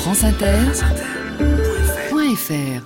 franceinter.fr 0.00 2.82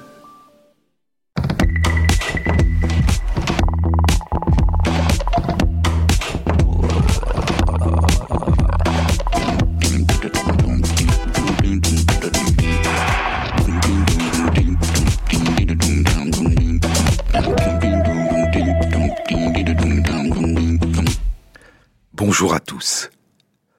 Bonjour 22.12 22.54
à 22.54 22.58
tous. 22.58 23.10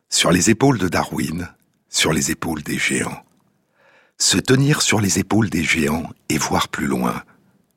Sur 0.07 0.31
les 0.31 0.49
épaules 0.49 0.77
de 0.77 0.87
Darwin, 0.87 1.49
sur 1.95 2.11
les 2.11 2.29
épaules 2.29 2.61
des 2.61 2.77
géants. 2.77 3.23
Se 4.17 4.37
tenir 4.37 4.81
sur 4.81 4.99
les 4.99 5.17
épaules 5.17 5.49
des 5.49 5.63
géants 5.63 6.09
et 6.27 6.37
voir 6.37 6.67
plus 6.67 6.87
loin, 6.87 7.23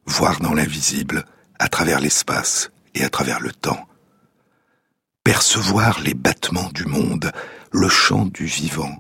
voir 0.07 0.41
dans 0.41 0.55
l'invisible, 0.55 1.25
à 1.61 1.69
travers 1.69 2.01
l'espace 2.01 2.73
et 2.97 3.05
à 3.05 3.11
travers 3.11 3.39
le 3.39 3.53
temps. 3.53 3.87
Percevoir 5.23 6.01
les 6.01 6.15
battements 6.15 6.71
du 6.75 6.85
monde, 6.85 7.31
le 7.71 7.89
chant 7.89 8.27
du 8.27 8.45
vivant, 8.45 8.97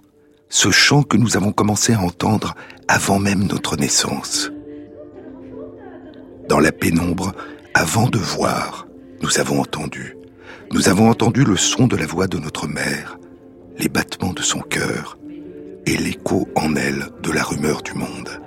ce 0.51 0.71
chant 0.71 1.03
que 1.03 1.17
nous 1.17 1.37
avons 1.37 1.51
commencé 1.53 1.95
à 1.95 2.01
entendre 2.01 2.55
avant 2.87 3.19
même 3.19 3.45
notre 3.45 3.77
naissance. 3.77 4.53
Dans 6.48 6.61
la 6.61 6.71
pénombre, 6.71 7.35
avant 7.75 8.09
de 8.09 8.19
voir, 8.19 8.87
nous 9.21 9.41
avons 9.41 9.61
entendu. 9.61 10.17
Nous 10.71 10.89
avons 10.89 11.11
entendu 11.11 11.43
le 11.43 11.57
son 11.57 11.89
de 11.89 11.97
la 11.97 12.07
voix 12.07 12.29
de 12.29 12.39
notre 12.39 12.69
mère, 12.69 13.18
les 13.79 13.89
battements 13.89 14.33
de 14.33 14.43
son 14.43 14.61
cœur 14.61 15.19
et 15.87 15.97
l'écho 15.97 16.49
en 16.57 16.75
elle 16.75 17.07
de 17.23 17.31
la 17.31 17.43
rumeur 17.43 17.83
du 17.83 17.95
monde. 17.95 18.41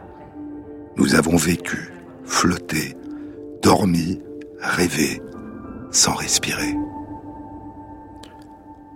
Nous 0.98 1.16
avons 1.16 1.38
vécu, 1.38 1.94
flotté, 2.26 2.96
dormi, 3.64 4.22
rêvé, 4.60 5.22
sans 5.90 6.14
respirer. 6.14 6.76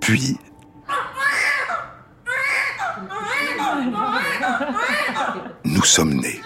Puis, 0.02 0.38
nous 5.64 5.83
sommes 5.83 6.16
nés. 6.16 6.42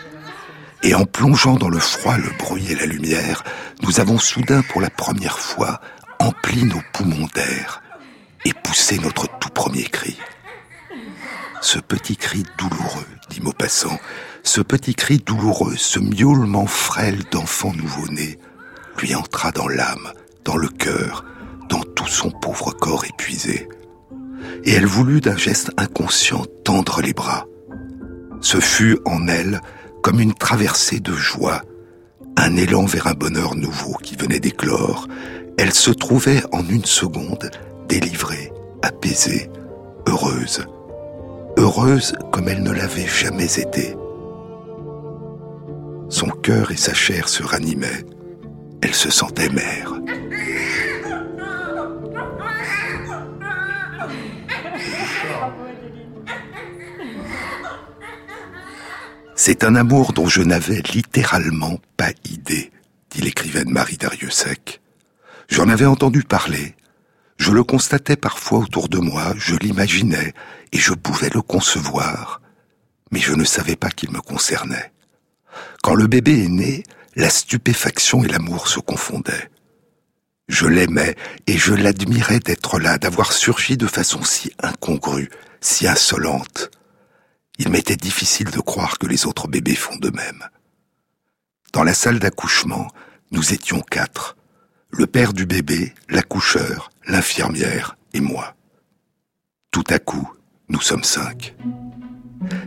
Et 0.82 0.96
en 0.96 1.04
plongeant 1.04 1.56
dans 1.56 1.68
le 1.68 1.80
froid, 1.80 2.16
le 2.16 2.30
bruit 2.38 2.72
et 2.72 2.76
la 2.76 2.86
lumière, 2.86 3.44
nous 3.82 4.00
avons 4.00 4.18
soudain 4.18 4.62
pour 4.70 4.80
la 4.82 4.90
première 4.90 5.40
fois 5.40 5.82
empli 6.20 6.64
nos 6.64 6.82
poumons 6.94 7.28
d'air 7.36 7.82
et 8.46 8.54
poussé 8.54 8.98
notre 9.00 9.28
tout 9.40 9.50
premier 9.50 9.84
cri. 9.84 10.18
Ce 11.62 11.80
petit 11.80 12.16
cri 12.16 12.44
douloureux, 12.58 13.06
dit 13.30 13.42
Maupassant, 13.42 13.98
ce 14.44 14.62
petit 14.62 14.96
cri 14.96 15.18
douloureux, 15.18 15.76
ce 15.76 16.00
miaulement 16.00 16.66
frêle 16.66 17.24
d'enfant 17.32 17.74
nouveau-né, 17.74 18.40
lui 19.02 19.14
entra 19.16 19.52
dans 19.52 19.68
l'âme, 19.68 20.14
dans 20.46 20.56
le 20.56 20.70
cœur, 20.70 21.26
dans 21.68 21.82
tout 21.82 22.08
son 22.08 22.32
pauvre 22.32 22.72
corps 22.72 23.06
épuisé. 23.06 23.68
Et 24.64 24.72
elle 24.72 24.86
voulut 24.86 25.22
d'un 25.22 25.38
geste 25.38 25.72
inconscient 25.78 26.46
tendre 26.64 27.02
les 27.02 27.14
bras. 27.14 27.46
Ce 28.42 28.60
fut 28.60 28.98
en 29.06 29.28
elle 29.28 29.62
comme 30.02 30.22
une 30.22 30.34
traversée 30.34 31.02
de 31.02 31.14
joie, 31.14 31.62
un 32.38 32.56
élan 32.56 32.86
vers 32.86 33.08
un 33.08 33.14
bonheur 33.14 33.56
nouveau 33.56 33.96
qui 34.02 34.16
venait 34.16 34.40
d'éclore, 34.40 35.08
elle 35.58 35.74
se 35.74 35.92
trouvait 35.92 36.42
en 36.54 36.66
une 36.68 36.86
seconde 36.86 37.52
délivrée, 37.90 38.54
apaisée, 38.84 39.50
heureuse. 40.08 40.66
Heureuse 41.58 42.14
comme 42.32 42.48
elle 42.48 42.64
ne 42.64 42.72
l'avait 42.72 43.08
jamais 43.08 43.60
été. 43.60 43.96
Son 46.08 46.30
cœur 46.30 46.72
et 46.72 46.78
sa 46.78 46.94
chair 46.94 47.28
se 47.28 47.44
ranimaient. 47.44 48.06
Elle 48.82 48.94
se 48.94 49.10
sentait 49.12 49.50
mère. 49.50 49.94
C'est 59.36 59.64
un 59.64 59.76
amour 59.76 60.14
dont 60.14 60.28
je 60.28 60.42
n'avais 60.42 60.82
littéralement 60.94 61.80
pas 61.98 62.12
idée, 62.30 62.72
dit 63.10 63.22
l'écrivaine 63.22 63.72
Marie 63.72 63.98
Dariussec. 63.98 64.80
J'en 65.48 65.70
avais 65.70 65.86
entendu 65.86 66.24
parler. 66.24 66.76
Je 67.40 67.52
le 67.52 67.64
constatais 67.64 68.18
parfois 68.18 68.60
autour 68.60 68.90
de 68.90 68.98
moi, 68.98 69.34
je 69.38 69.56
l'imaginais, 69.56 70.34
et 70.74 70.78
je 70.78 70.94
pouvais 70.94 71.30
le 71.30 71.42
concevoir, 71.42 72.42
mais 73.12 73.20
je 73.20 73.34
ne 73.34 73.46
savais 73.46 73.78
pas 73.78 73.90
qu'il 73.90 74.12
me 74.12 74.20
concernait. 74.20 74.92
Quand 75.82 75.96
le 75.96 76.08
bébé 76.08 76.44
est 76.44 76.50
né, 76.50 76.84
la 77.16 77.30
stupéfaction 77.30 78.24
et 78.24 78.28
l'amour 78.28 78.68
se 78.68 78.82
confondaient. 78.82 79.50
Je 80.50 80.68
l'aimais 80.68 81.16
et 81.48 81.58
je 81.58 81.74
l'admirais 81.74 82.40
d'être 82.40 82.78
là, 82.78 82.98
d'avoir 82.98 83.32
surgi 83.32 83.78
de 83.78 83.88
façon 83.88 84.22
si 84.24 84.52
incongrue, 84.62 85.30
si 85.62 85.88
insolente. 85.88 86.70
Il 87.58 87.70
m'était 87.70 87.96
difficile 87.96 88.52
de 88.52 88.60
croire 88.60 88.98
que 88.98 89.08
les 89.08 89.26
autres 89.26 89.48
bébés 89.48 89.76
font 89.76 89.96
de 89.96 90.10
même. 90.10 90.44
Dans 91.72 91.84
la 91.84 91.94
salle 91.94 92.20
d'accouchement, 92.20 92.88
nous 93.32 93.54
étions 93.54 93.82
quatre, 93.82 94.36
le 94.92 95.08
père 95.08 95.34
du 95.34 95.46
bébé, 95.46 95.94
l'accoucheur, 96.10 96.90
l'infirmière 97.10 97.98
et 98.14 98.22
moi. 98.22 98.56
Tout 99.72 99.84
à 99.90 100.00
coup, 100.00 100.32
nous 100.70 100.80
sommes 100.80 101.04
cinq. 101.04 101.56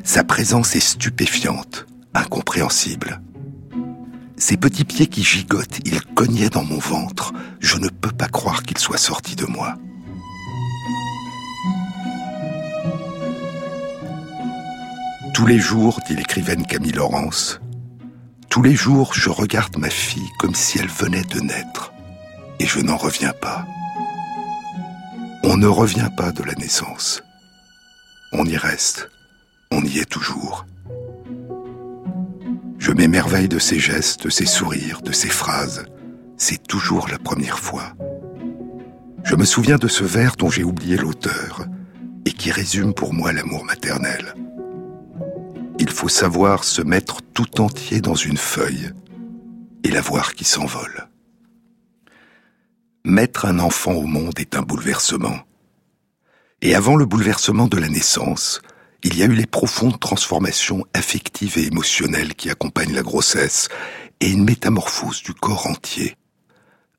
Sa 0.05 0.25
présence 0.25 0.77
est 0.77 0.81
stupéfiante, 0.81 1.87
incompréhensible. 2.13 3.21
Ses 4.37 4.57
petits 4.57 4.85
pieds 4.85 5.07
qui 5.07 5.23
gigotent, 5.23 5.79
ils 5.85 6.03
cognaient 6.03 6.51
dans 6.51 6.65
mon 6.65 6.79
ventre. 6.79 7.33
Je 7.61 7.79
ne 7.79 7.89
peux 7.89 8.11
pas 8.11 8.29
croire 8.29 8.65
qu'il 8.65 8.79
soit 8.79 8.99
sorti 8.99 9.37
de 9.37 9.47
moi. 9.47 9.77
Tous 15.33 15.47
les 15.47 15.59
jours, 15.59 16.01
dit 16.07 16.17
l'écrivaine 16.17 16.67
Camille 16.67 16.93
Laurence, 16.93 17.61
tous 18.51 18.63
les 18.63 18.75
jours 18.75 19.15
je 19.15 19.31
regarde 19.31 19.77
ma 19.79 19.89
fille 19.89 20.29
comme 20.39 20.55
si 20.55 20.79
elle 20.79 20.89
venait 20.89 21.25
de 21.25 21.41
naître 21.41 21.93
et 22.59 22.67
je 22.67 22.81
n'en 22.81 22.97
reviens 22.97 23.33
pas. 23.33 23.65
On 25.45 25.57
ne 25.57 25.67
revient 25.67 26.09
pas 26.17 26.33
de 26.33 26.43
la 26.43 26.55
naissance. 26.55 27.23
On 28.33 28.45
y 28.45 28.57
reste. 28.57 29.11
On 29.71 29.83
y 29.83 29.99
est 29.99 30.09
toujours. 30.09 30.67
Je 32.79 32.93
m'émerveille 32.93 33.49
de 33.49 33.59
ses 33.59 33.79
gestes, 33.79 34.25
de 34.25 34.31
ses 34.31 34.47
sourires, 34.47 35.03
de 35.03 35.13
ses 35.13 35.29
phrases. 35.29 35.85
C'est 36.37 36.67
toujours 36.67 37.09
la 37.09 37.19
première 37.19 37.59
fois. 37.59 37.95
Je 39.25 39.37
me 39.37 39.45
souviens 39.45 39.79
de 39.79 39.89
ce 39.89 40.05
vers 40.05 40.37
dont 40.37 40.51
j'ai 40.51 40.65
oublié 40.65 40.97
l'auteur 40.97 41.67
et 42.25 42.33
qui 42.33 42.51
résume 42.51 42.95
pour 42.95 43.13
moi 43.13 43.33
l'amour 43.33 43.65
maternel. 43.65 44.35
Il 45.79 45.91
faut 45.91 46.09
savoir 46.09 46.65
se 46.65 46.83
mettre 46.83 47.23
tout 47.35 47.61
entier 47.61 48.01
dans 48.01 48.15
une 48.15 48.37
feuille 48.37 48.91
et 49.85 49.91
la 49.91 50.01
voir 50.01 50.35
qui 50.35 50.45
s'envole. 50.45 51.09
Mettre 53.05 53.47
un 53.47 53.59
enfant 53.59 53.95
au 53.95 54.07
monde 54.07 54.39
est 54.39 54.55
un 54.55 54.63
bouleversement. 54.63 55.41
Et 56.61 56.77
avant 56.77 56.95
le 56.95 57.05
bouleversement 57.05 57.67
de 57.67 57.77
la 57.77 57.89
naissance, 57.89 58.63
il 59.03 59.19
y 59.19 59.25
a 59.25 59.27
eu 59.27 59.35
les 59.35 59.47
profondes 59.47 59.99
transformations 59.99 60.87
affectives 60.95 61.59
et 61.59 61.67
émotionnelles 61.67 62.37
qui 62.37 62.49
accompagnent 62.49 62.95
la 62.95 63.03
grossesse 63.03 63.69
et 64.21 64.31
une 64.31 64.45
métamorphose 64.45 65.25
du 65.25 65.35
corps 65.35 65.67
entier. 65.67 66.17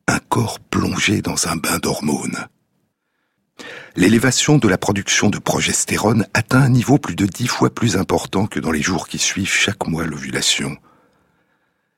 Un 0.09 0.19
corps 0.19 0.59
plongé 0.59 1.21
dans 1.21 1.47
un 1.47 1.55
bain 1.55 1.77
d'hormones. 1.77 2.47
L'élévation 3.95 4.57
de 4.57 4.67
la 4.67 4.77
production 4.77 5.29
de 5.29 5.39
progestérone 5.39 6.27
atteint 6.33 6.63
un 6.63 6.69
niveau 6.69 6.97
plus 6.97 7.15
de 7.15 7.25
dix 7.25 7.47
fois 7.47 7.73
plus 7.73 7.95
important 7.95 8.45
que 8.45 8.59
dans 8.59 8.71
les 8.71 8.81
jours 8.81 9.07
qui 9.07 9.19
suivent 9.19 9.53
chaque 9.53 9.87
mois 9.87 10.03
l'ovulation 10.03 10.75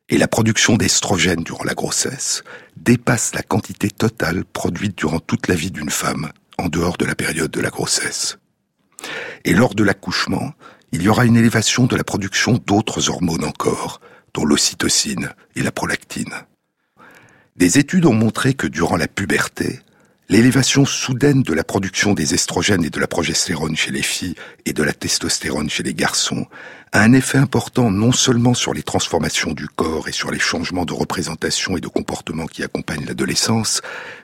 et 0.09 0.17
la 0.17 0.27
production 0.27 0.77
d'estrogène 0.77 1.43
durant 1.43 1.63
la 1.63 1.73
grossesse 1.73 2.43
dépasse 2.77 3.33
la 3.33 3.41
quantité 3.41 3.89
totale 3.89 4.45
produite 4.45 4.97
durant 4.97 5.19
toute 5.19 5.47
la 5.47 5.55
vie 5.55 5.71
d'une 5.71 5.89
femme 5.89 6.31
en 6.57 6.69
dehors 6.69 6.97
de 6.97 7.05
la 7.05 7.15
période 7.15 7.51
de 7.51 7.61
la 7.61 7.69
grossesse. 7.69 8.37
Et 9.43 9.53
lors 9.53 9.75
de 9.75 9.83
l'accouchement, 9.83 10.53
il 10.91 11.01
y 11.01 11.09
aura 11.09 11.25
une 11.25 11.37
élévation 11.37 11.85
de 11.85 11.95
la 11.95 12.03
production 12.03 12.59
d'autres 12.65 13.09
hormones 13.09 13.43
encore, 13.43 13.99
dont 14.33 14.45
l'ocytocine 14.45 15.31
et 15.55 15.63
la 15.63 15.71
prolactine. 15.71 16.33
Des 17.55 17.79
études 17.79 18.05
ont 18.05 18.13
montré 18.13 18.53
que 18.53 18.67
durant 18.67 18.97
la 18.97 19.07
puberté, 19.07 19.79
l'élévation 20.29 20.85
soudaine 20.85 21.43
de 21.43 21.53
la 21.53 21.63
production 21.63 22.13
des 22.13 22.33
estrogènes 22.33 22.83
et 22.83 22.89
de 22.89 22.99
la 22.99 23.07
progestérone 23.07 23.75
chez 23.75 23.91
les 23.91 24.01
filles 24.01 24.35
et 24.65 24.73
de 24.73 24.83
la 24.83 24.93
testostérone 24.93 25.69
chez 25.69 25.83
les 25.83 25.93
garçons 25.93 26.47
a 26.95 27.01
un 27.01 27.11
effet 27.11 27.37
important 27.37 27.91
non 27.91 28.13
seulement 28.13 28.53
sur 28.53 28.73
les 28.73 28.81
transformations 28.81 29.51
du 29.51 29.67
corps 29.67 30.07
et 30.07 30.13
sur 30.13 30.31
les 30.31 30.39
changements 30.39 30.85
de 30.85 30.93
représentation 30.93 31.75
et 31.75 31.81
de 31.81 31.89
comportement 31.89 32.45
qui 32.45 32.63
accompagnent 32.63 33.05
l'adolescence, 33.05 33.81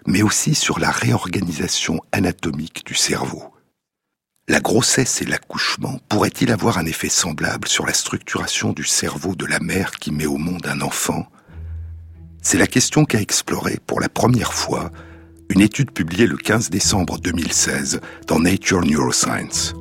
mais 0.08 0.22
aussi 0.22 0.56
sur 0.56 0.80
la 0.80 0.90
réorganisation 0.90 2.00
anatomique 2.14 2.86
du 2.86 2.96
cerveau. 2.96 3.44
La 4.48 4.62
grossesse 4.62 5.22
et 5.22 5.26
l'accouchement 5.26 6.00
pourraient-ils 6.08 6.50
avoir 6.50 6.78
un 6.78 6.86
effet 6.86 7.10
semblable 7.10 7.68
sur 7.68 7.86
la 7.86 7.94
structuration 7.94 8.72
du 8.72 8.86
cerveau 8.86 9.36
de 9.36 9.46
la 9.46 9.60
mère 9.60 9.92
qui 9.92 10.12
met 10.14 10.26
au 10.26 10.38
monde 10.38 10.66
un 10.66 10.80
enfant? 10.80 11.28
C'est 12.42 12.58
la 12.58 12.68
question 12.68 13.04
qu'a 13.04 13.20
explorée 13.20 13.80
pour 13.86 14.00
la 14.00 14.08
première 14.08 14.54
fois 14.54 14.92
une 15.50 15.60
étude 15.60 15.92
publiée 15.92 16.26
le 16.26 16.38
15 16.38 16.70
décembre 16.70 17.20
2016 17.20 18.00
dans 18.28 18.40
Nature 18.40 18.86
Neuroscience. 18.86 19.74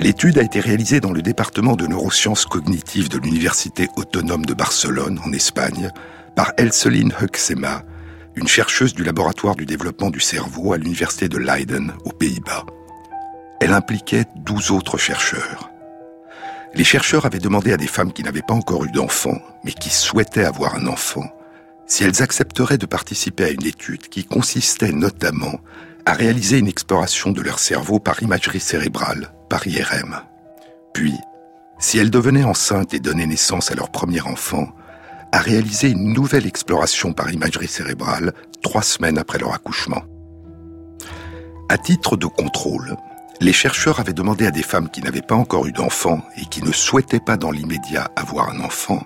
L'étude 0.00 0.38
a 0.38 0.42
été 0.42 0.60
réalisée 0.60 0.98
dans 0.98 1.12
le 1.12 1.20
département 1.20 1.76
de 1.76 1.86
neurosciences 1.86 2.46
cognitives 2.46 3.10
de 3.10 3.18
l'Université 3.18 3.86
autonome 3.96 4.46
de 4.46 4.54
Barcelone, 4.54 5.20
en 5.26 5.30
Espagne, 5.34 5.90
par 6.34 6.52
Elseline 6.56 7.12
Huxema, 7.20 7.84
une 8.34 8.48
chercheuse 8.48 8.94
du 8.94 9.04
laboratoire 9.04 9.56
du 9.56 9.66
développement 9.66 10.08
du 10.08 10.20
cerveau 10.20 10.72
à 10.72 10.78
l'Université 10.78 11.28
de 11.28 11.36
Leiden, 11.36 11.92
aux 12.06 12.12
Pays-Bas. 12.12 12.64
Elle 13.60 13.74
impliquait 13.74 14.24
12 14.36 14.70
autres 14.70 14.96
chercheurs. 14.96 15.70
Les 16.72 16.84
chercheurs 16.84 17.26
avaient 17.26 17.38
demandé 17.38 17.70
à 17.74 17.76
des 17.76 17.86
femmes 17.86 18.14
qui 18.14 18.22
n'avaient 18.22 18.40
pas 18.40 18.54
encore 18.54 18.86
eu 18.86 18.90
d'enfant, 18.90 19.38
mais 19.64 19.72
qui 19.72 19.90
souhaitaient 19.90 20.46
avoir 20.46 20.76
un 20.76 20.86
enfant, 20.86 21.28
si 21.86 22.04
elles 22.04 22.22
accepteraient 22.22 22.78
de 22.78 22.86
participer 22.86 23.44
à 23.44 23.50
une 23.50 23.66
étude 23.66 24.08
qui 24.08 24.24
consistait 24.24 24.92
notamment 24.92 25.60
à 26.06 26.14
réaliser 26.14 26.56
une 26.56 26.68
exploration 26.68 27.32
de 27.32 27.42
leur 27.42 27.58
cerveau 27.58 27.98
par 27.98 28.22
imagerie 28.22 28.60
cérébrale, 28.60 29.30
par 29.50 29.66
IRM. 29.66 30.22
Puis, 30.94 31.14
si 31.78 31.98
elles 31.98 32.10
devenaient 32.10 32.44
enceintes 32.44 32.94
et 32.94 33.00
donnaient 33.00 33.26
naissance 33.26 33.70
à 33.70 33.74
leur 33.74 33.90
premier 33.90 34.22
enfant, 34.22 34.68
à 35.32 35.38
réaliser 35.40 35.90
une 35.90 36.14
nouvelle 36.14 36.46
exploration 36.46 37.12
par 37.12 37.30
imagerie 37.30 37.68
cérébrale 37.68 38.32
trois 38.62 38.82
semaines 38.82 39.18
après 39.18 39.38
leur 39.38 39.52
accouchement. 39.52 40.02
À 41.68 41.76
titre 41.76 42.16
de 42.16 42.26
contrôle, 42.26 42.96
les 43.40 43.52
chercheurs 43.52 44.00
avaient 44.00 44.12
demandé 44.12 44.46
à 44.46 44.50
des 44.50 44.62
femmes 44.62 44.88
qui 44.88 45.02
n'avaient 45.02 45.22
pas 45.22 45.34
encore 45.34 45.66
eu 45.66 45.72
d'enfant 45.72 46.20
et 46.36 46.44
qui 46.46 46.62
ne 46.62 46.72
souhaitaient 46.72 47.20
pas 47.20 47.36
dans 47.36 47.50
l'immédiat 47.50 48.10
avoir 48.16 48.50
un 48.50 48.60
enfant 48.60 49.02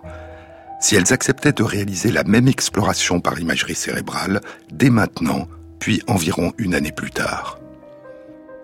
si 0.84 0.96
elles 0.96 1.14
acceptaient 1.14 1.52
de 1.52 1.62
réaliser 1.62 2.12
la 2.12 2.24
même 2.24 2.46
exploration 2.46 3.18
par 3.18 3.40
imagerie 3.40 3.74
cérébrale 3.74 4.42
dès 4.70 4.90
maintenant, 4.90 5.48
puis 5.78 6.02
environ 6.06 6.52
une 6.58 6.74
année 6.74 6.92
plus 6.92 7.10
tard. 7.10 7.58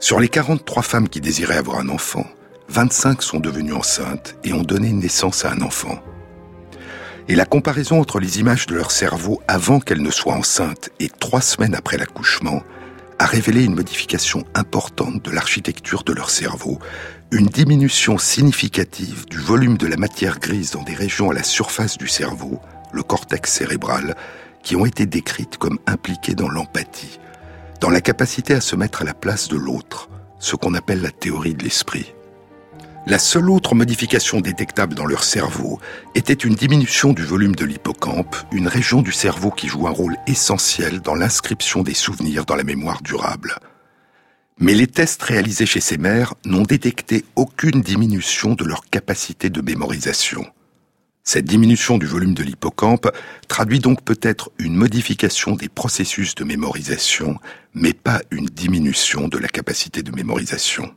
Sur 0.02 0.19
les 0.19 0.31
43 0.31 0.82
femmes 0.82 1.08
qui 1.11 1.20
désiraient 1.20 1.58
avoir 1.58 1.79
un 1.79 1.91
enfant, 1.91 2.25
25 2.70 3.23
sont 3.23 3.38
devenues 3.38 3.75
enceintes 3.75 4.35
et 4.44 4.55
ont 4.55 4.62
donné 4.62 4.91
naissance 4.93 5.44
à 5.44 5.52
un 5.52 5.61
enfant. 5.61 6.02
Et 7.29 7.35
la 7.35 7.44
comparaison 7.44 8.00
entre 8.00 8.19
les 8.19 8.41
images 8.41 8.64
de 8.64 8.75
leur 8.75 8.93
cerveau 8.93 9.43
avant 9.47 9.79
qu'elles 9.79 10.00
ne 10.00 10.11
soient 10.11 10.32
enceintes 10.32 10.88
et 11.00 11.11
trois 11.11 11.43
semaines 11.43 11.75
après 11.75 11.99
l'accouchement 11.99 12.62
a 13.19 13.26
révélé 13.26 13.62
une 13.62 13.75
modification 13.75 14.47
importante 14.55 15.23
de 15.23 15.31
l'architecture 15.31 16.03
de 16.03 16.14
leur 16.14 16.31
cerveau, 16.31 16.79
une 17.31 17.49
diminution 17.49 18.17
significative 18.17 19.26
du 19.26 19.38
volume 19.38 19.76
de 19.76 19.87
la 19.87 19.99
matière 19.99 20.38
grise 20.41 20.70
dans 20.70 20.82
des 20.82 20.94
régions 20.94 21.31
à 21.31 21.35
la 21.35 21.43
surface 21.43 21.99
du 21.99 22.08
cerveau, 22.08 22.58
le 22.94 23.03
cortex 23.03 23.53
cérébral, 23.53 24.17
qui 24.62 24.76
ont 24.76 24.87
été 24.87 25.05
décrites 25.05 25.58
comme 25.58 25.79
impliquées 25.87 26.35
dans 26.35 26.49
l'empathie, 26.49 27.20
dans 27.81 27.91
la 27.91 28.00
capacité 28.00 28.55
à 28.55 28.61
se 28.61 28.77
mettre 28.77 29.03
à 29.03 29.05
la 29.05 29.15
place 29.15 29.49
de 29.49 29.56
l'autre, 29.56 30.11
ce 30.38 30.55
qu'on 30.55 30.75
appelle 30.75 31.00
la 31.00 31.11
théorie 31.11 31.55
de 31.55 31.65
l'esprit. 31.65 32.15
La 33.06 33.19
seule 33.19 33.49
autre 33.49 33.75
modification 33.75 34.41
détectable 34.41 34.94
dans 34.94 35.06
leur 35.06 35.25
cerveau 35.25 35.81
était 36.15 36.35
une 36.35 36.55
diminution 36.55 37.15
du 37.15 37.25
volume 37.25 37.56
de 37.56 37.65
l'hippocampe, 37.65 38.37
une 38.53 38.69
région 38.69 39.00
du 39.00 39.11
cerveau 39.11 39.50
qui 39.50 39.69
joue 39.69 39.88
un 39.88 39.93
rôle 39.93 40.17
essentiel 40.27 41.00
dans 41.00 41.15
l'inscription 41.15 41.82
des 41.82 41.94
souvenirs 41.94 42.44
dans 42.44 42.56
la 42.56 42.65
mémoire 42.65 43.00
durable. 43.03 43.56
Mais 44.59 44.75
les 44.75 44.87
tests 44.87 45.23
réalisés 45.23 45.65
chez 45.65 45.81
ces 45.81 45.97
mères 45.97 46.35
n'ont 46.44 46.62
détecté 46.62 47.25
aucune 47.37 47.81
diminution 47.81 48.53
de 48.55 48.65
leur 48.65 48.85
capacité 48.85 49.49
de 49.49 49.62
mémorisation. 49.62 50.44
Cette 51.32 51.44
diminution 51.44 51.97
du 51.97 52.06
volume 52.06 52.35
de 52.35 52.43
l'hippocampe 52.43 53.09
traduit 53.47 53.79
donc 53.79 54.03
peut-être 54.03 54.50
une 54.59 54.75
modification 54.75 55.55
des 55.55 55.69
processus 55.69 56.35
de 56.35 56.43
mémorisation, 56.43 57.38
mais 57.73 57.93
pas 57.93 58.21
une 58.32 58.47
diminution 58.47 59.29
de 59.29 59.38
la 59.38 59.47
capacité 59.47 60.03
de 60.03 60.11
mémorisation. 60.11 60.93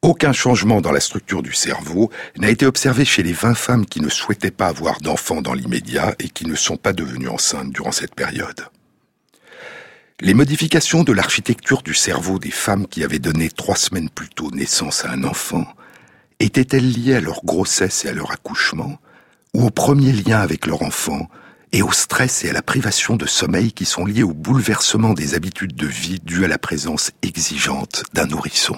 Aucun 0.00 0.32
changement 0.32 0.80
dans 0.80 0.92
la 0.92 1.00
structure 1.00 1.42
du 1.42 1.52
cerveau 1.52 2.10
n'a 2.38 2.48
été 2.48 2.64
observé 2.64 3.04
chez 3.04 3.22
les 3.22 3.34
20 3.34 3.52
femmes 3.52 3.84
qui 3.84 4.00
ne 4.00 4.08
souhaitaient 4.08 4.50
pas 4.50 4.68
avoir 4.68 4.98
d'enfants 5.02 5.42
dans 5.42 5.52
l'immédiat 5.52 6.14
et 6.18 6.30
qui 6.30 6.46
ne 6.46 6.54
sont 6.54 6.78
pas 6.78 6.94
devenues 6.94 7.28
enceintes 7.28 7.70
durant 7.70 7.92
cette 7.92 8.14
période. 8.14 8.66
Les 10.20 10.32
modifications 10.32 11.04
de 11.04 11.12
l'architecture 11.12 11.82
du 11.82 11.92
cerveau 11.92 12.38
des 12.38 12.50
femmes 12.50 12.86
qui 12.86 13.04
avaient 13.04 13.18
donné 13.18 13.50
trois 13.50 13.76
semaines 13.76 14.08
plus 14.08 14.30
tôt 14.30 14.50
naissance 14.52 15.04
à 15.04 15.10
un 15.10 15.24
enfant 15.24 15.66
étaient-elles 16.40 16.90
liées 16.90 17.14
à 17.14 17.20
leur 17.20 17.44
grossesse 17.44 18.04
et 18.04 18.08
à 18.08 18.12
leur 18.12 18.30
accouchement, 18.32 18.98
ou 19.54 19.66
au 19.66 19.70
premier 19.70 20.12
lien 20.12 20.40
avec 20.40 20.66
leur 20.66 20.82
enfant, 20.82 21.28
et 21.72 21.82
au 21.82 21.92
stress 21.92 22.44
et 22.44 22.50
à 22.50 22.52
la 22.52 22.62
privation 22.62 23.16
de 23.16 23.26
sommeil 23.26 23.72
qui 23.72 23.84
sont 23.84 24.04
liés 24.04 24.22
au 24.22 24.34
bouleversement 24.34 25.14
des 25.14 25.34
habitudes 25.34 25.74
de 25.74 25.86
vie 25.86 26.20
dues 26.20 26.44
à 26.44 26.48
la 26.48 26.58
présence 26.58 27.10
exigeante 27.22 28.04
d'un 28.12 28.26
nourrisson? 28.26 28.76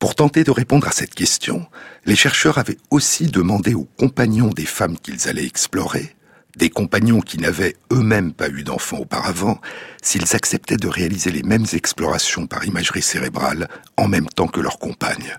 Pour 0.00 0.14
tenter 0.14 0.44
de 0.44 0.50
répondre 0.50 0.88
à 0.88 0.92
cette 0.92 1.14
question, 1.14 1.66
les 2.06 2.16
chercheurs 2.16 2.58
avaient 2.58 2.78
aussi 2.90 3.26
demandé 3.26 3.74
aux 3.74 3.88
compagnons 3.98 4.48
des 4.48 4.64
femmes 4.64 4.98
qu'ils 4.98 5.28
allaient 5.28 5.46
explorer, 5.46 6.16
des 6.56 6.70
compagnons 6.70 7.20
qui 7.20 7.38
n'avaient 7.38 7.76
eux-mêmes 7.92 8.32
pas 8.32 8.48
eu 8.48 8.64
d'enfants 8.64 8.98
auparavant, 8.98 9.60
s'ils 10.02 10.34
acceptaient 10.34 10.78
de 10.78 10.88
réaliser 10.88 11.30
les 11.30 11.42
mêmes 11.42 11.66
explorations 11.74 12.46
par 12.46 12.64
imagerie 12.64 13.02
cérébrale 13.02 13.68
en 13.96 14.08
même 14.08 14.26
temps 14.28 14.48
que 14.48 14.60
leurs 14.60 14.78
compagnes. 14.78 15.38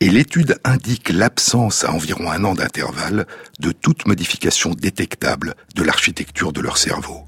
Et 0.00 0.10
l'étude 0.10 0.58
indique 0.64 1.10
l'absence 1.10 1.84
à 1.84 1.92
environ 1.92 2.30
un 2.30 2.44
an 2.44 2.54
d'intervalle 2.54 3.26
de 3.60 3.72
toute 3.72 4.06
modification 4.06 4.70
détectable 4.70 5.54
de 5.74 5.82
l'architecture 5.82 6.52
de 6.52 6.60
leur 6.60 6.78
cerveau. 6.78 7.24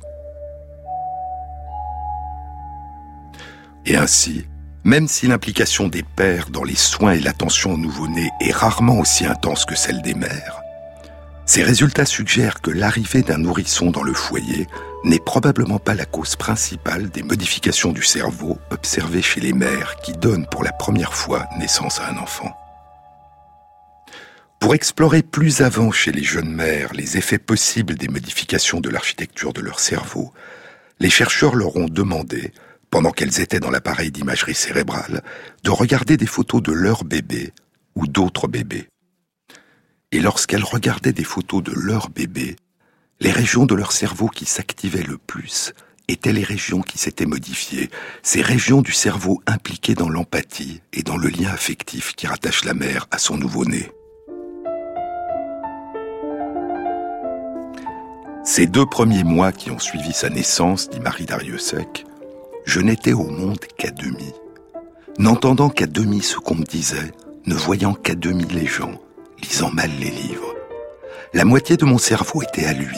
Et 3.86 3.96
ainsi, 3.96 4.46
même 4.84 5.08
si 5.08 5.26
l'implication 5.26 5.88
des 5.88 6.02
pères 6.02 6.50
dans 6.50 6.64
les 6.64 6.76
soins 6.76 7.12
et 7.12 7.20
l'attention 7.20 7.74
au 7.74 7.76
nouveau-né 7.76 8.30
est 8.40 8.52
rarement 8.52 8.98
aussi 8.98 9.24
intense 9.24 9.64
que 9.64 9.76
celle 9.76 10.02
des 10.02 10.14
mères, 10.14 10.60
ces 11.44 11.62
résultats 11.62 12.04
suggèrent 12.04 12.60
que 12.60 12.72
l'arrivée 12.72 13.22
d'un 13.22 13.38
nourrisson 13.38 13.90
dans 13.90 14.02
le 14.02 14.14
foyer 14.14 14.66
n'est 15.04 15.20
probablement 15.20 15.78
pas 15.78 15.94
la 15.94 16.04
cause 16.04 16.36
principale 16.36 17.10
des 17.10 17.22
modifications 17.22 17.92
du 17.92 18.02
cerveau 18.02 18.58
observées 18.70 19.22
chez 19.22 19.40
les 19.40 19.52
mères 19.52 19.96
qui 20.02 20.12
donnent 20.12 20.46
pour 20.50 20.64
la 20.64 20.72
première 20.72 21.14
fois 21.14 21.46
naissance 21.58 22.00
à 22.00 22.10
un 22.10 22.16
enfant. 22.16 22.56
Pour 24.58 24.74
explorer 24.74 25.22
plus 25.22 25.60
avant 25.60 25.92
chez 25.92 26.12
les 26.12 26.24
jeunes 26.24 26.52
mères 26.52 26.92
les 26.94 27.16
effets 27.16 27.38
possibles 27.38 27.94
des 27.94 28.08
modifications 28.08 28.80
de 28.80 28.88
l'architecture 28.88 29.52
de 29.52 29.60
leur 29.60 29.78
cerveau, 29.78 30.32
les 30.98 31.10
chercheurs 31.10 31.54
leur 31.54 31.76
ont 31.76 31.88
demandé 31.88 32.52
pendant 32.90 33.10
qu'elles 33.10 33.40
étaient 33.40 33.60
dans 33.60 33.70
l'appareil 33.70 34.10
d'imagerie 34.10 34.54
cérébrale, 34.54 35.22
de 35.62 35.70
regarder 35.70 36.16
des 36.16 36.26
photos 36.26 36.62
de 36.62 36.72
leur 36.72 37.04
bébé 37.04 37.52
ou 37.94 38.06
d'autres 38.06 38.48
bébés. 38.48 38.88
Et 40.12 40.20
lorsqu'elles 40.20 40.64
regardaient 40.64 41.12
des 41.12 41.24
photos 41.24 41.62
de 41.62 41.72
leur 41.72 42.08
bébé, 42.08 42.56
les 43.20 43.30
régions 43.30 43.66
de 43.66 43.74
leur 43.74 43.92
cerveau 43.92 44.28
qui 44.28 44.44
s'activaient 44.44 45.02
le 45.02 45.18
plus 45.18 45.72
étaient 46.08 46.32
les 46.32 46.44
régions 46.44 46.82
qui 46.82 46.98
s'étaient 46.98 47.26
modifiées, 47.26 47.90
ces 48.22 48.42
régions 48.42 48.82
du 48.82 48.92
cerveau 48.92 49.42
impliquées 49.46 49.94
dans 49.94 50.08
l'empathie 50.08 50.80
et 50.92 51.02
dans 51.02 51.16
le 51.16 51.28
lien 51.28 51.50
affectif 51.50 52.14
qui 52.14 52.26
rattache 52.26 52.64
la 52.64 52.74
mère 52.74 53.06
à 53.10 53.18
son 53.18 53.36
nouveau-né. 53.36 53.90
Ces 58.44 58.66
deux 58.66 58.86
premiers 58.86 59.24
mois 59.24 59.50
qui 59.50 59.72
ont 59.72 59.80
suivi 59.80 60.12
sa 60.12 60.30
naissance, 60.30 60.88
dit 60.88 61.00
Marie 61.00 61.26
Dariussec, 61.26 62.06
je 62.64 62.80
n'étais 62.80 63.12
au 63.12 63.24
monde 63.24 63.64
qu'à 63.76 63.90
demi. 63.90 64.32
N'entendant 65.18 65.70
qu'à 65.70 65.86
demi 65.86 66.22
ce 66.22 66.36
qu'on 66.36 66.54
me 66.54 66.64
disait, 66.64 67.12
ne 67.46 67.54
voyant 67.54 67.94
qu'à 67.94 68.14
demi 68.14 68.44
les 68.44 68.66
gens, 68.66 69.00
lisant 69.42 69.72
mal 69.72 69.90
les 69.98 70.10
livres. 70.10 70.55
La 71.36 71.44
moitié 71.44 71.76
de 71.76 71.84
mon 71.84 71.98
cerveau 71.98 72.40
était 72.40 72.64
à 72.64 72.72
lui. 72.72 72.96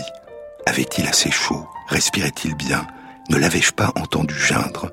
Avait-il 0.64 1.09
assez 1.09 1.28
chaud? 1.28 1.66
Respirait-il 1.88 2.54
bien? 2.54 2.87
Ne 3.30 3.37
l'avais-je 3.37 3.73
pas 3.73 3.90
entendu 3.97 4.33
geindre? 4.33 4.92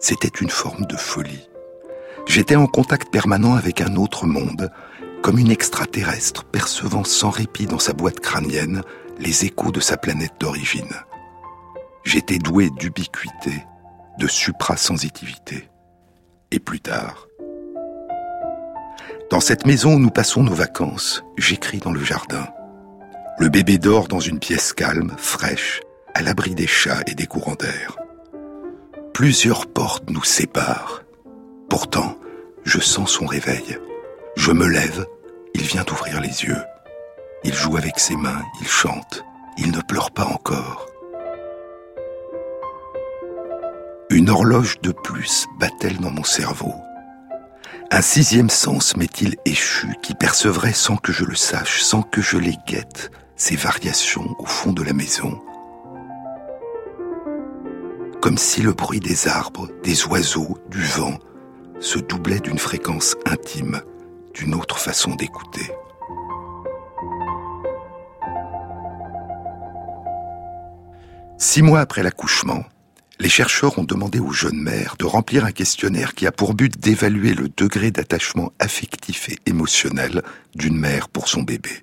C'était 0.00 0.26
une 0.40 0.50
forme 0.50 0.84
de 0.86 0.96
folie. 0.96 1.48
J'étais 2.26 2.56
en 2.56 2.66
contact 2.66 3.12
permanent 3.12 3.54
avec 3.54 3.80
un 3.80 3.94
autre 3.94 4.26
monde, 4.26 4.72
comme 5.22 5.38
une 5.38 5.52
extraterrestre 5.52 6.42
percevant 6.46 7.04
sans 7.04 7.30
répit 7.30 7.66
dans 7.66 7.78
sa 7.78 7.92
boîte 7.92 8.18
crânienne 8.18 8.82
les 9.20 9.44
échos 9.44 9.70
de 9.70 9.78
sa 9.78 9.96
planète 9.96 10.34
d'origine. 10.40 10.96
J'étais 12.02 12.38
doué 12.38 12.70
d'ubiquité, 12.70 13.52
de 14.18 14.26
suprasensitivité. 14.26 15.68
Et 16.50 16.58
plus 16.58 16.80
tard, 16.80 17.27
dans 19.30 19.40
cette 19.40 19.66
maison 19.66 19.94
où 19.94 19.98
nous 19.98 20.10
passons 20.10 20.42
nos 20.42 20.54
vacances, 20.54 21.22
j'écris 21.36 21.78
dans 21.78 21.92
le 21.92 22.02
jardin. 22.02 22.46
Le 23.38 23.50
bébé 23.50 23.78
dort 23.78 24.08
dans 24.08 24.20
une 24.20 24.38
pièce 24.38 24.72
calme, 24.72 25.14
fraîche, 25.18 25.82
à 26.14 26.22
l'abri 26.22 26.54
des 26.54 26.66
chats 26.66 27.02
et 27.06 27.14
des 27.14 27.26
courants 27.26 27.54
d'air. 27.54 27.98
Plusieurs 29.12 29.66
portes 29.66 30.08
nous 30.08 30.24
séparent. 30.24 31.02
Pourtant, 31.68 32.16
je 32.64 32.80
sens 32.80 33.10
son 33.10 33.26
réveil. 33.26 33.78
Je 34.36 34.50
me 34.50 34.66
lève, 34.66 35.06
il 35.54 35.62
vient 35.62 35.84
d'ouvrir 35.84 36.20
les 36.20 36.44
yeux. 36.44 36.62
Il 37.44 37.54
joue 37.54 37.76
avec 37.76 37.98
ses 37.98 38.16
mains, 38.16 38.42
il 38.60 38.66
chante, 38.66 39.24
il 39.58 39.70
ne 39.70 39.80
pleure 39.82 40.10
pas 40.10 40.24
encore. 40.24 40.86
Une 44.10 44.30
horloge 44.30 44.80
de 44.80 44.90
plus 44.90 45.46
bat-elle 45.58 45.98
dans 45.98 46.10
mon 46.10 46.24
cerveau 46.24 46.72
Un 47.90 48.02
sixième 48.02 48.50
sens 48.50 48.98
m'est-il 48.98 49.36
échu 49.46 49.94
qui 50.02 50.14
percevrait 50.14 50.74
sans 50.74 50.98
que 50.98 51.10
je 51.10 51.24
le 51.24 51.34
sache, 51.34 51.80
sans 51.80 52.02
que 52.02 52.20
je 52.20 52.36
les 52.36 52.56
guette, 52.66 53.10
ces 53.34 53.56
variations 53.56 54.36
au 54.38 54.44
fond 54.44 54.72
de 54.72 54.82
la 54.82 54.92
maison 54.92 55.40
Comme 58.20 58.36
si 58.36 58.60
le 58.60 58.74
bruit 58.74 59.00
des 59.00 59.26
arbres, 59.26 59.68
des 59.82 60.04
oiseaux, 60.04 60.58
du 60.68 60.82
vent 60.82 61.16
se 61.80 61.98
doublait 61.98 62.40
d'une 62.40 62.58
fréquence 62.58 63.16
intime, 63.24 63.80
d'une 64.34 64.54
autre 64.54 64.78
façon 64.78 65.14
d'écouter. 65.14 65.70
Six 71.38 71.62
mois 71.62 71.80
après 71.80 72.02
l'accouchement, 72.02 72.64
les 73.20 73.28
chercheurs 73.28 73.78
ont 73.78 73.84
demandé 73.84 74.20
aux 74.20 74.32
jeunes 74.32 74.60
mères 74.60 74.96
de 74.98 75.04
remplir 75.04 75.44
un 75.44 75.52
questionnaire 75.52 76.14
qui 76.14 76.26
a 76.26 76.32
pour 76.32 76.54
but 76.54 76.78
d'évaluer 76.78 77.34
le 77.34 77.48
degré 77.48 77.90
d'attachement 77.90 78.52
affectif 78.58 79.28
et 79.28 79.38
émotionnel 79.46 80.22
d'une 80.54 80.78
mère 80.78 81.08
pour 81.08 81.28
son 81.28 81.42
bébé. 81.42 81.82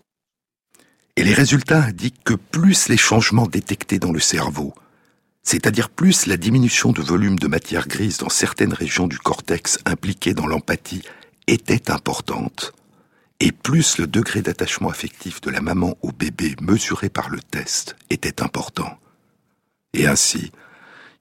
Et 1.17 1.23
les 1.23 1.33
résultats 1.33 1.83
indiquent 1.83 2.23
que 2.23 2.33
plus 2.33 2.87
les 2.87 2.97
changements 2.97 3.47
détectés 3.47 3.99
dans 3.99 4.11
le 4.11 4.19
cerveau, 4.19 4.73
c'est-à-dire 5.43 5.89
plus 5.89 6.25
la 6.25 6.37
diminution 6.37 6.91
de 6.91 7.01
volume 7.01 7.37
de 7.37 7.47
matière 7.47 7.87
grise 7.87 8.17
dans 8.17 8.29
certaines 8.29 8.73
régions 8.73 9.07
du 9.07 9.19
cortex 9.19 9.79
impliquées 9.85 10.33
dans 10.33 10.47
l'empathie 10.47 11.03
était 11.47 11.91
importante, 11.91 12.73
et 13.39 13.51
plus 13.51 13.97
le 13.97 14.07
degré 14.07 14.41
d'attachement 14.41 14.89
affectif 14.89 15.41
de 15.41 15.51
la 15.51 15.61
maman 15.61 15.97
au 16.01 16.11
bébé 16.11 16.55
mesuré 16.61 17.09
par 17.09 17.29
le 17.29 17.39
test 17.39 17.95
était 18.09 18.41
important. 18.41 18.97
Et 19.93 20.07
ainsi, 20.07 20.51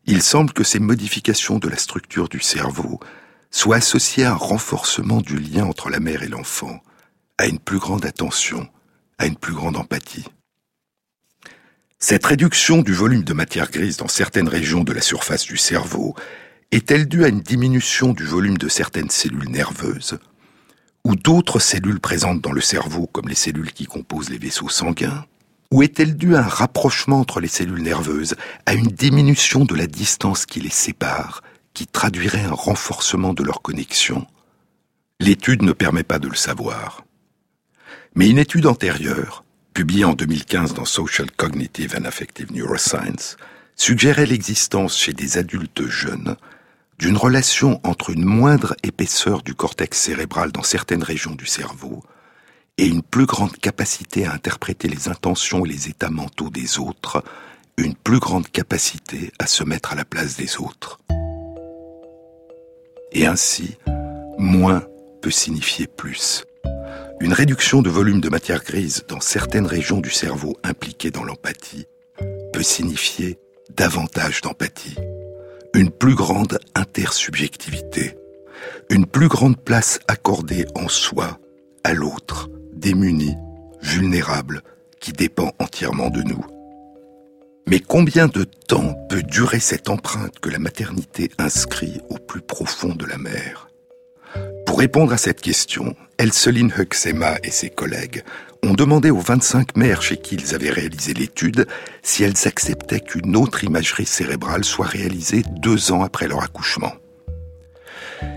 il 0.07 0.23
semble 0.23 0.53
que 0.53 0.65
ces 0.65 0.81
modifications 0.81 1.59
de 1.59 1.69
la 1.69 1.77
structure 1.77 2.29
du 2.29 2.41
cerveau 2.41 3.01
soient 3.51 3.77
associées 3.77 4.25
à 4.25 4.33
un 4.33 4.37
renforcement 4.37 5.21
du 5.21 5.39
lien 5.39 5.65
entre 5.65 5.89
la 5.91 6.01
mère 6.01 6.23
et 6.23 6.29
l'enfant, 6.29 6.83
à 7.39 7.47
une 7.47 7.59
plus 7.59 7.79
grande 7.79 8.05
attention, 8.05 8.69
à 9.19 9.27
une 9.27 9.37
plus 9.37 9.55
grande 9.55 9.77
empathie. 9.77 10.27
Cette 11.99 12.27
réduction 12.27 12.83
du 12.83 12.93
volume 12.93 13.25
de 13.25 13.33
matière 13.33 13.71
grise 13.71 13.97
dans 13.97 14.09
certaines 14.09 14.49
régions 14.49 14.85
de 14.85 14.93
la 14.93 15.01
surface 15.01 15.45
du 15.45 15.57
cerveau 15.57 16.15
est-elle 16.71 17.07
due 17.07 17.25
à 17.25 17.29
une 17.29 17.41
diminution 17.41 18.13
du 18.13 18.25
volume 18.25 18.59
de 18.59 18.69
certaines 18.69 19.11
cellules 19.11 19.49
nerveuses 19.49 20.19
ou 21.05 21.17
d'autres 21.17 21.61
cellules 21.61 22.01
présentes 22.01 22.41
dans 22.41 22.53
le 22.53 22.61
cerveau 22.61 23.07
comme 23.07 23.29
les 23.29 23.35
cellules 23.35 23.73
qui 23.73 23.87
composent 23.87 24.31
les 24.31 24.39
vaisseaux 24.39 24.69
sanguins? 24.69 25.25
Ou 25.75 25.83
est-elle 25.83 26.17
due 26.17 26.37
à 26.37 26.39
un 26.39 26.49
rapprochement 26.49 27.19
entre 27.19 27.41
les 27.41 27.49
cellules 27.49 27.83
nerveuses, 27.83 28.37
à 28.65 28.75
une 28.75 28.87
diminution 28.87 29.65
de 29.65 29.75
la 29.75 29.89
distance 29.89 30.47
qui 30.47 30.61
les 30.61 30.71
sépare, 30.71 31.43
qui 31.73 31.89
traduirait 31.89 32.45
un 32.45 32.53
renforcement 32.53 33.35
de 33.35 33.43
leur 33.43 33.61
connexion? 33.61 34.25
L'étude 35.19 35.63
ne 35.63 35.73
permet 35.73 36.05
pas 36.05 36.21
de 36.21 36.29
le 36.29 36.37
savoir. 36.37 37.05
Mais 38.15 38.31
une 38.31 38.39
étude 38.39 38.67
antérieure, 38.67 39.43
publiée 39.73 40.05
en 40.05 40.13
2015 40.13 40.75
dans 40.75 40.85
Social 40.85 41.29
Cognitive 41.33 41.97
and 41.99 42.05
Affective 42.05 42.53
Neuroscience, 42.53 43.37
suggérait 43.75 44.27
l'existence 44.27 44.97
chez 44.97 45.13
des 45.13 45.39
adultes 45.39 45.89
jeunes 45.89 46.37
d'une 47.01 47.17
relation 47.17 47.81
entre 47.83 48.11
une 48.11 48.25
moindre 48.25 48.77
épaisseur 48.85 49.43
du 49.43 49.57
cortex 49.57 49.99
cérébral 49.99 50.53
dans 50.53 50.63
certaines 50.63 51.03
régions 51.03 51.35
du 51.35 51.47
cerveau 51.47 52.05
et 52.79 52.87
une 52.87 53.03
plus 53.03 53.27
grande 53.27 53.57
capacité 53.57 54.27
à 54.27 54.33
interpréter 54.33 54.89
les 54.89 55.09
intentions 55.09 55.65
et 55.65 55.69
les 55.69 55.89
états 55.89 56.11
mentaux 56.11 56.51
des 56.51 56.79
autres, 56.79 57.23
une 57.77 57.95
plus 57.95 58.19
grande 58.19 58.49
capacité 58.49 59.33
à 59.39 59.47
se 59.47 59.65
mettre 59.65 59.93
à 59.93 59.97
la 59.97 60.05
place 60.05 60.37
des 60.37 60.59
autres. 60.59 61.01
Et 63.13 63.27
ainsi, 63.27 63.77
moins 64.39 64.85
peut 65.23 65.31
signifier 65.31 65.87
plus. 65.87 66.45
Une 67.21 67.33
réduction 67.33 67.81
de 67.81 67.91
volume 67.91 68.21
de 68.21 68.29
matière 68.29 68.65
grise 68.65 69.05
dans 69.09 69.21
certaines 69.21 69.67
régions 69.67 70.01
du 70.01 70.11
cerveau 70.11 70.57
impliquées 70.65 71.13
dans 71.13 71.23
l'empathie 71.23 71.87
peut 72.53 72.63
signifier 72.63 73.39
davantage 73.77 74.41
d'empathie, 74.41 74.97
une 75.75 75.91
plus 75.91 76.15
grande 76.15 76.59
intersubjectivité, 76.75 78.17
une 78.91 79.07
plus 79.07 79.29
grande 79.29 79.63
place 79.63 80.01
accordée 80.09 80.67
en 80.75 80.89
soi 80.89 81.39
à 81.85 81.95
l'autre, 81.95 82.49
démunis, 82.75 83.37
vulnérables, 83.83 84.63
qui 85.01 85.13
dépend 85.13 85.53
entièrement 85.59 86.11
de 86.11 86.23
nous. 86.23 86.45
Mais 87.67 87.81
combien 87.81 88.27
de 88.27 88.45
temps 88.45 88.95
peut 89.09 89.23
durer 89.23 89.61
cette 89.61 89.89
empreinte 89.89 90.39
que 90.41 90.51
la 90.51 90.59
maternité 90.59 91.31
inscrit 91.39 92.01
au 92.11 92.19
plus 92.19 92.43
profond 92.43 92.95
de 92.95 93.07
la 93.07 93.17
mère 93.17 93.69
Pour 94.67 94.79
répondre 94.79 95.13
à 95.13 95.17
cette 95.17 95.41
question, 95.41 95.97
Elseline 96.19 96.73
Huxema 96.77 97.37
et 97.43 97.51
ses 97.51 97.71
collègues 97.71 98.23
ont 98.63 98.75
demandé 98.75 99.11
aux 99.11 99.21
25 99.21 99.77
mères 99.77 100.03
chez 100.03 100.17
qui 100.17 100.37
ils 100.37 100.55
avaient 100.55 100.71
réalisé 100.71 101.15
l'étude 101.15 101.67
si 102.03 102.23
elles 102.23 102.47
acceptaient 102.47 103.01
qu'une 103.01 103.37
autre 103.37 103.65
imagerie 103.65 104.07
cérébrale 104.07 104.65
soit 104.65 104.87
réalisée 104.87 105.43
deux 105.61 105.93
ans 105.93 106.03
après 106.03 106.29
leur 106.29 106.43
accouchement. 106.43 106.93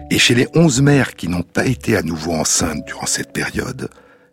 Et 0.10 0.20
chez 0.20 0.36
les 0.36 0.48
11 0.54 0.82
mères 0.82 1.16
qui 1.16 1.28
n'ont 1.28 1.44
pas 1.44 1.66
été 1.66 1.98
à 1.98 2.02
nouveau 2.02 2.34
enceintes 2.34 2.86
durant 2.86 3.06
cette 3.06 3.34
période, 3.34 3.90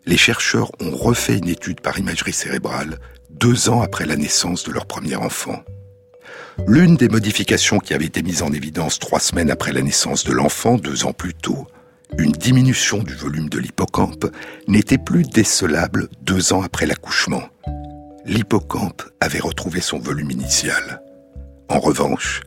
les 0.07 0.17
chercheurs 0.17 0.71
ont 0.81 0.95
refait 0.95 1.39
une 1.39 1.49
étude 1.49 1.81
par 1.81 1.99
imagerie 1.99 2.33
cérébrale 2.33 2.99
deux 3.31 3.69
ans 3.69 3.83
après 3.83 4.07
la 4.07 4.17
naissance 4.17 4.65
de 4.65 4.73
leur 4.73 4.87
premier 4.87 5.17
enfant. 5.17 5.63
L'une 6.67 6.97
des 6.97 7.09
modifications 7.09 7.79
qui 7.79 7.95
avait 7.95 8.05
été 8.05 8.23
mise 8.23 8.43
en 8.43 8.53
évidence 8.53 8.99
trois 8.99 9.19
semaines 9.19 9.51
après 9.51 9.73
la 9.73 9.83
naissance 9.83 10.25
de 10.25 10.33
l'enfant, 10.33 10.77
deux 10.77 11.05
ans 11.05 11.13
plus 11.13 11.35
tôt, 11.35 11.67
une 12.17 12.33
diminution 12.33 13.03
du 13.03 13.15
volume 13.15 13.49
de 13.49 13.59
l'hippocampe, 13.59 14.27
n'était 14.69 14.99
plus 14.99 15.25
décelable 15.25 16.09
deux 16.23 16.53
ans 16.53 16.63
après 16.63 16.87
l'accouchement. 16.87 17.43
L'hippocampe 18.25 19.03
avait 19.21 19.41
retrouvé 19.41 19.81
son 19.81 19.99
volume 19.99 20.31
initial. 20.31 21.03
En 21.69 21.81
revanche, 21.81 22.43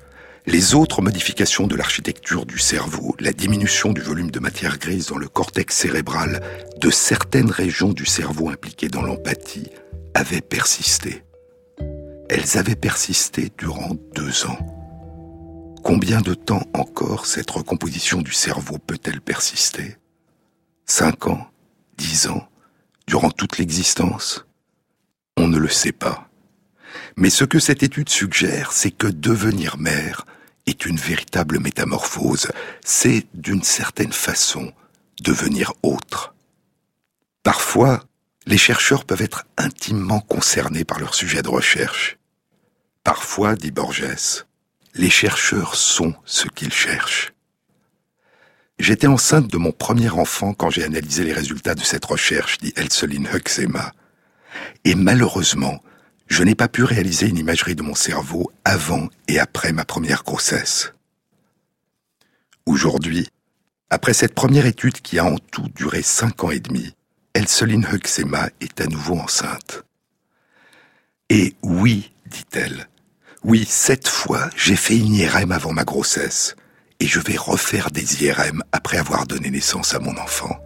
les 0.48 0.76
autres 0.76 1.02
modifications 1.02 1.68
de 1.68 1.76
l'architecture 1.76 2.46
du 2.46 2.58
cerveau, 2.58 3.16
la 3.20 3.34
diminution 3.34 3.92
du 3.92 4.00
volume 4.02 4.32
de 4.32 4.40
matière 4.40 4.80
grise 4.80 5.08
dans 5.08 5.18
le 5.18 5.28
cortex 5.28 5.76
cérébral 5.76 6.42
de 6.80 6.90
certaines 6.90 7.52
régions 7.52 7.92
du 7.92 8.06
cerveau 8.06 8.50
impliquées 8.50 8.88
dans 8.88 9.02
l'empathie, 9.02 9.70
avaient 10.14 10.42
persisté. 10.42 11.24
Elles 12.30 12.58
avaient 12.58 12.78
persisté 12.78 13.52
durant 13.58 13.96
deux 14.16 14.46
ans. 14.46 14.58
Combien 15.84 16.22
de 16.22 16.34
temps 16.34 16.64
encore 16.74 17.26
cette 17.26 17.52
recomposition 17.52 18.22
du 18.22 18.32
cerveau 18.32 18.78
peut-elle 18.78 19.22
persister? 19.22 19.98
Cinq 20.86 21.28
ans? 21.28 21.46
Dix 21.98 22.28
ans? 22.28 22.48
Durant 23.06 23.32
toute 23.32 23.58
l'existence? 23.58 24.46
On 25.36 25.50
ne 25.50 25.58
le 25.58 25.70
sait 25.70 25.92
pas. 25.92 26.30
Mais 27.18 27.30
ce 27.30 27.44
que 27.44 27.60
cette 27.60 27.84
étude 27.84 28.10
suggère, 28.10 28.72
c'est 28.72 28.92
que 28.92 29.08
devenir 29.08 29.78
mère 29.78 30.26
est 30.68 30.86
une 30.86 30.98
véritable 30.98 31.60
métamorphose. 31.60 32.52
C'est, 32.86 33.26
d'une 33.34 33.64
certaine 33.64 34.14
façon, 34.14 34.74
devenir 35.22 35.74
autre. 35.82 36.36
Parfois, 37.44 38.04
les 38.46 38.58
chercheurs 38.58 39.06
peuvent 39.06 39.22
être 39.22 39.46
intimement 39.58 40.20
concernés 40.20 40.84
par 40.84 41.00
leur 41.00 41.16
sujet 41.16 41.42
de 41.42 41.50
recherche. 41.50 42.18
Parfois, 43.04 43.56
dit 43.56 43.72
Borges, 43.72 44.46
les 44.96 45.10
chercheurs 45.10 45.76
sont 45.76 46.14
ce 46.26 46.48
qu'ils 46.48 46.74
cherchent. 46.74 47.34
J'étais 48.80 49.08
enceinte 49.08 49.48
de 49.48 49.58
mon 49.58 49.72
premier 49.72 50.10
enfant 50.10 50.54
quand 50.54 50.70
j'ai 50.70 50.84
analysé 50.84 51.24
les 51.24 51.34
résultats 51.34 51.74
de 51.74 51.82
cette 51.82 52.06
recherche, 52.06 52.60
dit 52.60 52.74
Elseline 52.76 53.28
Huxema. 53.34 53.94
Et 54.86 54.94
malheureusement, 54.94 55.82
je 56.28 56.44
n'ai 56.44 56.56
pas 56.56 56.68
pu 56.68 56.84
réaliser 56.84 57.28
une 57.28 57.38
imagerie 57.38 57.76
de 57.76 57.84
mon 57.84 57.96
cerveau 57.96 58.52
avant 58.66 59.10
et 59.28 59.40
après 59.40 59.72
ma 59.72 59.86
première 59.86 60.24
grossesse. 60.24 60.94
Aujourd'hui, 62.66 63.28
après 63.90 64.14
cette 64.14 64.36
première 64.36 64.66
étude 64.66 65.02
qui 65.02 65.20
a 65.20 65.26
en 65.26 65.38
tout 65.38 65.70
duré 65.74 66.02
cinq 66.02 66.44
ans 66.44 66.52
et 66.52 66.60
demi, 66.60 66.94
Elseline 67.34 67.88
Huxema 67.92 68.50
est 68.60 68.82
à 68.82 68.88
nouveau 68.88 69.16
enceinte. 69.16 69.84
Et 71.30 71.56
oui, 71.62 72.12
dit-elle, 72.26 72.88
oui, 73.44 73.66
cette 73.70 74.08
fois, 74.08 74.50
j'ai 74.56 74.76
fait 74.76 74.98
une 74.98 75.14
IRM 75.14 75.52
avant 75.52 75.72
ma 75.72 75.84
grossesse, 75.84 76.56
et 77.00 77.08
je 77.08 77.20
vais 77.20 77.38
refaire 77.38 77.92
des 77.92 78.24
IRM 78.24 78.64
après 78.72 78.98
avoir 78.98 79.28
donné 79.28 79.50
naissance 79.50 79.94
à 79.94 80.00
mon 80.00 80.18
enfant. 80.18 80.58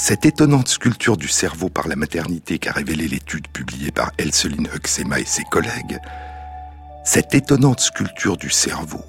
Cette 0.00 0.24
étonnante 0.24 0.68
sculpture 0.68 1.16
du 1.16 1.26
cerveau 1.26 1.70
par 1.70 1.88
la 1.88 1.96
maternité 1.96 2.60
qu'a 2.60 2.70
révélé 2.70 3.08
l'étude 3.08 3.48
publiée 3.48 3.90
par 3.90 4.12
Elseline 4.16 4.68
Huxema 4.72 5.18
et 5.18 5.24
ses 5.24 5.42
collègues, 5.42 5.98
Cette 7.04 7.34
étonnante 7.34 7.80
sculpture 7.80 8.36
du 8.36 8.48
cerveau 8.48 9.04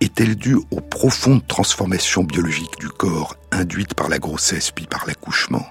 est-elle 0.00 0.34
due 0.34 0.58
aux 0.70 0.80
profondes 0.80 1.46
transformations 1.46 2.24
biologiques 2.24 2.80
du 2.80 2.88
corps 2.88 3.36
induites 3.52 3.92
par 3.92 4.08
la 4.08 4.18
grossesse 4.18 4.70
puis 4.70 4.86
par 4.86 5.06
l'accouchement 5.06 5.66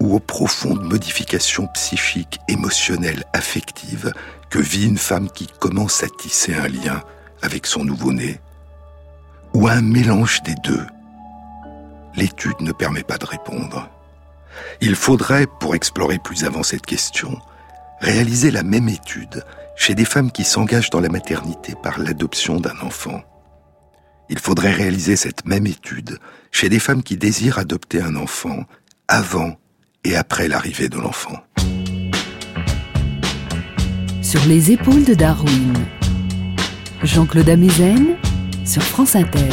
ou 0.00 0.14
aux 0.14 0.20
profondes 0.20 0.82
modifications 0.82 1.66
psychiques, 1.74 2.38
émotionnelles, 2.48 3.24
affectives 3.34 4.10
que 4.48 4.58
vit 4.58 4.86
une 4.86 4.98
femme 4.98 5.30
qui 5.30 5.48
commence 5.60 6.02
à 6.02 6.08
tisser 6.08 6.54
un 6.54 6.68
lien 6.68 7.02
avec 7.42 7.66
son 7.66 7.84
nouveau-né 7.84 8.40
Ou 9.52 9.68
un 9.68 9.82
mélange 9.82 10.42
des 10.44 10.54
deux 10.64 10.86
L'étude 12.16 12.60
ne 12.60 12.72
permet 12.72 13.02
pas 13.02 13.18
de 13.18 13.26
répondre. 13.26 13.88
Il 14.80 14.94
faudrait, 14.94 15.46
pour 15.46 15.74
explorer 15.74 16.18
plus 16.18 16.44
avant 16.44 16.62
cette 16.62 16.86
question, 16.86 17.38
réaliser 18.00 18.50
la 18.50 18.62
même 18.62 18.88
étude 18.88 19.44
chez 19.76 19.94
des 19.94 20.04
femmes 20.04 20.32
qui 20.32 20.44
s'engagent 20.44 20.90
dans 20.90 21.00
la 21.00 21.08
maternité 21.08 21.74
par 21.82 21.98
l'adoption 21.98 22.58
d'un 22.58 22.78
enfant. 22.80 23.22
Il 24.28 24.38
faudrait 24.38 24.72
réaliser 24.72 25.16
cette 25.16 25.46
même 25.46 25.66
étude 25.66 26.18
chez 26.50 26.68
des 26.68 26.78
femmes 26.78 27.02
qui 27.02 27.16
désirent 27.16 27.58
adopter 27.58 28.00
un 28.00 28.16
enfant 28.16 28.64
avant 29.08 29.56
et 30.04 30.16
après 30.16 30.48
l'arrivée 30.48 30.88
de 30.88 30.96
l'enfant. 30.96 31.38
Sur 34.22 34.44
les 34.46 34.72
épaules 34.72 35.04
de 35.04 35.14
Darwin, 35.14 35.74
Jean-Claude 37.02 37.48
Amezen 37.48 38.16
sur 38.64 38.82
France 38.82 39.14
Inter. 39.14 39.48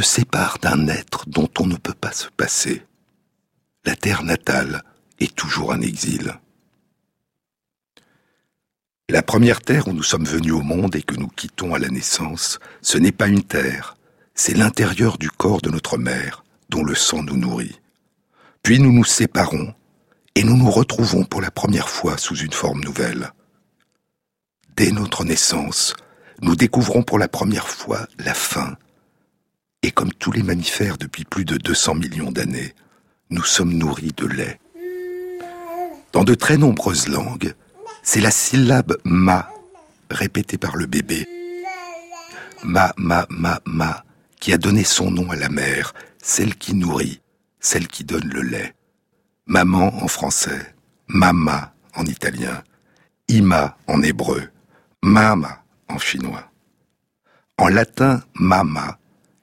Se 0.00 0.20
sépare 0.20 0.58
d'un 0.62 0.88
être 0.88 1.28
dont 1.28 1.50
on 1.58 1.66
ne 1.66 1.76
peut 1.76 1.94
pas 1.94 2.12
se 2.12 2.28
passer. 2.28 2.82
La 3.84 3.96
terre 3.96 4.22
natale 4.22 4.82
est 5.18 5.34
toujours 5.34 5.72
un 5.74 5.82
exil. 5.82 6.38
La 9.10 9.22
première 9.22 9.60
terre 9.60 9.88
où 9.88 9.92
nous 9.92 10.02
sommes 10.02 10.24
venus 10.24 10.54
au 10.54 10.62
monde 10.62 10.96
et 10.96 11.02
que 11.02 11.16
nous 11.16 11.28
quittons 11.28 11.74
à 11.74 11.78
la 11.78 11.90
naissance, 11.90 12.60
ce 12.80 12.96
n'est 12.96 13.12
pas 13.12 13.26
une 13.26 13.42
terre, 13.42 13.98
c'est 14.34 14.56
l'intérieur 14.56 15.18
du 15.18 15.30
corps 15.30 15.60
de 15.60 15.68
notre 15.68 15.98
mère, 15.98 16.44
dont 16.70 16.82
le 16.82 16.94
sang 16.94 17.22
nous 17.22 17.36
nourrit. 17.36 17.78
Puis 18.62 18.78
nous 18.78 18.92
nous 18.92 19.04
séparons, 19.04 19.74
et 20.34 20.44
nous 20.44 20.56
nous 20.56 20.70
retrouvons 20.70 21.24
pour 21.24 21.42
la 21.42 21.50
première 21.50 21.90
fois 21.90 22.16
sous 22.16 22.36
une 22.36 22.52
forme 22.52 22.82
nouvelle. 22.82 23.32
Dès 24.78 24.92
notre 24.92 25.24
naissance, 25.24 25.94
nous 26.40 26.56
découvrons 26.56 27.02
pour 27.02 27.18
la 27.18 27.28
première 27.28 27.68
fois 27.68 28.06
la 28.18 28.32
faim. 28.32 28.78
Et 29.82 29.90
comme 29.90 30.12
tous 30.12 30.32
les 30.32 30.42
mammifères 30.42 30.98
depuis 30.98 31.24
plus 31.24 31.44
de 31.44 31.56
200 31.56 31.94
millions 31.94 32.30
d'années, 32.30 32.74
nous 33.30 33.44
sommes 33.44 33.72
nourris 33.72 34.12
de 34.16 34.26
lait. 34.26 34.60
Dans 36.12 36.24
de 36.24 36.34
très 36.34 36.58
nombreuses 36.58 37.08
langues, 37.08 37.54
c'est 38.02 38.20
la 38.20 38.30
syllabe 38.30 38.98
ma 39.04 39.50
répétée 40.10 40.58
par 40.58 40.76
le 40.76 40.86
bébé. 40.86 41.26
Ma, 42.62 42.92
ma, 42.98 43.26
ma, 43.30 43.60
ma, 43.64 44.04
qui 44.38 44.52
a 44.52 44.58
donné 44.58 44.84
son 44.84 45.10
nom 45.10 45.30
à 45.30 45.36
la 45.36 45.48
mère, 45.48 45.94
celle 46.22 46.56
qui 46.56 46.74
nourrit, 46.74 47.20
celle 47.60 47.88
qui 47.88 48.04
donne 48.04 48.28
le 48.28 48.42
lait. 48.42 48.74
Maman 49.46 50.02
en 50.02 50.08
français, 50.08 50.74
mama 51.08 51.72
en 51.94 52.04
italien, 52.04 52.62
ima 53.28 53.78
en 53.86 54.02
hébreu, 54.02 54.50
mama 55.02 55.62
en 55.88 55.98
chinois. 55.98 56.50
En 57.56 57.68
latin, 57.68 58.22
mama, 58.34 58.98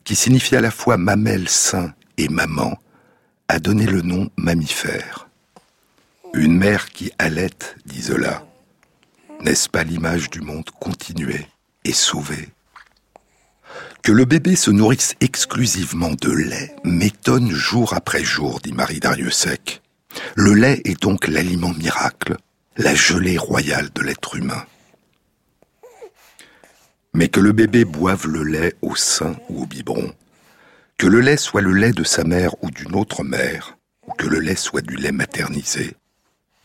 qui 0.08 0.15
signifie 0.15 0.56
à 0.56 0.62
la 0.62 0.72
fois 0.72 0.96
mamelle 0.96 1.50
sain 1.50 1.93
et 2.17 2.30
maman, 2.30 2.80
a 3.50 3.60
donné 3.60 3.86
le 3.86 4.02
nom 4.02 4.30
mammifère. 4.38 5.28
Une 6.34 6.58
mère 6.58 6.91
qui 6.91 7.12
allait, 7.20 7.50
dit 7.86 8.04
Zola. 8.04 8.46
N'est-ce 9.41 9.67
pas 9.67 9.84
l'image 9.84 10.30
du 10.30 10.39
monde 10.39 10.70
continué 10.80 11.46
et 11.84 11.91
sauvé? 11.91 12.48
Que 14.02 14.13
le 14.13 14.24
bébé 14.24 14.56
se 14.56 14.72
nourrisse 14.72 15.15
exclusivement 15.20 16.13
de 16.22 16.32
lait 16.32 16.74
m'étonne 16.86 17.52
jour 17.52 17.93
après 17.93 18.24
jour, 18.24 18.62
dit 18.62 18.72
Marie 18.72 19.02
Dariussec. 19.02 19.82
Le 20.36 20.54
lait 20.54 20.82
est 20.86 21.02
donc 21.02 21.28
l'aliment 21.28 21.74
miracle, 21.74 22.38
la 22.78 22.96
gelée 22.96 23.38
royale 23.38 23.89
de 23.93 24.04
l'être 24.04 24.38
humain. 24.38 24.63
Mais 27.13 27.30
que 27.30 27.39
le 27.39 27.52
bébé 27.52 27.86
boive 27.86 28.28
le 28.28 28.43
lait 28.43 28.76
au 28.82 28.96
sein 28.96 29.36
ou 29.50 29.63
au 29.63 29.65
biberon, 29.65 30.13
que 30.98 31.08
le 31.08 31.20
lait 31.20 31.38
soit 31.38 31.62
le 31.62 31.74
lait 31.74 31.91
de 31.91 32.04
sa 32.04 32.24
mère 32.24 32.56
ou 32.63 32.72
d'une 32.72 32.96
autre 32.96 33.24
mère, 33.24 33.78
ou 34.08 34.12
que 34.13 34.28
le 34.28 34.39
lait 34.39 34.56
soit 34.56 34.82
du 34.82 34.96
lait 34.96 35.12
maternisé, 35.12 35.96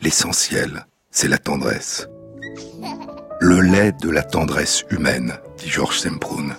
l'essentiel, 0.01 0.85
c'est 1.11 1.27
la 1.27 1.37
tendresse. 1.37 2.07
Le 3.39 3.59
lait 3.61 3.91
de 4.01 4.09
la 4.09 4.23
tendresse 4.23 4.85
humaine, 4.89 5.33
dit 5.57 5.69
Georges 5.69 5.99
Semprun. 5.99 6.55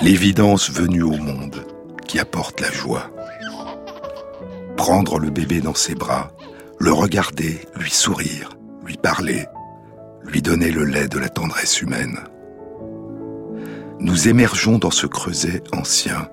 L'évidence 0.00 0.70
venue 0.70 1.02
au 1.02 1.16
monde 1.16 1.64
qui 2.06 2.18
apporte 2.18 2.60
la 2.60 2.72
joie. 2.72 3.10
Prendre 4.76 5.18
le 5.18 5.30
bébé 5.30 5.60
dans 5.60 5.74
ses 5.74 5.94
bras, 5.94 6.32
le 6.80 6.92
regarder, 6.92 7.60
lui 7.76 7.90
sourire, 7.90 8.50
lui 8.84 8.96
parler, 8.96 9.46
lui 10.24 10.42
donner 10.42 10.70
le 10.70 10.84
lait 10.84 11.08
de 11.08 11.18
la 11.18 11.28
tendresse 11.28 11.80
humaine. 11.80 12.18
Nous 14.00 14.28
émergeons 14.28 14.78
dans 14.78 14.90
ce 14.90 15.06
creuset 15.06 15.62
ancien, 15.72 16.28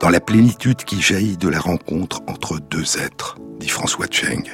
dans 0.00 0.10
la 0.10 0.20
plénitude 0.20 0.84
qui 0.84 1.00
jaillit 1.00 1.38
de 1.38 1.48
la 1.48 1.58
rencontre 1.58 2.20
entre 2.26 2.58
deux 2.60 2.98
êtres, 2.98 3.38
dit 3.58 3.68
François 3.68 4.06
Cheng. 4.10 4.44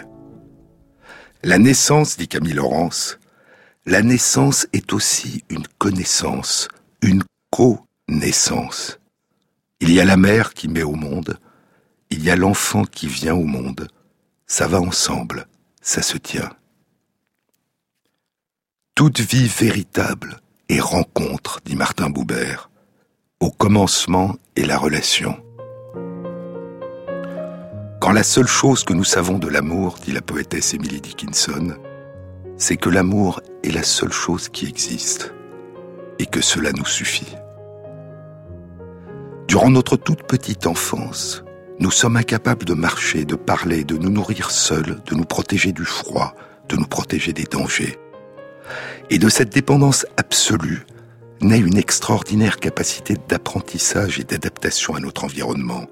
La 1.43 1.59
naissance, 1.59 2.17
dit 2.17 2.29
Camille 2.29 2.55
Laurence, 2.55 3.19
la 3.87 4.03
naissance 4.03 4.69
est 4.73 4.93
aussi 4.93 5.43
une 5.51 5.67
connaissance, 5.79 6.69
une 7.03 7.25
co-naissance. 7.51 9.01
Il 9.81 9.93
y 9.93 10.01
a 10.01 10.05
la 10.05 10.17
mère 10.17 10.55
qui 10.55 10.69
met 10.69 10.85
au 10.85 10.95
monde, 10.95 11.39
il 12.11 12.23
y 12.23 12.31
a 12.31 12.37
l'enfant 12.37 12.85
qui 12.85 13.09
vient 13.09 13.35
au 13.35 13.45
monde, 13.45 13.89
ça 14.47 14.69
va 14.69 14.81
ensemble, 14.81 15.49
ça 15.81 16.03
se 16.03 16.19
tient. 16.19 16.51
Toute 18.95 19.21
vie 19.21 19.49
véritable 19.49 20.42
est 20.73 20.81
rencontre, 20.81 21.61
dit 21.67 21.77
Martin 21.77 22.09
Boubert. 22.09 22.71
Au 23.41 23.51
commencement 23.51 24.37
est 24.57 24.65
la 24.65 24.79
relation. 24.79 25.37
Quand 28.01 28.13
la 28.13 28.23
seule 28.23 28.47
chose 28.47 28.83
que 28.83 28.95
nous 28.95 29.05
savons 29.05 29.39
de 29.39 29.49
l'amour, 29.49 29.99
dit 30.03 30.13
la 30.13 30.23
poétesse 30.23 30.73
Emily 30.73 31.03
Dickinson, 31.03 31.75
c'est 32.57 32.79
que 32.79 32.89
l'amour 32.89 33.43
est 33.63 33.71
la 33.71 33.83
seule 33.83 34.13
chose 34.13 34.49
qui 34.49 34.67
existe 34.67 35.35
et 36.19 36.25
que 36.25 36.41
cela 36.41 36.73
nous 36.73 36.87
suffit. 36.87 37.37
Durant 39.49 39.71
notre 39.71 39.97
toute 39.99 40.23
petite 40.23 40.67
enfance, 40.67 41.45
nous 41.81 41.91
sommes 41.91 42.17
incapables 42.17 42.65
de 42.65 42.75
marcher, 42.75 43.27
de 43.27 43.35
parler, 43.35 43.85
de 43.85 43.99
nous 43.99 44.11
nourrir 44.11 44.51
seuls, 44.51 45.03
de 45.05 45.15
nous 45.15 45.25
protéger 45.25 45.73
du 45.73 45.85
froid, 45.85 46.35
de 46.71 46.77
nous 46.77 46.87
protéger 46.87 47.35
des 47.35 47.45
dangers. 47.45 47.99
Et 49.11 49.19
de 49.19 49.29
cette 49.29 49.51
dépendance 49.51 50.07
absolue 50.17 50.87
naît 51.41 51.59
une 51.59 51.77
extraordinaire 51.77 52.59
capacité 52.59 53.17
d'apprentissage 53.29 54.19
et 54.19 54.25
d'adaptation 54.25 54.95
à 54.95 55.01
notre 55.01 55.25
environnement, 55.25 55.87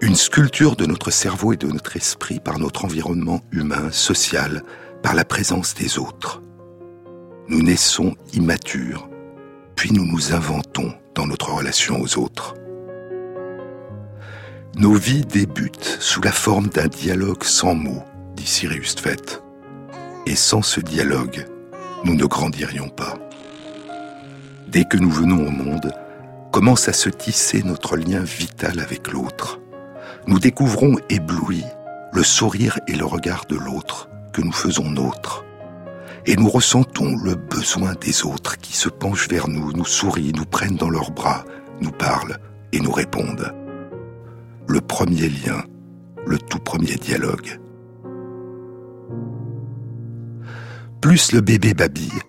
une 0.00 0.14
sculpture 0.14 0.76
de 0.76 0.86
notre 0.86 1.10
cerveau 1.10 1.52
et 1.52 1.56
de 1.56 1.66
notre 1.66 1.96
esprit 1.96 2.40
par 2.40 2.58
notre 2.58 2.84
environnement 2.84 3.40
humain, 3.50 3.90
social, 3.90 4.62
par 5.02 5.14
la 5.14 5.24
présence 5.24 5.74
des 5.74 5.98
autres. 5.98 6.42
Nous 7.48 7.62
naissons 7.62 8.14
immatures, 8.32 9.08
puis 9.74 9.92
nous 9.92 10.04
nous 10.04 10.32
inventons 10.32 10.92
dans 11.14 11.26
notre 11.26 11.52
relation 11.52 12.00
aux 12.00 12.18
autres. 12.18 12.54
Nos 14.76 14.94
vies 14.94 15.24
débutent 15.24 15.96
sous 16.00 16.20
la 16.20 16.32
forme 16.32 16.68
d'un 16.68 16.88
dialogue 16.88 17.44
sans 17.44 17.74
mots, 17.74 18.04
dit 18.34 18.46
Sirius 18.46 18.94
Tvet. 18.96 19.40
Et 20.26 20.36
sans 20.36 20.60
ce 20.60 20.80
dialogue, 20.80 21.46
nous 22.06 22.14
ne 22.14 22.24
grandirions 22.24 22.88
pas. 22.88 23.14
Dès 24.68 24.84
que 24.84 24.96
nous 24.96 25.10
venons 25.10 25.44
au 25.44 25.50
monde, 25.50 25.92
commence 26.52 26.88
à 26.88 26.92
se 26.92 27.08
tisser 27.08 27.64
notre 27.64 27.96
lien 27.96 28.20
vital 28.20 28.78
avec 28.78 29.12
l'autre. 29.12 29.58
Nous 30.28 30.38
découvrons 30.38 30.96
éblouis 31.10 31.64
le 32.12 32.22
sourire 32.22 32.78
et 32.86 32.94
le 32.94 33.04
regard 33.04 33.46
de 33.46 33.56
l'autre 33.56 34.08
que 34.32 34.40
nous 34.40 34.52
faisons 34.52 34.88
nôtre. 34.88 35.44
Et 36.26 36.36
nous 36.36 36.48
ressentons 36.48 37.16
le 37.16 37.34
besoin 37.34 37.94
des 38.00 38.24
autres 38.24 38.56
qui 38.58 38.76
se 38.76 38.88
penchent 38.88 39.28
vers 39.28 39.48
nous, 39.48 39.72
nous 39.72 39.84
sourient, 39.84 40.32
nous 40.32 40.46
prennent 40.46 40.76
dans 40.76 40.90
leurs 40.90 41.10
bras, 41.10 41.44
nous 41.80 41.90
parlent 41.90 42.38
et 42.72 42.78
nous 42.78 42.92
répondent 42.92 43.52
le 44.68 44.80
premier 44.80 45.28
lien, 45.28 45.62
le 46.24 46.38
tout 46.38 46.58
premier 46.58 46.94
dialogue. 46.94 47.60
Plus 51.00 51.32
le 51.32 51.40
bébé 51.40 51.74
babille, 51.74 52.20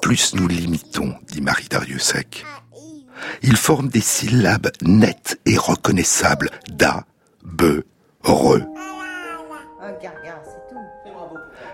plus 0.00 0.34
nous 0.34 0.48
l'imitons, 0.48 1.14
dit 1.28 1.40
Marie 1.40 1.68
Dariussec. 1.68 2.44
Il 3.42 3.56
forme 3.56 3.88
des 3.88 4.00
syllabes 4.00 4.70
nettes 4.82 5.40
et 5.46 5.56
reconnaissables 5.56 6.50
da, 6.70 7.04
be, 7.44 7.84
re. 8.22 8.58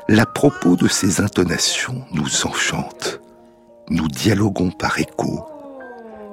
La 0.08 0.26
propos 0.26 0.76
de 0.76 0.88
ces 0.88 1.20
intonations 1.20 2.04
nous 2.12 2.46
enchante. 2.46 3.20
Nous 3.90 4.08
dialoguons 4.08 4.70
par 4.70 4.98
écho. 4.98 5.46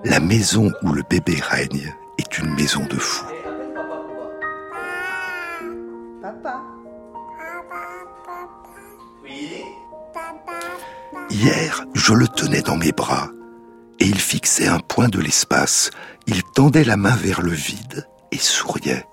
La 0.03 0.19
maison 0.19 0.71
où 0.81 0.93
le 0.93 1.03
bébé 1.09 1.35
règne 1.41 1.93
est 2.17 2.37
une 2.37 2.53
maison 2.53 2.85
de 2.85 2.97
fous. 2.97 3.25
Hier, 11.29 11.85
je 11.93 12.13
le 12.13 12.27
tenais 12.27 12.61
dans 12.61 12.77
mes 12.77 12.91
bras, 12.91 13.29
et 13.99 14.05
il 14.05 14.19
fixait 14.19 14.67
un 14.67 14.79
point 14.79 15.09
de 15.09 15.19
l'espace. 15.19 15.91
Il 16.27 16.43
tendait 16.43 16.83
la 16.83 16.97
main 16.97 17.15
vers 17.15 17.41
le 17.41 17.51
vide 17.51 18.07
et 18.31 18.37
souriait. 18.37 19.05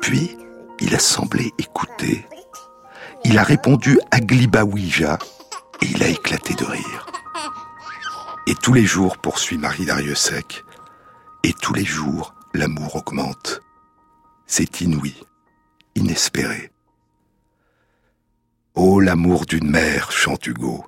Puis, 0.00 0.36
il 0.80 0.94
a 0.94 0.98
semblé 0.98 1.52
écouter. 1.58 2.26
Il 3.24 3.38
a 3.38 3.42
répondu 3.42 3.98
Aglibawija 4.10 5.18
et 5.80 5.86
il 5.86 6.02
a 6.02 6.08
éclaté 6.08 6.54
de 6.54 6.64
rire. 6.64 7.06
Et 8.46 8.54
tous 8.54 8.72
les 8.72 8.84
jours, 8.84 9.18
poursuit 9.18 9.58
Marie 9.58 9.86
Dariussec, 9.86 10.64
et 11.44 11.52
tous 11.52 11.74
les 11.74 11.84
jours, 11.84 12.34
l'amour 12.54 12.96
augmente. 12.96 13.60
C'est 14.46 14.80
inouï, 14.80 15.14
inespéré. 15.94 16.72
Oh, 18.74 19.00
l'amour 19.00 19.44
d'une 19.46 19.70
mère, 19.70 20.12
chante 20.12 20.46
Hugo 20.46 20.84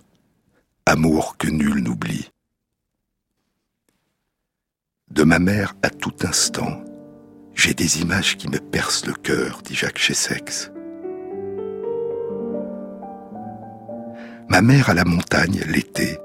amour 0.87 1.37
que 1.39 1.49
nul 1.49 1.83
n'oublie. 1.83 2.31
De 5.11 5.23
ma 5.23 5.39
mère 5.39 5.75
à 5.83 5.91
tout 5.91 6.15
instant, 6.25 6.85
j'ai 7.55 7.75
des 7.75 8.03
images 8.03 8.37
qui 8.37 8.49
me 8.49 8.59
percent 8.59 9.07
le 9.07 9.15
cœur, 9.15 9.63
dit 9.65 9.75
Jacques 9.75 9.99
Chessex. 9.99 10.71
Ma 14.49 14.61
mère 14.61 14.91
à 14.91 14.95
la 14.95 15.05
montagne 15.05 15.63
l'été, 15.67 16.19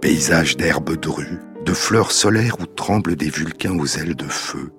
paysage 0.00 0.56
d'herbes 0.56 0.96
drues, 0.96 1.38
de 1.64 1.72
fleurs 1.72 2.12
solaires 2.12 2.60
où 2.60 2.66
tremblent 2.66 3.16
des 3.16 3.30
vulcains 3.30 3.78
aux 3.78 3.86
ailes 3.86 4.16
de 4.16 4.28
feu. 4.28 4.70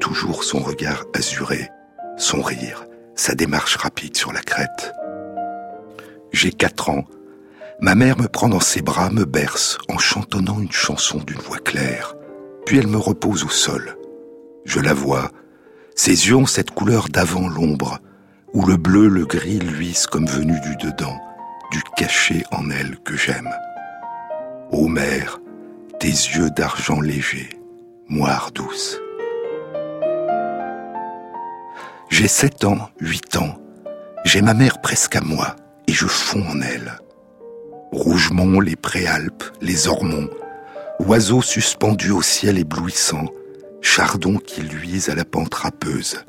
Toujours 0.00 0.44
son 0.44 0.60
regard 0.60 1.04
azuré, 1.14 1.68
son 2.16 2.40
rire, 2.40 2.84
sa 3.18 3.34
démarche 3.34 3.76
rapide 3.76 4.16
sur 4.16 4.32
la 4.32 4.40
crête. 4.40 4.92
J'ai 6.32 6.52
quatre 6.52 6.88
ans, 6.90 7.04
Ma 7.80 7.94
mère 7.94 8.18
me 8.18 8.26
prend 8.26 8.48
dans 8.48 8.60
ses 8.60 8.82
bras, 8.82 9.08
me 9.10 9.24
berce, 9.24 9.78
en 9.88 9.98
chantonnant 9.98 10.58
une 10.58 10.72
chanson 10.72 11.18
d'une 11.18 11.38
voix 11.38 11.58
claire. 11.58 12.16
Puis 12.66 12.76
elle 12.78 12.88
me 12.88 12.96
repose 12.96 13.44
au 13.44 13.48
sol. 13.48 13.96
Je 14.64 14.80
la 14.80 14.94
vois. 14.94 15.30
Ses 15.94 16.28
yeux 16.28 16.34
ont 16.34 16.46
cette 16.46 16.72
couleur 16.72 17.08
d'avant 17.08 17.48
l'ombre, 17.48 18.00
où 18.52 18.66
le 18.66 18.76
bleu, 18.76 19.06
le 19.06 19.26
gris 19.26 19.60
luisent 19.60 20.08
comme 20.08 20.26
venu 20.26 20.58
du 20.60 20.74
dedans, 20.76 21.20
du 21.70 21.80
cachet 21.96 22.42
en 22.50 22.68
elle 22.70 22.98
que 23.04 23.16
j'aime. 23.16 23.54
Ô 24.72 24.88
mère, 24.88 25.38
tes 26.00 26.08
yeux 26.08 26.50
d'argent 26.50 27.00
léger, 27.00 27.48
moire 28.08 28.50
douce. 28.52 28.98
J'ai 32.08 32.28
sept 32.28 32.64
ans, 32.64 32.88
huit 33.00 33.36
ans, 33.36 33.58
j'ai 34.24 34.42
ma 34.42 34.54
mère 34.54 34.80
presque 34.80 35.16
à 35.16 35.20
moi, 35.20 35.56
et 35.86 35.92
je 35.92 36.06
fonds 36.06 36.46
en 36.48 36.60
elle. 36.60 36.98
Rougemont, 37.92 38.60
les 38.60 38.76
préalpes, 38.76 39.44
les 39.60 39.88
Ormonts, 39.88 40.28
oiseaux 41.00 41.42
suspendus 41.42 42.10
au 42.10 42.22
ciel 42.22 42.58
éblouissant, 42.58 43.26
chardons 43.80 44.38
qui 44.38 44.62
luisent 44.62 45.08
à 45.10 45.14
la 45.14 45.24
pente 45.24 45.54
râpeuse. 45.54 46.24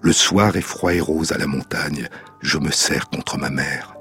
Le 0.00 0.12
soir 0.12 0.56
est 0.56 0.60
froid 0.60 0.92
et 0.92 1.00
rose 1.00 1.32
à 1.32 1.38
la 1.38 1.46
montagne, 1.46 2.08
je 2.40 2.58
me 2.58 2.70
serre 2.70 3.08
contre 3.08 3.38
ma 3.38 3.50
mère. 3.50 3.94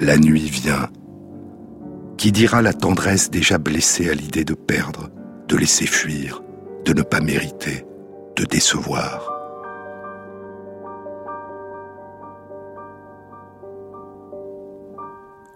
La 0.00 0.16
nuit 0.16 0.48
vient. 0.48 0.88
Qui 2.16 2.32
dira 2.32 2.62
la 2.62 2.72
tendresse 2.72 3.30
déjà 3.30 3.58
blessée 3.58 4.08
à 4.08 4.14
l'idée 4.14 4.44
de 4.44 4.54
perdre, 4.54 5.10
de 5.48 5.56
laisser 5.56 5.86
fuir, 5.86 6.42
de 6.84 6.92
ne 6.92 7.02
pas 7.02 7.20
mériter, 7.20 7.84
de 8.38 8.44
décevoir 8.44 9.32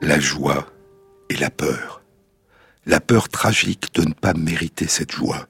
La 0.01 0.19
joie 0.19 0.67
et 1.31 1.37
la 1.37 1.49
peur. 1.49 2.03
La 2.87 3.01
peur 3.01 3.29
tragique 3.29 3.95
de 3.95 4.03
ne 4.03 4.13
pas 4.13 4.35
mériter 4.35 4.89
cette 4.89 5.13
joie. 5.13 5.47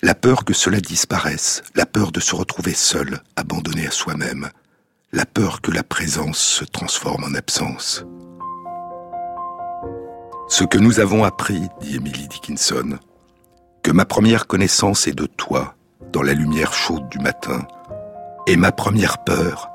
La 0.00 0.14
peur 0.14 0.46
que 0.46 0.54
cela 0.54 0.80
disparaisse, 0.80 1.62
la 1.74 1.84
peur 1.84 2.10
de 2.10 2.20
se 2.20 2.34
retrouver 2.34 2.72
seul, 2.72 3.20
abandonné 3.36 3.86
à 3.86 3.90
soi-même. 3.90 4.48
La 5.12 5.26
peur 5.26 5.60
que 5.60 5.70
la 5.70 5.82
présence 5.82 6.38
se 6.38 6.64
transforme 6.64 7.24
en 7.24 7.34
absence. 7.34 8.06
Ce 10.48 10.64
que 10.64 10.78
nous 10.78 11.00
avons 11.00 11.24
appris, 11.24 11.60
dit 11.82 11.96
Emily 11.96 12.28
Dickinson, 12.28 12.98
que 13.82 13.90
ma 13.90 14.06
première 14.06 14.46
connaissance 14.46 15.06
est 15.06 15.14
de 15.14 15.26
toi, 15.26 15.76
dans 16.12 16.22
la 16.22 16.34
lumière 16.34 16.72
chaude 16.72 17.08
du 17.08 17.18
matin, 17.18 17.66
et 18.46 18.56
ma 18.56 18.70
première 18.70 19.24
peur, 19.24 19.70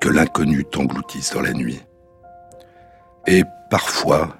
que 0.00 0.08
l'inconnu 0.08 0.64
t'engloutisse 0.64 1.32
dans 1.32 1.40
la 1.40 1.52
nuit. 1.52 1.82
Et 3.26 3.42
parfois, 3.70 4.36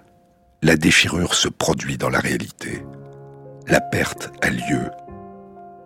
la 0.62 0.76
déchirure 0.76 1.34
se 1.34 1.48
produit 1.48 1.96
dans 1.96 2.10
la 2.10 2.18
réalité. 2.18 2.84
La 3.68 3.80
perte 3.80 4.30
a 4.42 4.50
lieu, 4.50 4.90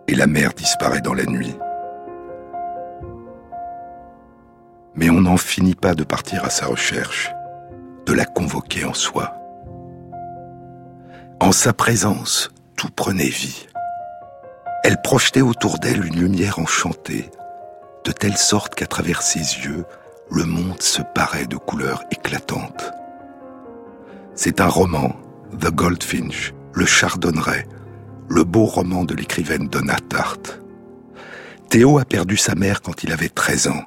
et 0.07 0.15
la 0.15 0.27
mer 0.27 0.53
disparaît 0.53 1.01
dans 1.01 1.13
la 1.13 1.25
nuit. 1.25 1.55
Mais 4.95 5.09
on 5.09 5.21
n'en 5.21 5.37
finit 5.37 5.75
pas 5.75 5.93
de 5.93 6.03
partir 6.03 6.43
à 6.43 6.49
sa 6.49 6.65
recherche, 6.65 7.31
de 8.05 8.13
la 8.13 8.25
convoquer 8.25 8.83
en 8.83 8.93
soi. 8.93 9.35
En 11.39 11.51
sa 11.51 11.73
présence, 11.73 12.51
tout 12.75 12.89
prenait 12.89 13.29
vie. 13.29 13.67
Elle 14.83 15.01
projetait 15.01 15.41
autour 15.41 15.77
d'elle 15.77 16.05
une 16.05 16.19
lumière 16.19 16.57
enchantée, 16.57 17.29
de 18.03 18.11
telle 18.11 18.37
sorte 18.37 18.73
qu'à 18.73 18.87
travers 18.87 19.21
ses 19.21 19.39
yeux, 19.39 19.85
le 20.31 20.43
monde 20.45 20.81
se 20.81 21.03
parait 21.13 21.45
de 21.45 21.57
couleurs 21.57 22.03
éclatantes. 22.09 22.91
C'est 24.33 24.59
un 24.59 24.67
roman, 24.67 25.15
The 25.59 25.69
Goldfinch, 25.69 26.53
le 26.73 26.85
chardonneret, 26.85 27.67
le 28.27 28.43
beau 28.43 28.65
roman 28.65 29.03
de 29.03 29.13
l'écrivaine 29.13 29.67
Donna 29.67 29.97
Tartt. 30.09 30.59
Théo 31.69 31.99
a 31.99 32.05
perdu 32.05 32.35
sa 32.35 32.55
mère 32.55 32.81
quand 32.81 33.03
il 33.03 33.11
avait 33.11 33.29
13 33.29 33.67
ans. 33.67 33.83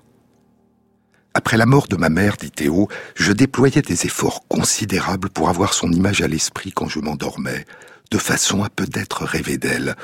Après 1.35 1.57
la 1.57 1.67
mort 1.67 1.89
de 1.89 1.97
ma 1.97 2.09
mère, 2.09 2.37
dit 2.37 2.53
Théo, 2.53 2.89
je 3.17 3.33
déployais 3.33 3.83
des 3.83 4.07
efforts 4.07 4.47
considérables 4.47 5.29
pour 5.29 5.49
avoir 5.49 5.73
son 5.75 5.91
image 5.91 6.23
à 6.23 6.29
l'esprit 6.29 6.71
quand 6.71 6.89
je 6.89 7.01
m'endormais, 7.01 7.65
de 8.13 8.19
façon 8.19 8.63
à 8.63 8.71
peut-être 8.71 9.25
rêver 9.25 9.59
d'elle, 9.59 9.97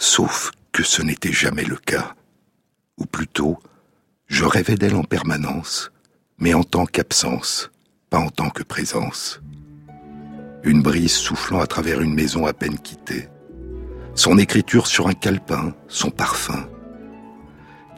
sauf 0.00 0.50
que 0.72 0.82
ce 0.82 1.02
n'était 1.02 1.32
jamais 1.32 1.64
le 1.64 1.76
cas. 1.76 2.14
Ou 2.98 3.04
plutôt, 3.04 3.58
je 4.26 4.44
rêvais 4.44 4.74
d'elle 4.74 4.96
en 4.96 5.04
permanence, 5.04 5.92
mais 6.38 6.54
en 6.54 6.64
tant 6.64 6.86
qu'absence, 6.86 7.70
pas 8.08 8.18
en 8.18 8.30
tant 8.30 8.50
que 8.50 8.62
présence. 8.62 9.40
Une 10.64 10.82
brise 10.82 11.12
soufflant 11.12 11.60
à 11.60 11.66
travers 11.66 12.00
une 12.00 12.14
maison 12.14 12.46
à 12.46 12.52
peine 12.52 12.78
quittée, 12.78 13.28
son 14.14 14.38
écriture 14.38 14.86
sur 14.86 15.06
un 15.06 15.14
calepin, 15.14 15.74
son 15.86 16.10
parfum, 16.10 16.68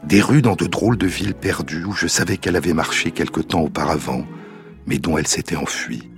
des 0.03 0.21
rues 0.21 0.41
dans 0.41 0.55
de 0.55 0.67
drôles 0.67 0.97
de 0.97 1.07
villes 1.07 1.35
perdues 1.35 1.85
où 1.85 1.93
je 1.93 2.07
savais 2.07 2.37
qu'elle 2.37 2.57
avait 2.57 2.73
marché 2.73 3.11
quelque 3.11 3.39
temps 3.39 3.61
auparavant, 3.61 4.25
mais 4.85 4.97
dont 4.97 5.17
elle 5.17 5.27
s'était 5.27 5.55
enfuie. 5.55 6.09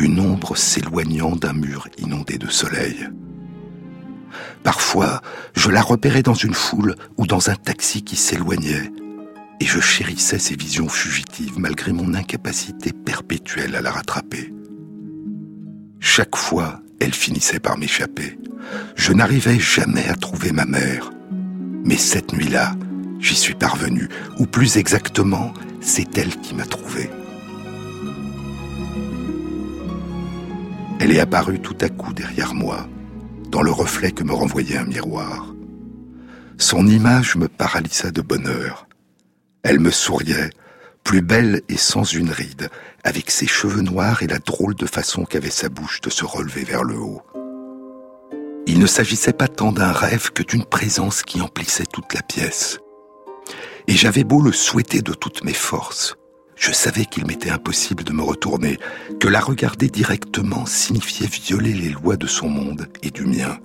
Une 0.00 0.18
ombre 0.18 0.56
s'éloignant 0.56 1.36
d'un 1.36 1.52
mur 1.52 1.86
inondé 1.98 2.38
de 2.38 2.48
soleil. 2.48 3.06
Parfois, 4.62 5.20
je 5.54 5.68
la 5.68 5.82
repérais 5.82 6.22
dans 6.22 6.32
une 6.32 6.54
foule 6.54 6.94
ou 7.18 7.26
dans 7.26 7.50
un 7.50 7.54
taxi 7.54 8.02
qui 8.02 8.16
s'éloignait, 8.16 8.90
et 9.60 9.66
je 9.66 9.78
chérissais 9.78 10.38
ces 10.38 10.56
visions 10.56 10.88
fugitives 10.88 11.58
malgré 11.58 11.92
mon 11.92 12.14
incapacité 12.14 12.94
perpétuelle 12.94 13.76
à 13.76 13.82
la 13.82 13.90
rattraper. 13.90 14.54
Chaque 15.98 16.34
fois, 16.34 16.80
elle 16.98 17.12
finissait 17.12 17.60
par 17.60 17.76
m'échapper. 17.76 18.38
Je 18.96 19.12
n'arrivais 19.12 19.60
jamais 19.60 20.08
à 20.08 20.14
trouver 20.14 20.52
ma 20.52 20.64
mère. 20.64 21.10
Mais 21.84 21.98
cette 21.98 22.32
nuit-là, 22.32 22.72
j'y 23.18 23.36
suis 23.36 23.54
parvenu, 23.54 24.08
ou 24.38 24.46
plus 24.46 24.78
exactement, 24.78 25.52
c'est 25.82 26.16
elle 26.16 26.40
qui 26.40 26.54
m'a 26.54 26.64
trouvé. 26.64 27.10
Elle 31.00 31.12
est 31.12 31.20
apparue 31.20 31.60
tout 31.60 31.76
à 31.80 31.88
coup 31.88 32.12
derrière 32.12 32.52
moi, 32.52 32.86
dans 33.48 33.62
le 33.62 33.70
reflet 33.70 34.12
que 34.12 34.22
me 34.22 34.34
renvoyait 34.34 34.76
un 34.76 34.84
miroir. 34.84 35.54
Son 36.58 36.86
image 36.86 37.36
me 37.36 37.48
paralysa 37.48 38.10
de 38.10 38.20
bonheur. 38.20 38.86
Elle 39.62 39.80
me 39.80 39.90
souriait, 39.90 40.50
plus 41.02 41.22
belle 41.22 41.62
et 41.70 41.78
sans 41.78 42.04
une 42.04 42.30
ride, 42.30 42.68
avec 43.02 43.30
ses 43.30 43.46
cheveux 43.46 43.80
noirs 43.80 44.22
et 44.22 44.26
la 44.26 44.40
drôle 44.40 44.74
de 44.74 44.84
façon 44.84 45.24
qu'avait 45.24 45.48
sa 45.48 45.70
bouche 45.70 46.02
de 46.02 46.10
se 46.10 46.26
relever 46.26 46.64
vers 46.64 46.84
le 46.84 46.98
haut. 46.98 47.22
Il 48.66 48.78
ne 48.78 48.86
s'agissait 48.86 49.32
pas 49.32 49.48
tant 49.48 49.72
d'un 49.72 49.92
rêve 49.92 50.32
que 50.32 50.42
d'une 50.42 50.66
présence 50.66 51.22
qui 51.22 51.40
emplissait 51.40 51.86
toute 51.90 52.12
la 52.12 52.22
pièce. 52.22 52.78
Et 53.88 53.94
j'avais 53.94 54.22
beau 54.22 54.42
le 54.42 54.52
souhaiter 54.52 55.00
de 55.00 55.14
toutes 55.14 55.44
mes 55.44 55.54
forces, 55.54 56.16
je 56.60 56.72
savais 56.72 57.06
qu'il 57.06 57.26
m'était 57.26 57.50
impossible 57.50 58.04
de 58.04 58.12
me 58.12 58.22
retourner, 58.22 58.78
que 59.18 59.28
la 59.28 59.40
regarder 59.40 59.88
directement 59.88 60.66
signifiait 60.66 61.26
violer 61.26 61.72
les 61.72 61.88
lois 61.88 62.18
de 62.18 62.26
son 62.26 62.50
monde 62.50 62.86
et 63.02 63.10
du 63.10 63.24
mien. 63.24 63.58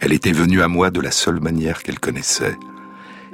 Elle 0.00 0.12
était 0.12 0.32
venue 0.32 0.62
à 0.62 0.68
moi 0.68 0.92
de 0.92 1.00
la 1.00 1.10
seule 1.10 1.40
manière 1.40 1.82
qu'elle 1.82 1.98
connaissait, 1.98 2.56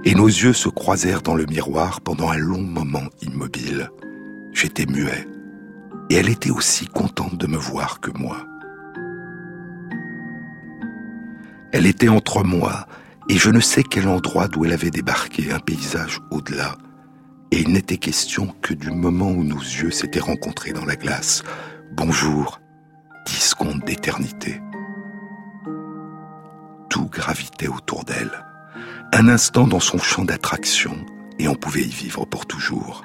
et 0.04 0.14
nos 0.14 0.26
yeux 0.26 0.54
se 0.54 0.70
croisèrent 0.70 1.20
dans 1.20 1.34
le 1.34 1.44
miroir 1.44 2.00
pendant 2.00 2.30
un 2.30 2.38
long 2.38 2.62
moment 2.62 3.08
immobile. 3.20 3.90
J'étais 4.54 4.86
muet, 4.86 5.28
et 6.08 6.14
elle 6.14 6.30
était 6.30 6.50
aussi 6.50 6.86
contente 6.86 7.36
de 7.36 7.46
me 7.46 7.58
voir 7.58 8.00
que 8.00 8.10
moi. 8.12 8.46
Elle 11.70 11.84
était 11.84 12.08
entre 12.08 12.42
moi 12.44 12.86
et 13.28 13.36
je 13.36 13.50
ne 13.50 13.60
sais 13.60 13.82
quel 13.82 14.08
endroit 14.08 14.48
d'où 14.48 14.64
elle 14.64 14.72
avait 14.72 14.90
débarqué, 14.90 15.52
un 15.52 15.58
paysage 15.58 16.18
au-delà. 16.30 16.78
Et 17.50 17.60
il 17.60 17.72
n'était 17.72 17.96
question 17.96 18.54
que 18.62 18.74
du 18.74 18.90
moment 18.90 19.30
où 19.30 19.42
nos 19.42 19.58
yeux 19.58 19.90
s'étaient 19.90 20.20
rencontrés 20.20 20.72
dans 20.72 20.84
la 20.84 20.96
glace. 20.96 21.42
Bonjour, 21.92 22.60
dix 23.26 23.40
secondes 23.40 23.82
d'éternité. 23.84 24.60
Tout 26.90 27.06
gravitait 27.06 27.68
autour 27.68 28.04
d'elle. 28.04 28.44
Un 29.12 29.28
instant 29.28 29.66
dans 29.66 29.80
son 29.80 29.98
champ 29.98 30.24
d'attraction, 30.24 31.06
et 31.38 31.48
on 31.48 31.54
pouvait 31.54 31.82
y 31.82 31.90
vivre 31.90 32.26
pour 32.26 32.46
toujours. 32.46 33.04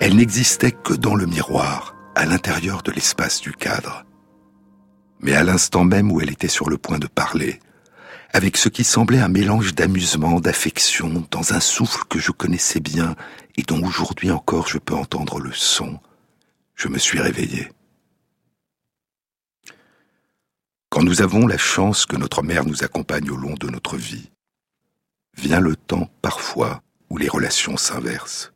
Elle 0.00 0.16
n'existait 0.16 0.72
que 0.72 0.92
dans 0.92 1.14
le 1.14 1.26
miroir, 1.26 1.94
à 2.14 2.26
l'intérieur 2.26 2.82
de 2.82 2.92
l'espace 2.92 3.40
du 3.40 3.52
cadre 3.52 4.04
mais 5.22 5.34
à 5.34 5.44
l'instant 5.44 5.84
même 5.84 6.10
où 6.12 6.20
elle 6.20 6.30
était 6.30 6.48
sur 6.48 6.68
le 6.68 6.76
point 6.76 6.98
de 6.98 7.06
parler, 7.06 7.60
avec 8.32 8.56
ce 8.56 8.68
qui 8.68 8.82
semblait 8.82 9.20
un 9.20 9.28
mélange 9.28 9.74
d'amusement, 9.74 10.40
d'affection, 10.40 11.26
dans 11.30 11.52
un 11.52 11.60
souffle 11.60 12.04
que 12.08 12.18
je 12.18 12.32
connaissais 12.32 12.80
bien 12.80 13.14
et 13.56 13.62
dont 13.62 13.84
aujourd'hui 13.84 14.30
encore 14.30 14.68
je 14.68 14.78
peux 14.78 14.94
entendre 14.94 15.38
le 15.38 15.52
son, 15.52 16.00
je 16.74 16.88
me 16.88 16.98
suis 16.98 17.20
réveillé. 17.20 17.70
Quand 20.88 21.02
nous 21.02 21.22
avons 21.22 21.46
la 21.46 21.58
chance 21.58 22.06
que 22.06 22.16
notre 22.16 22.42
mère 22.42 22.64
nous 22.64 22.84
accompagne 22.84 23.30
au 23.30 23.36
long 23.36 23.54
de 23.54 23.68
notre 23.68 23.96
vie, 23.96 24.30
vient 25.36 25.60
le 25.60 25.76
temps 25.76 26.10
parfois 26.22 26.82
où 27.10 27.18
les 27.18 27.28
relations 27.28 27.76
s'inversent. 27.76 28.52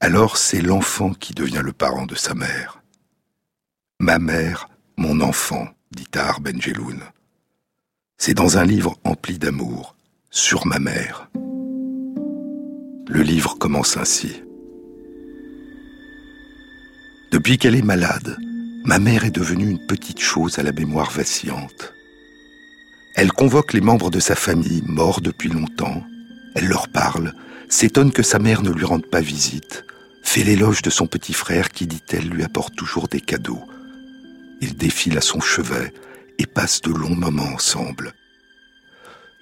Alors 0.00 0.36
c'est 0.36 0.60
l'enfant 0.60 1.12
qui 1.12 1.32
devient 1.34 1.62
le 1.64 1.72
parent 1.72 2.06
de 2.06 2.14
sa 2.14 2.34
mère. 2.34 2.82
Ma 4.00 4.18
mère 4.18 4.68
mon 4.96 5.20
enfant, 5.20 5.68
dit 5.90 6.06
Tahar 6.06 6.40
Benjeloun. 6.40 7.02
C'est 8.24 8.34
dans 8.34 8.56
un 8.56 8.64
livre 8.64 8.96
empli 9.02 9.36
d'amour, 9.36 9.96
sur 10.30 10.64
ma 10.64 10.78
mère. 10.78 11.28
Le 13.08 13.20
livre 13.20 13.56
commence 13.58 13.96
ainsi. 13.96 14.44
Depuis 17.32 17.58
qu'elle 17.58 17.74
est 17.74 17.82
malade, 17.82 18.36
ma 18.84 19.00
mère 19.00 19.24
est 19.24 19.32
devenue 19.32 19.68
une 19.68 19.84
petite 19.88 20.20
chose 20.20 20.60
à 20.60 20.62
la 20.62 20.70
mémoire 20.70 21.10
vacillante. 21.10 21.94
Elle 23.16 23.32
convoque 23.32 23.72
les 23.72 23.80
membres 23.80 24.12
de 24.12 24.20
sa 24.20 24.36
famille, 24.36 24.84
morts 24.86 25.20
depuis 25.20 25.48
longtemps. 25.48 26.04
Elle 26.54 26.68
leur 26.68 26.92
parle, 26.92 27.34
s'étonne 27.68 28.12
que 28.12 28.22
sa 28.22 28.38
mère 28.38 28.62
ne 28.62 28.70
lui 28.70 28.84
rende 28.84 29.06
pas 29.06 29.20
visite, 29.20 29.84
fait 30.22 30.44
l'éloge 30.44 30.82
de 30.82 30.90
son 30.90 31.08
petit 31.08 31.32
frère 31.32 31.70
qui, 31.70 31.88
dit-elle, 31.88 32.28
lui 32.28 32.44
apporte 32.44 32.76
toujours 32.76 33.08
des 33.08 33.20
cadeaux, 33.20 33.64
ils 34.60 34.76
défilent 34.76 35.18
à 35.18 35.22
son 35.22 35.40
chevet 35.40 35.92
et 36.42 36.46
passent 36.46 36.80
de 36.82 36.90
longs 36.90 37.14
moments 37.14 37.54
ensemble. 37.54 38.14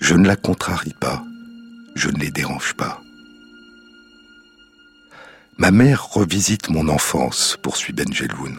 Je 0.01 0.15
ne 0.15 0.27
la 0.27 0.37
contrarie 0.37 0.95
pas, 1.01 1.25
je 1.95 2.11
ne 2.11 2.19
les 2.19 2.31
dérange 2.31 2.75
pas. 2.75 3.01
Ma 5.57 5.71
mère 5.71 6.05
revisite 6.05 6.69
mon 6.69 6.89
enfance, 6.89 7.57
poursuit 7.63 7.95
Benjeloun. 7.95 8.59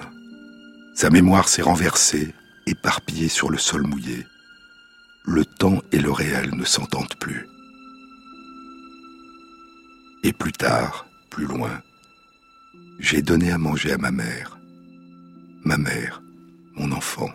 Sa 0.96 1.12
mémoire 1.12 1.50
s'est 1.50 1.62
renversée, 1.62 2.34
éparpillée 2.66 3.30
sur 3.30 3.52
le 3.52 3.60
sol 3.60 3.86
mouillé. 3.86 4.26
Le 5.24 5.46
temps 5.46 5.82
et 5.92 6.00
le 6.00 6.12
réel 6.12 6.56
ne 6.56 6.66
s'entendent 6.66 7.18
plus. 7.20 7.48
Et 10.24 10.34
plus 10.34 10.52
tard, 10.52 11.06
plus 11.30 11.46
loin, 11.46 11.82
j'ai 13.00 13.22
donné 13.22 13.52
à 13.52 13.60
manger 13.60 13.94
à 13.94 13.98
ma 14.00 14.12
mère. 14.12 14.58
Ma 15.64 15.78
mère, 15.78 16.24
mon 16.74 16.92
enfant. 16.92 17.32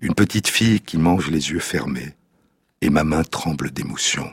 Une 0.00 0.14
petite 0.14 0.46
fille 0.46 0.80
qui 0.80 0.96
mange 0.96 1.28
les 1.28 1.50
yeux 1.50 1.58
fermés, 1.58 2.14
et 2.80 2.88
ma 2.88 3.02
main 3.02 3.24
tremble 3.24 3.72
d'émotion. 3.72 4.30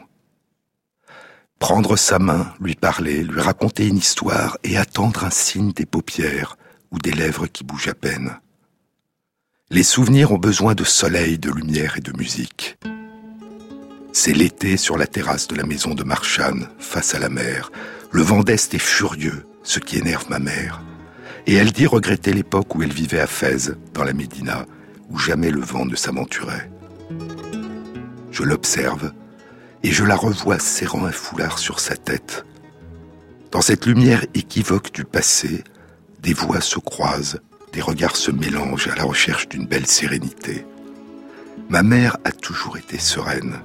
Prendre 1.57 1.95
sa 1.95 2.19
main, 2.19 2.53
lui 2.59 2.75
parler, 2.75 3.23
lui 3.23 3.41
raconter 3.41 3.87
une 3.87 3.97
histoire 3.97 4.59
et 4.63 4.77
attendre 4.77 5.23
un 5.23 5.31
signe 5.31 5.71
des 5.71 5.87
paupières 5.87 6.57
ou 6.91 6.99
des 6.99 7.13
lèvres 7.13 7.47
qui 7.47 7.63
bougent 7.63 7.87
à 7.87 7.95
peine. 7.95 8.39
Les 9.71 9.81
souvenirs 9.81 10.31
ont 10.31 10.37
besoin 10.37 10.75
de 10.75 10.83
soleil, 10.83 11.39
de 11.39 11.49
lumière 11.49 11.97
et 11.97 12.01
de 12.01 12.15
musique. 12.15 12.77
C'est 14.13 14.33
l'été 14.33 14.77
sur 14.77 14.97
la 14.97 15.07
terrasse 15.07 15.47
de 15.47 15.55
la 15.55 15.65
maison 15.65 15.95
de 15.95 16.03
Marchane, 16.03 16.69
face 16.77 17.15
à 17.15 17.19
la 17.19 17.29
mer. 17.29 17.71
Le 18.11 18.21
vent 18.21 18.43
d'Est 18.43 18.75
est 18.75 18.79
furieux, 18.79 19.47
ce 19.63 19.79
qui 19.79 19.97
énerve 19.97 20.29
ma 20.29 20.37
mère. 20.37 20.83
Et 21.47 21.55
elle 21.55 21.71
dit 21.71 21.87
regretter 21.87 22.33
l'époque 22.33 22.75
où 22.75 22.83
elle 22.83 22.93
vivait 22.93 23.19
à 23.19 23.27
Fès, 23.27 23.71
dans 23.95 24.03
la 24.03 24.13
Médina, 24.13 24.67
où 25.09 25.17
jamais 25.17 25.51
le 25.51 25.61
vent 25.61 25.85
ne 25.85 25.95
s'aventurait. 25.95 26.69
Je 28.31 28.43
l'observe, 28.43 29.11
et 29.83 29.91
je 29.91 30.03
la 30.03 30.15
revois 30.15 30.59
serrant 30.59 31.05
un 31.05 31.11
foulard 31.11 31.59
sur 31.59 31.79
sa 31.79 31.95
tête. 31.95 32.45
Dans 33.51 33.61
cette 33.61 33.85
lumière 33.85 34.25
équivoque 34.33 34.91
du 34.91 35.05
passé, 35.05 35.63
des 36.21 36.33
voix 36.33 36.59
se 36.59 36.79
croisent, 36.79 37.39
des 37.71 37.81
regards 37.81 38.15
se 38.15 38.31
mélangent 38.31 38.87
à 38.87 38.95
la 38.95 39.03
recherche 39.03 39.47
d'une 39.47 39.67
belle 39.67 39.85
sérénité. 39.85 40.65
Ma 41.69 41.83
mère 41.83 42.17
a 42.23 42.31
toujours 42.31 42.77
été 42.77 42.97
sereine. 42.97 43.59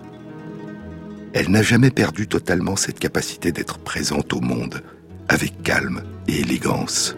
Elle 1.32 1.50
n'a 1.50 1.62
jamais 1.62 1.90
perdu 1.90 2.26
totalement 2.26 2.76
cette 2.76 2.98
capacité 2.98 3.52
d'être 3.52 3.78
présente 3.78 4.32
au 4.32 4.40
monde, 4.40 4.82
avec 5.28 5.62
calme 5.62 6.02
et 6.28 6.40
élégance. 6.40 7.16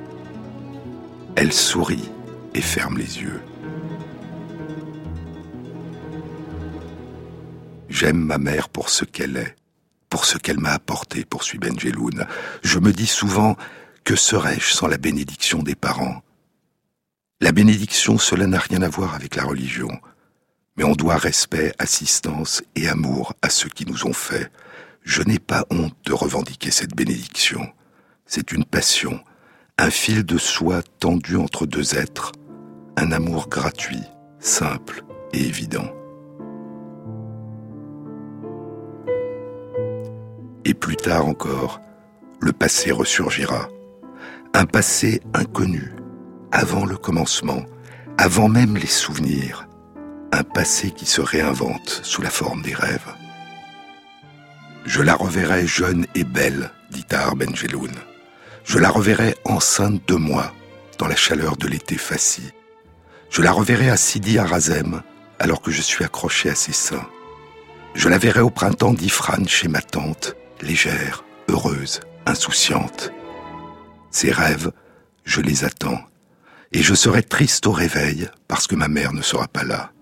Elle 1.35 1.53
sourit 1.53 2.11
et 2.55 2.61
ferme 2.61 2.99
les 2.99 3.21
yeux. 3.21 3.41
J'aime 7.93 8.25
ma 8.25 8.39
mère 8.39 8.71
pour 8.71 8.89
ce 8.89 9.05
qu'elle 9.05 9.37
est, 9.37 9.55
pour 10.09 10.25
ce 10.25 10.39
qu'elle 10.39 10.59
m'a 10.59 10.71
apporté, 10.73 11.27
poursuit 11.27 11.59
Benjeloun. 11.59 12.27
Je 12.65 12.79
me 12.79 12.91
dis 12.91 13.07
souvent, 13.07 13.55
que 14.03 14.17
serais-je 14.17 14.73
sans 14.73 14.87
la 14.87 14.97
bénédiction 14.97 15.63
des 15.63 15.75
parents? 15.75 16.23
La 17.43 17.53
bénédiction, 17.53 18.17
cela 18.17 18.47
n'a 18.47 18.59
rien 18.59 18.81
à 18.81 18.89
voir 18.89 19.15
avec 19.15 19.37
la 19.37 19.45
religion, 19.45 19.91
mais 20.77 20.85
on 20.85 20.95
doit 20.95 21.19
respect, 21.19 21.75
assistance 21.79 22.63
et 22.77 22.89
amour 22.89 23.35
à 23.43 23.51
ceux 23.51 23.69
qui 23.69 23.85
nous 23.85 24.07
ont 24.07 24.15
fait. 24.15 24.51
Je 25.03 25.21
n'ai 25.23 25.39
pas 25.39 25.67
honte 25.69 25.95
de 26.07 26.15
revendiquer 26.15 26.71
cette 26.71 26.97
bénédiction. 26.97 27.71
C'est 28.25 28.53
une 28.53 28.65
passion, 28.65 29.23
un 29.77 29.91
fil 29.91 30.25
de 30.25 30.39
soie 30.39 30.83
tendu 30.99 31.37
entre 31.37 31.67
deux 31.67 31.95
êtres, 31.95 32.33
un 32.97 33.13
amour 33.13 33.51
gratuit, 33.51 34.03
simple 34.41 35.05
et 35.35 35.43
évident. 35.43 35.93
Et 40.65 40.75
plus 40.75 40.97
tard 40.97 41.27
encore, 41.27 41.81
le 42.41 42.53
passé 42.53 42.93
ressurgira. 42.93 43.69
Un 44.55 44.65
passé 44.65 45.21
inconnu, 45.35 45.93
avant 46.53 46.85
le 46.85 46.97
commencement, 46.97 47.65
avant 48.17 48.49
même 48.49 48.77
les 48.77 48.87
souvenirs. 48.87 49.67
Un 50.31 50.45
passé 50.45 50.91
qui 50.91 51.07
se 51.07 51.21
réinvente 51.21 52.01
sous 52.05 52.23
la 52.23 52.31
forme 52.31 52.63
des 52.63 52.75
rêves. 52.75 53.13
Je 54.85 55.03
la 55.03 55.15
reverrai 55.15 55.67
jeune 55.67 56.07
et 56.15 56.25
belle, 56.25 56.71
dit 56.91 57.05
Tahar 57.05 57.37
Benjeloun. 57.37 57.93
Je 58.65 58.79
la 58.79 58.91
reverrai 58.91 59.35
enceinte 59.45 60.07
de 60.07 60.15
moi, 60.15 60.53
dans 60.99 61.09
la 61.09 61.17
chaleur 61.17 61.57
de 61.57 61.67
l'été 61.67 61.97
fasci. 61.97 62.43
Je 63.31 63.43
la 63.43 63.53
reverrai 63.53 63.91
à 63.91 63.97
Sidi 63.97 64.39
Arazem, 64.39 65.03
alors 65.39 65.61
que 65.61 65.71
je 65.71 65.83
suis 65.83 66.05
accroché 66.05 66.51
à 66.51 66.55
ses 66.55 66.73
seins. 66.73 67.07
Je 67.95 68.09
la 68.09 68.19
verrai 68.19 68.41
au 68.41 68.51
printemps 68.51 68.95
d'Ifran 68.95 69.45
chez 69.47 69.69
ma 69.69 69.83
tante, 69.83 70.37
légère, 70.63 71.25
heureuse, 71.49 72.01
insouciante. 72.27 73.13
Ces 74.11 74.31
rêves, 74.31 74.71
je 75.25 75.41
les 75.41 75.65
attends, 75.65 76.01
et 76.73 76.83
je 76.83 76.95
serai 76.95 77.23
triste 77.23 77.67
au 77.67 77.73
réveil 77.73 78.29
parce 78.49 78.67
que 78.67 78.75
ma 78.75 78.89
mère 78.89 79.13
ne 79.13 79.23
sera 79.23 79.49
pas 79.49 79.65
là. 79.65 79.93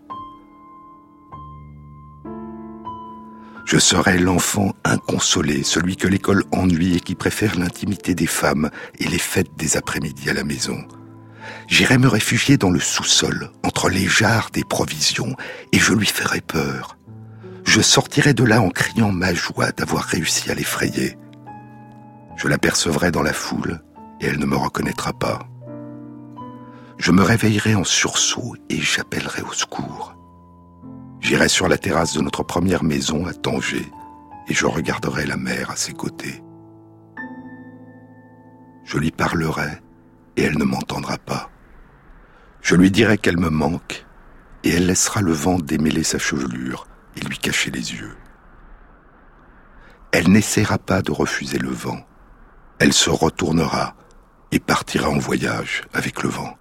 Je 3.65 3.79
serai 3.79 4.19
l'enfant 4.19 4.75
inconsolé, 4.85 5.63
celui 5.63 5.97
que 5.97 6.09
l'école 6.09 6.43
ennuie 6.51 6.97
et 6.97 7.01
qui 7.01 7.15
préfère 7.15 7.57
l'intimité 7.57 8.15
des 8.15 8.27
femmes 8.27 8.71
et 8.99 9.07
les 9.07 9.19
fêtes 9.19 9.55
des 9.57 9.77
après-midi 9.77 10.29
à 10.29 10.35
la 10.35 10.43
maison. 10.43 10.85
J'irai 11.69 11.99
me 11.99 12.09
réfugier 12.09 12.57
dans 12.57 12.71
le 12.71 12.81
sous-sol, 12.81 13.51
entre 13.63 13.89
les 13.89 14.09
jarres 14.09 14.51
des 14.53 14.65
provisions, 14.65 15.37
et 15.73 15.79
je 15.79 15.93
lui 15.93 16.07
ferai 16.07 16.41
peur 16.41 16.97
je 17.71 17.81
sortirai 17.81 18.35
de 18.35 18.43
là 18.43 18.61
en 18.61 18.69
criant 18.69 19.13
ma 19.13 19.33
joie 19.33 19.71
d'avoir 19.71 20.03
réussi 20.03 20.51
à 20.51 20.55
l'effrayer. 20.55 21.17
Je 22.35 22.49
l'apercevrai 22.49 23.13
dans 23.13 23.23
la 23.23 23.33
foule 23.33 23.81
et 24.21 24.27
elle 24.27 24.41
ne 24.41 24.45
me 24.45 24.57
reconnaîtra 24.57 25.13
pas. 25.13 25.39
Je 26.99 27.13
me 27.13 27.23
réveillerai 27.23 27.77
en 27.77 27.85
sursaut 27.85 28.57
et 28.71 28.81
j'appellerai 28.81 29.43
au 29.43 29.53
secours. 29.53 30.17
J'irai 31.21 31.49
sur 31.49 31.69
la 31.69 31.79
terrasse 31.79 32.13
de 32.15 32.23
notre 32.23 32.43
première 32.43 32.83
maison 32.83 33.25
à 33.27 33.35
Tanger 33.35 33.87
et 34.49 34.53
je 34.53 34.67
regarderai 34.67 35.25
la 35.25 35.37
mer 35.37 35.71
à 35.71 35.77
ses 35.77 35.93
côtés. 35.93 36.43
Je 38.83 38.99
lui 38.99 39.13
parlerai 39.13 39.81
et 40.37 40.43
elle 40.43 40.59
ne 40.59 40.65
m'entendra 40.65 41.19
pas. 41.19 41.51
Je 42.63 42.75
lui 42.75 42.91
dirai 42.91 43.17
qu'elle 43.17 43.39
me 43.39 43.49
manque 43.49 44.07
et 44.65 44.71
elle 44.71 44.87
laissera 44.87 45.21
le 45.21 45.33
vent 45.33 45.61
démêler 45.61 46.03
sa 46.03 46.19
chevelure 46.19 46.90
lui 47.25 47.39
cacher 47.39 47.71
les 47.71 47.93
yeux. 47.93 48.17
Elle 50.13 50.31
n'essaiera 50.31 50.79
pas 50.79 51.03
de 51.03 51.13
refuser 51.13 51.59
le 51.59 51.71
vent. 51.71 52.05
Elle 52.79 52.93
se 52.93 53.11
retournera 53.11 53.95
et 54.53 54.59
partira 54.59 55.09
en 55.09 55.19
voyage 55.19 55.83
avec 55.93 56.23
le 56.23 56.29
vent. 56.29 56.57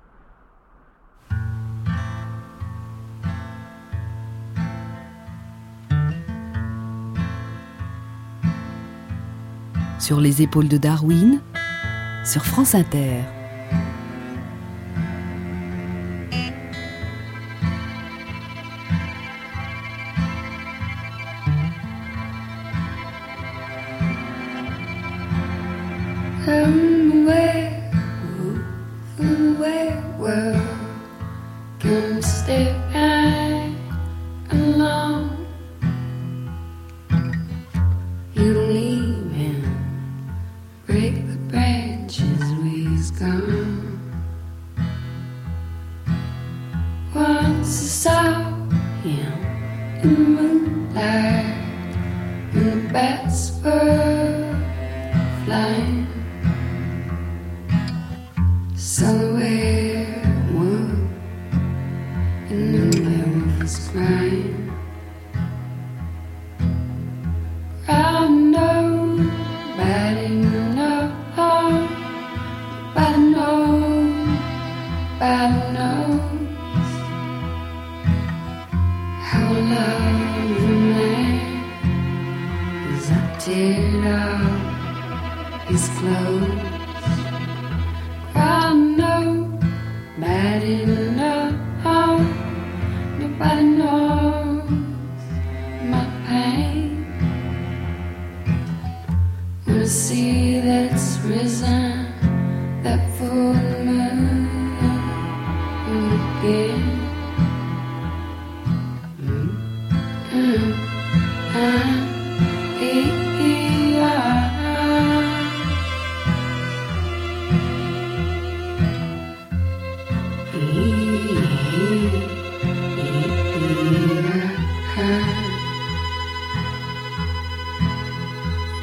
Sur 9.99 10.19
les 10.19 10.41
épaules 10.41 10.67
de 10.67 10.77
Darwin, 10.77 11.41
sur 12.23 12.45
France 12.45 12.75
Inter. 12.75 13.21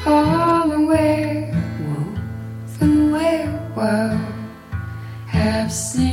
far 0.07 0.73
away, 0.73 1.51
from 2.77 3.11
where 3.11 3.45
world 3.75 4.21
have 5.27 5.69
seen. 5.69 6.06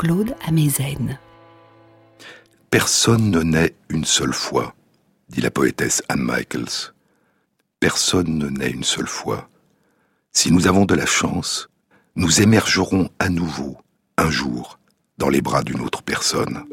Jean-Claude 0.00 0.34
Amezen. 0.46 1.18
Personne 2.70 3.30
ne 3.30 3.42
naît 3.42 3.74
une 3.90 4.06
seule 4.06 4.32
fois, 4.32 4.74
dit 5.28 5.42
la 5.42 5.50
poétesse 5.50 6.02
Anne 6.08 6.22
Michaels. 6.22 6.94
Personne 7.80 8.38
ne 8.38 8.48
naît 8.48 8.70
une 8.70 8.84
seule 8.84 9.06
fois. 9.06 9.50
Si 10.32 10.52
nous 10.52 10.66
avons 10.66 10.86
de 10.86 10.94
la 10.94 11.04
chance, 11.04 11.68
nous 12.16 12.40
émergerons 12.40 13.10
à 13.18 13.28
nouveau, 13.28 13.76
un 14.16 14.30
jour, 14.30 14.78
dans 15.18 15.28
les 15.28 15.42
bras 15.42 15.62
d'une 15.62 15.82
autre 15.82 16.02
personne. 16.02 16.64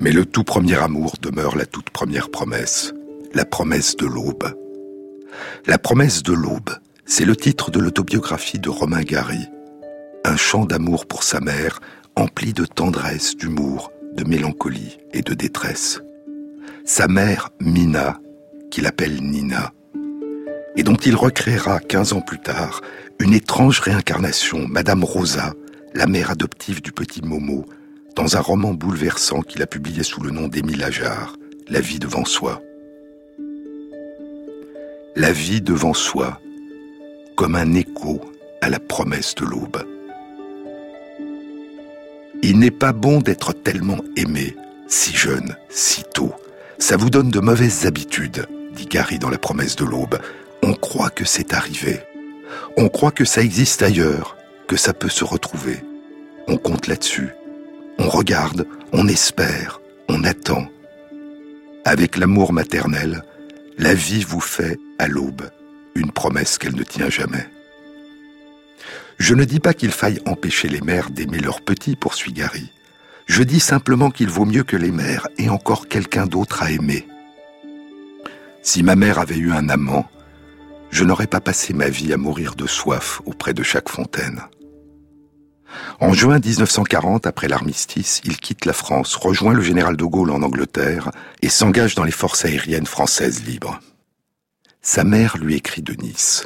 Mais 0.00 0.12
le 0.12 0.26
tout 0.26 0.44
premier 0.44 0.76
amour 0.76 1.14
demeure 1.22 1.56
la 1.56 1.64
toute 1.64 1.88
première 1.88 2.30
promesse, 2.30 2.92
la 3.32 3.46
promesse 3.46 3.96
de 3.96 4.06
l'aube. 4.06 4.54
La 5.66 5.78
promesse 5.78 6.22
de 6.22 6.34
l'aube, 6.34 6.70
c'est 7.06 7.24
le 7.24 7.34
titre 7.34 7.70
de 7.70 7.78
l'autobiographie 7.78 8.58
de 8.58 8.68
Romain 8.68 9.02
Gary, 9.02 9.48
un 10.24 10.36
chant 10.36 10.64
d'amour 10.64 11.06
pour 11.06 11.22
sa 11.22 11.40
mère, 11.40 11.80
empli 12.16 12.52
de 12.52 12.64
tendresse, 12.64 13.36
d'humour, 13.36 13.92
de 14.14 14.24
mélancolie 14.24 14.98
et 15.12 15.22
de 15.22 15.34
détresse. 15.34 16.00
Sa 16.84 17.06
mère, 17.08 17.50
Mina, 17.60 18.18
qu'il 18.70 18.86
appelle 18.86 19.22
Nina, 19.22 19.72
et 20.76 20.82
dont 20.82 20.96
il 20.96 21.16
recréera 21.16 21.80
quinze 21.80 22.12
ans 22.12 22.20
plus 22.20 22.38
tard 22.38 22.80
une 23.20 23.34
étrange 23.34 23.80
réincarnation, 23.80 24.66
Madame 24.68 25.04
Rosa, 25.04 25.54
la 25.94 26.06
mère 26.06 26.30
adoptive 26.30 26.82
du 26.82 26.92
petit 26.92 27.22
Momo, 27.22 27.64
dans 28.14 28.36
un 28.36 28.40
roman 28.40 28.74
bouleversant 28.74 29.42
qu'il 29.42 29.62
a 29.62 29.66
publié 29.66 30.02
sous 30.02 30.22
le 30.22 30.30
nom 30.30 30.48
d'Émile 30.48 30.84
Ajar, 30.84 31.36
La 31.68 31.80
vie 31.80 31.98
devant 31.98 32.24
soi. 32.24 32.62
La 35.16 35.32
vie 35.32 35.60
devant 35.60 35.94
soi, 35.94 36.40
comme 37.36 37.56
un 37.56 37.74
écho 37.74 38.20
à 38.60 38.70
la 38.70 38.78
promesse 38.78 39.34
de 39.34 39.44
l'aube. 39.44 39.84
Il 42.42 42.58
n'est 42.58 42.70
pas 42.70 42.92
bon 42.92 43.20
d'être 43.20 43.52
tellement 43.52 43.98
aimé, 44.16 44.56
si 44.86 45.14
jeune, 45.16 45.56
si 45.68 46.04
tôt. 46.14 46.32
Ça 46.78 46.96
vous 46.96 47.10
donne 47.10 47.30
de 47.30 47.40
mauvaises 47.40 47.86
habitudes, 47.86 48.46
dit 48.74 48.86
Gary 48.86 49.18
dans 49.18 49.30
La 49.30 49.38
promesse 49.38 49.76
de 49.76 49.84
l'aube. 49.84 50.18
On 50.62 50.74
croit 50.74 51.10
que 51.10 51.24
c'est 51.24 51.52
arrivé. 51.52 52.00
On 52.76 52.88
croit 52.88 53.10
que 53.10 53.24
ça 53.24 53.42
existe 53.42 53.82
ailleurs, 53.82 54.36
que 54.68 54.76
ça 54.76 54.94
peut 54.94 55.08
se 55.08 55.24
retrouver. 55.24 55.82
On 56.46 56.56
compte 56.56 56.86
là-dessus. 56.86 57.30
On 57.98 58.08
regarde, 58.08 58.66
on 58.92 59.08
espère, 59.08 59.80
on 60.08 60.22
attend. 60.22 60.66
Avec 61.84 62.16
l'amour 62.16 62.52
maternel, 62.52 63.24
la 63.78 63.94
vie 63.94 64.22
vous 64.22 64.40
fait, 64.40 64.78
à 64.98 65.08
l'aube, 65.08 65.50
une 65.94 66.12
promesse 66.12 66.58
qu'elle 66.58 66.76
ne 66.76 66.84
tient 66.84 67.10
jamais. 67.10 67.46
Je 69.18 69.34
ne 69.34 69.44
dis 69.44 69.60
pas 69.60 69.74
qu'il 69.74 69.90
faille 69.90 70.20
empêcher 70.26 70.68
les 70.68 70.80
mères 70.80 71.10
d'aimer 71.10 71.40
leurs 71.40 71.60
petits, 71.60 71.96
poursuit 71.96 72.32
Gary. 72.32 72.72
Je 73.26 73.42
dis 73.42 73.60
simplement 73.60 74.10
qu'il 74.10 74.30
vaut 74.30 74.46
mieux 74.46 74.62
que 74.62 74.76
les 74.76 74.92
mères 74.92 75.28
aient 75.36 75.48
encore 75.48 75.88
quelqu'un 75.88 76.26
d'autre 76.26 76.62
à 76.62 76.70
aimer. 76.70 77.06
Si 78.62 78.82
ma 78.82 78.96
mère 78.96 79.18
avait 79.18 79.36
eu 79.36 79.52
un 79.52 79.68
amant, 79.68 80.08
je 80.90 81.04
n'aurais 81.04 81.26
pas 81.26 81.40
passé 81.40 81.74
ma 81.74 81.88
vie 81.88 82.12
à 82.12 82.16
mourir 82.16 82.54
de 82.54 82.66
soif 82.66 83.20
auprès 83.26 83.52
de 83.52 83.62
chaque 83.62 83.88
fontaine. 83.88 84.42
En 86.00 86.14
juin 86.14 86.38
1940, 86.38 87.26
après 87.26 87.48
l'armistice, 87.48 88.22
il 88.24 88.38
quitte 88.38 88.64
la 88.64 88.72
France, 88.72 89.16
rejoint 89.16 89.52
le 89.52 89.62
général 89.62 89.96
de 89.96 90.04
Gaulle 90.04 90.30
en 90.30 90.42
Angleterre 90.42 91.10
et 91.42 91.48
s'engage 91.48 91.94
dans 91.94 92.04
les 92.04 92.12
forces 92.12 92.44
aériennes 92.44 92.86
françaises 92.86 93.44
libres. 93.44 93.80
Sa 94.80 95.04
mère 95.04 95.36
lui 95.36 95.56
écrit 95.56 95.82
de 95.82 95.92
Nice. 95.94 96.44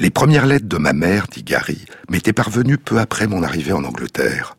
Les 0.00 0.10
premières 0.10 0.46
lettres 0.46 0.68
de 0.68 0.76
ma 0.76 0.92
mère, 0.92 1.26
dit 1.26 1.42
Gary, 1.42 1.84
m'étaient 2.08 2.32
parvenues 2.32 2.78
peu 2.78 3.00
après 3.00 3.26
mon 3.26 3.42
arrivée 3.42 3.72
en 3.72 3.82
Angleterre. 3.82 4.56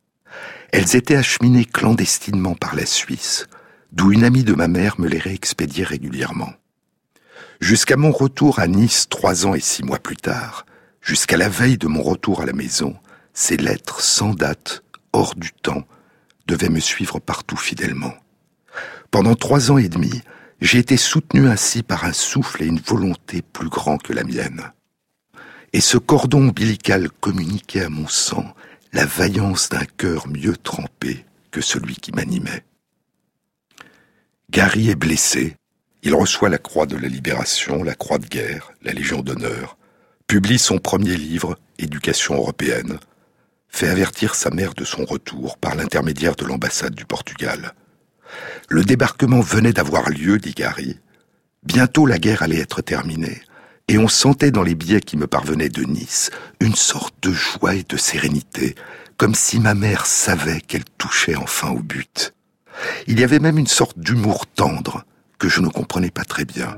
Elles 0.74 0.98
étaient 0.98 1.16
acheminées 1.16 1.64
clandestinement 1.64 2.56
par 2.56 2.76
la 2.76 2.86
Suisse, 2.86 3.48
d'où 3.94 4.12
une 4.12 4.26
amie 4.26 4.44
de 4.44 4.54
ma 4.54 4.68
mère 4.68 5.00
me 5.00 5.08
les 5.08 5.18
réexpédiait 5.18 5.86
régulièrement. 5.86 6.52
Jusqu'à 7.62 7.96
mon 7.96 8.12
retour 8.12 8.60
à 8.60 8.68
Nice 8.68 9.08
trois 9.10 9.48
ans 9.48 9.54
et 9.54 9.62
six 9.62 9.82
mois 9.82 10.00
plus 10.00 10.18
tard, 10.18 10.66
jusqu'à 11.02 11.38
la 11.38 11.48
veille 11.48 11.78
de 11.78 11.88
mon 11.88 12.02
retour 12.02 12.42
à 12.42 12.46
la 12.46 12.54
maison, 12.54 12.98
ces 13.34 13.56
lettres 13.56 14.02
sans 14.02 14.34
date, 14.34 14.84
hors 15.14 15.36
du 15.36 15.54
temps, 15.54 15.88
devaient 16.48 16.68
me 16.68 16.82
suivre 16.82 17.20
partout 17.20 17.58
fidèlement. 17.58 18.14
Pendant 19.10 19.36
trois 19.36 19.72
ans 19.72 19.78
et 19.78 19.88
demi, 19.88 20.22
j'ai 20.60 20.80
été 20.80 20.98
soutenu 20.98 21.48
ainsi 21.48 21.82
par 21.82 22.04
un 22.04 22.14
souffle 22.14 22.62
et 22.62 22.68
une 22.68 22.82
volonté 22.82 23.42
plus 23.42 23.70
grands 23.70 23.98
que 23.98 24.12
la 24.12 24.26
mienne 24.26 24.74
et 25.74 25.82
ce 25.82 25.98
cordon 25.98 26.50
ombilical 26.50 27.10
communiquait 27.20 27.84
à 27.84 27.90
mon 27.90 28.08
sang 28.08 28.54
la 28.94 29.06
vaillance 29.06 29.70
d'un 29.70 29.86
cœur 29.86 30.28
mieux 30.28 30.58
trempé 30.58 31.26
que 31.52 31.62
celui 31.62 31.96
qui 31.96 32.12
m'animait. 32.12 32.64
Gary 34.50 34.90
est 34.90 34.96
blessé, 34.96 35.56
il 36.02 36.16
reçoit 36.16 36.50
la 36.50 36.58
croix 36.58 36.88
de 36.88 36.98
la 36.98 37.08
libération, 37.08 37.84
la 37.84 37.94
croix 37.94 38.18
de 38.18 38.26
guerre, 38.26 38.72
la 38.82 38.94
Légion 38.94 39.22
d'honneur, 39.22 39.78
publie 40.28 40.58
son 40.58 40.80
premier 40.80 41.16
livre, 41.16 41.58
Éducation 41.78 42.36
européenne, 42.36 43.00
fait 43.68 43.88
avertir 43.88 44.36
sa 44.36 44.50
mère 44.50 44.74
de 44.74 44.84
son 44.84 45.06
retour 45.06 45.58
par 45.58 45.76
l'intermédiaire 45.76 46.36
de 46.36 46.46
l'ambassade 46.46 46.96
du 46.96 47.06
Portugal. 47.06 47.74
Le 48.70 48.84
débarquement 48.84 49.42
venait 49.42 49.74
d'avoir 49.74 50.10
lieu, 50.10 50.40
dit 50.40 50.54
Gary. 50.54 51.00
Bientôt 51.64 52.06
la 52.06 52.18
guerre 52.18 52.42
allait 52.42 52.60
être 52.60 52.82
terminée 52.82 53.42
et 53.90 53.98
on 53.98 54.08
sentait 54.08 54.52
dans 54.52 54.62
les 54.62 54.76
billets 54.76 55.02
qui 55.02 55.18
me 55.18 55.26
parvenaient 55.26 55.70
de 55.70 55.84
Nice 55.84 56.30
une 56.62 56.76
sorte 56.76 57.16
de 57.24 57.34
joie 57.34 57.74
et 57.74 57.84
de 57.84 57.98
sérénité, 57.98 58.76
comme 59.18 59.34
si 59.34 59.60
ma 59.60 59.74
mère 59.74 60.06
savait 60.06 60.62
qu'elle 60.62 60.86
touchait 60.98 61.36
enfin 61.36 61.70
au 61.70 61.80
but. 61.80 62.34
Il 63.08 63.20
y 63.20 63.24
avait 63.24 63.40
même 63.40 63.58
une 63.58 63.68
sorte 63.68 63.98
d'humour 63.98 64.46
tendre 64.46 65.04
que 65.40 65.50
je 65.50 65.60
ne 65.60 65.68
comprenais 65.68 66.12
pas 66.12 66.24
très 66.24 66.46
bien. 66.46 66.78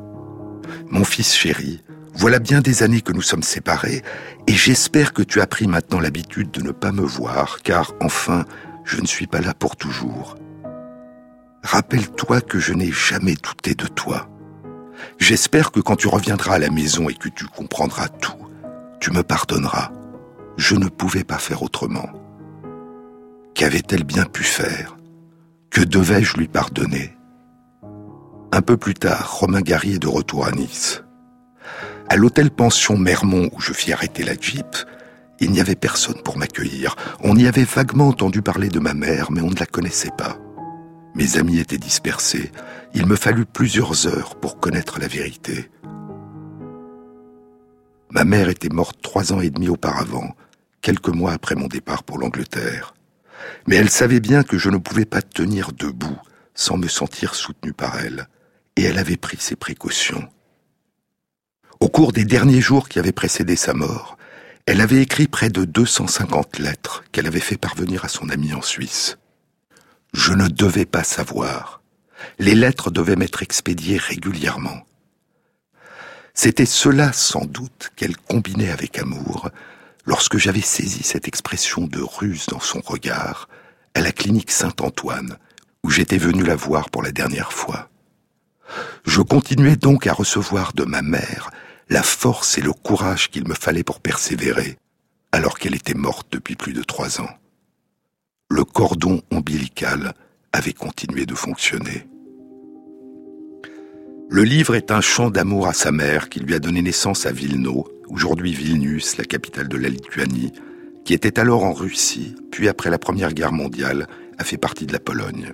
Mon 0.89 1.03
fils 1.03 1.35
chéri, 1.35 1.83
voilà 2.13 2.39
bien 2.39 2.61
des 2.61 2.81
années 2.81 3.01
que 3.01 3.11
nous 3.11 3.21
sommes 3.21 3.43
séparés, 3.43 4.03
et 4.47 4.53
j'espère 4.53 5.13
que 5.13 5.21
tu 5.21 5.41
as 5.41 5.47
pris 5.47 5.67
maintenant 5.67 5.99
l'habitude 5.99 6.49
de 6.51 6.61
ne 6.61 6.71
pas 6.71 6.93
me 6.93 7.01
voir, 7.01 7.59
car 7.61 7.93
enfin, 7.99 8.45
je 8.85 9.01
ne 9.01 9.07
suis 9.07 9.27
pas 9.27 9.41
là 9.41 9.53
pour 9.53 9.75
toujours. 9.75 10.37
Rappelle-toi 11.63 12.39
que 12.39 12.57
je 12.57 12.71
n'ai 12.71 12.91
jamais 12.91 13.35
douté 13.35 13.75
de 13.75 13.87
toi. 13.87 14.30
J'espère 15.19 15.71
que 15.71 15.79
quand 15.79 15.95
tu 15.95 16.07
reviendras 16.07 16.55
à 16.55 16.59
la 16.59 16.69
maison 16.69 17.09
et 17.09 17.13
que 17.13 17.29
tu 17.29 17.45
comprendras 17.45 18.07
tout, 18.07 18.37
tu 18.99 19.11
me 19.11 19.23
pardonneras. 19.23 19.91
Je 20.57 20.75
ne 20.75 20.87
pouvais 20.87 21.23
pas 21.23 21.37
faire 21.37 21.63
autrement. 21.63 22.09
Qu'avait-elle 23.53 24.03
bien 24.03 24.25
pu 24.25 24.43
faire? 24.43 24.97
Que 25.69 25.81
devais-je 25.81 26.37
lui 26.37 26.47
pardonner? 26.47 27.15
Un 28.51 28.61
peu 28.61 28.77
plus 28.77 28.93
tard, 28.93 29.39
Romain 29.39 29.61
Gary 29.61 29.93
est 29.93 29.99
de 29.99 30.07
retour 30.07 30.45
à 30.45 30.51
Nice. 30.51 31.03
À 32.09 32.17
l'hôtel 32.17 32.51
pension 32.51 32.97
Mermont 32.97 33.49
où 33.53 33.61
je 33.61 33.71
fis 33.71 33.93
arrêter 33.93 34.23
la 34.23 34.33
Jeep, 34.33 34.75
il 35.39 35.51
n'y 35.51 35.61
avait 35.61 35.75
personne 35.75 36.21
pour 36.23 36.37
m'accueillir. 36.37 36.95
On 37.23 37.35
y 37.37 37.47
avait 37.47 37.63
vaguement 37.63 38.09
entendu 38.09 38.41
parler 38.41 38.69
de 38.69 38.79
ma 38.79 38.93
mère, 38.93 39.31
mais 39.31 39.41
on 39.41 39.49
ne 39.49 39.59
la 39.59 39.65
connaissait 39.65 40.11
pas. 40.17 40.37
Mes 41.15 41.37
amis 41.37 41.59
étaient 41.59 41.77
dispersés. 41.77 42.51
Il 42.93 43.05
me 43.05 43.15
fallut 43.15 43.45
plusieurs 43.45 44.07
heures 44.07 44.35
pour 44.35 44.59
connaître 44.59 44.99
la 44.99 45.07
vérité. 45.07 45.69
Ma 48.09 48.23
mère 48.23 48.49
était 48.49 48.69
morte 48.69 48.97
trois 49.01 49.33
ans 49.33 49.41
et 49.41 49.49
demi 49.49 49.69
auparavant, 49.69 50.35
quelques 50.81 51.09
mois 51.09 51.33
après 51.33 51.55
mon 51.55 51.67
départ 51.67 52.03
pour 52.03 52.17
l'Angleterre. 52.17 52.93
Mais 53.67 53.75
elle 53.75 53.89
savait 53.89 54.19
bien 54.19 54.43
que 54.43 54.57
je 54.57 54.69
ne 54.69 54.77
pouvais 54.77 55.05
pas 55.05 55.21
tenir 55.21 55.71
debout 55.71 56.17
sans 56.53 56.77
me 56.77 56.87
sentir 56.87 57.35
soutenu 57.35 57.73
par 57.73 57.97
elle, 57.99 58.27
et 58.75 58.83
elle 58.83 58.97
avait 58.97 59.17
pris 59.17 59.37
ses 59.39 59.55
précautions. 59.55 60.27
Au 61.79 61.89
cours 61.89 62.11
des 62.11 62.25
derniers 62.25 62.61
jours 62.61 62.89
qui 62.89 62.99
avaient 62.99 63.11
précédé 63.11 63.55
sa 63.55 63.73
mort, 63.73 64.17
elle 64.65 64.81
avait 64.81 65.01
écrit 65.01 65.27
près 65.27 65.49
de 65.49 65.65
250 65.65 66.59
lettres 66.59 67.03
qu'elle 67.11 67.27
avait 67.27 67.39
fait 67.39 67.57
parvenir 67.57 68.05
à 68.05 68.09
son 68.09 68.29
ami 68.29 68.53
en 68.53 68.61
Suisse. 68.61 69.17
Je 70.13 70.33
ne 70.33 70.47
devais 70.47 70.85
pas 70.85 71.03
savoir. 71.03 71.81
Les 72.39 72.55
lettres 72.55 72.91
devaient 72.91 73.15
m'être 73.15 73.43
expédiées 73.43 73.97
régulièrement. 73.97 74.81
C'était 76.33 76.65
cela 76.65 77.13
sans 77.13 77.45
doute 77.45 77.91
qu'elle 77.95 78.17
combinait 78.17 78.71
avec 78.71 78.97
amour 78.97 79.49
lorsque 80.05 80.37
j'avais 80.37 80.61
saisi 80.61 81.03
cette 81.03 81.27
expression 81.27 81.87
de 81.87 82.01
ruse 82.01 82.45
dans 82.47 82.59
son 82.59 82.81
regard 82.81 83.49
à 83.93 84.01
la 84.01 84.11
clinique 84.11 84.51
Saint-Antoine 84.51 85.37
où 85.83 85.89
j'étais 85.89 86.17
venu 86.17 86.43
la 86.43 86.55
voir 86.55 86.89
pour 86.89 87.03
la 87.03 87.11
dernière 87.11 87.51
fois. 87.51 87.89
Je 89.05 89.21
continuais 89.21 89.75
donc 89.75 90.07
à 90.07 90.13
recevoir 90.13 90.73
de 90.73 90.83
ma 90.83 91.01
mère 91.01 91.51
la 91.89 92.03
force 92.03 92.57
et 92.57 92.61
le 92.61 92.71
courage 92.71 93.29
qu'il 93.29 93.45
me 93.45 93.53
fallait 93.53 93.83
pour 93.83 93.99
persévérer, 93.99 94.77
alors 95.33 95.59
qu'elle 95.59 95.75
était 95.75 95.93
morte 95.93 96.27
depuis 96.31 96.55
plus 96.55 96.71
de 96.71 96.83
trois 96.83 97.19
ans. 97.19 97.29
Le 98.53 98.65
cordon 98.65 99.21
ombilical 99.31 100.13
avait 100.51 100.73
continué 100.73 101.25
de 101.25 101.35
fonctionner. 101.35 102.05
Le 104.29 104.43
livre 104.43 104.75
est 104.75 104.91
un 104.91 104.99
chant 104.99 105.29
d'amour 105.29 105.67
à 105.67 105.73
sa 105.73 105.93
mère 105.93 106.27
qui 106.27 106.41
lui 106.41 106.53
a 106.53 106.59
donné 106.59 106.81
naissance 106.81 107.25
à 107.25 107.31
Vilno, 107.31 107.87
aujourd'hui 108.09 108.51
Vilnius, 108.51 109.15
la 109.15 109.23
capitale 109.23 109.69
de 109.69 109.77
la 109.77 109.87
Lituanie, 109.87 110.51
qui 111.05 111.13
était 111.13 111.39
alors 111.39 111.63
en 111.63 111.71
Russie, 111.71 112.35
puis 112.51 112.67
après 112.67 112.89
la 112.89 112.99
Première 112.99 113.33
Guerre 113.33 113.53
mondiale, 113.53 114.07
a 114.37 114.43
fait 114.43 114.57
partie 114.57 114.85
de 114.85 114.91
la 114.91 114.99
Pologne. 114.99 115.53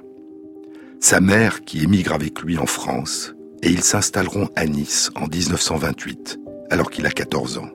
Sa 0.99 1.19
mère 1.19 1.61
qui 1.65 1.83
émigre 1.83 2.13
avec 2.13 2.41
lui 2.41 2.57
en 2.57 2.65
France, 2.65 3.35
et 3.61 3.69
ils 3.69 3.83
s'installeront 3.83 4.49
à 4.55 4.65
Nice 4.65 5.11
en 5.13 5.27
1928, 5.27 6.39
alors 6.71 6.89
qu'il 6.89 7.05
a 7.05 7.11
14 7.11 7.59
ans. 7.59 7.69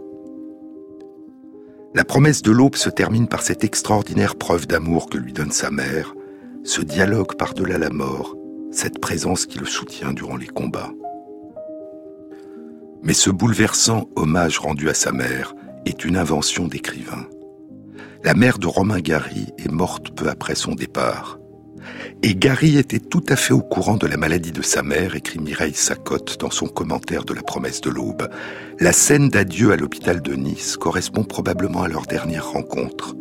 La 1.94 2.04
promesse 2.04 2.40
de 2.40 2.50
l'aube 2.50 2.76
se 2.76 2.88
termine 2.88 3.28
par 3.28 3.42
cette 3.42 3.64
extraordinaire 3.64 4.36
preuve 4.36 4.66
d'amour 4.66 5.10
que 5.10 5.18
lui 5.18 5.34
donne 5.34 5.50
sa 5.50 5.70
mère, 5.70 6.14
ce 6.64 6.80
dialogue 6.80 7.36
par-delà 7.36 7.76
la 7.76 7.90
mort, 7.90 8.34
cette 8.70 8.98
présence 8.98 9.44
qui 9.44 9.58
le 9.58 9.66
soutient 9.66 10.14
durant 10.14 10.36
les 10.36 10.46
combats. 10.46 10.92
Mais 13.02 13.12
ce 13.12 13.28
bouleversant 13.28 14.08
hommage 14.16 14.58
rendu 14.58 14.88
à 14.88 14.94
sa 14.94 15.12
mère 15.12 15.54
est 15.84 16.06
une 16.06 16.16
invention 16.16 16.66
d'écrivain. 16.66 17.26
La 18.24 18.32
mère 18.32 18.58
de 18.58 18.68
Romain 18.68 19.00
Gary 19.00 19.48
est 19.58 19.70
morte 19.70 20.14
peu 20.14 20.28
après 20.30 20.54
son 20.54 20.74
départ. 20.74 21.38
Et 22.22 22.34
Gary 22.34 22.78
était 22.78 23.00
tout 23.00 23.24
à 23.28 23.36
fait 23.36 23.52
au 23.52 23.60
courant 23.60 23.96
de 23.96 24.06
la 24.06 24.16
maladie 24.16 24.52
de 24.52 24.62
sa 24.62 24.82
mère, 24.82 25.16
écrit 25.16 25.38
Mireille 25.38 25.74
Sacotte 25.74 26.38
dans 26.38 26.50
son 26.50 26.66
commentaire 26.66 27.24
de 27.24 27.34
La 27.34 27.42
promesse 27.42 27.80
de 27.80 27.90
l'aube. 27.90 28.28
La 28.78 28.92
scène 28.92 29.28
d'adieu 29.28 29.72
à 29.72 29.76
l'hôpital 29.76 30.22
de 30.22 30.34
Nice 30.34 30.76
correspond 30.76 31.24
probablement 31.24 31.82
à 31.82 31.88
leur 31.88 32.06
dernière 32.06 32.50
rencontre. 32.50 33.16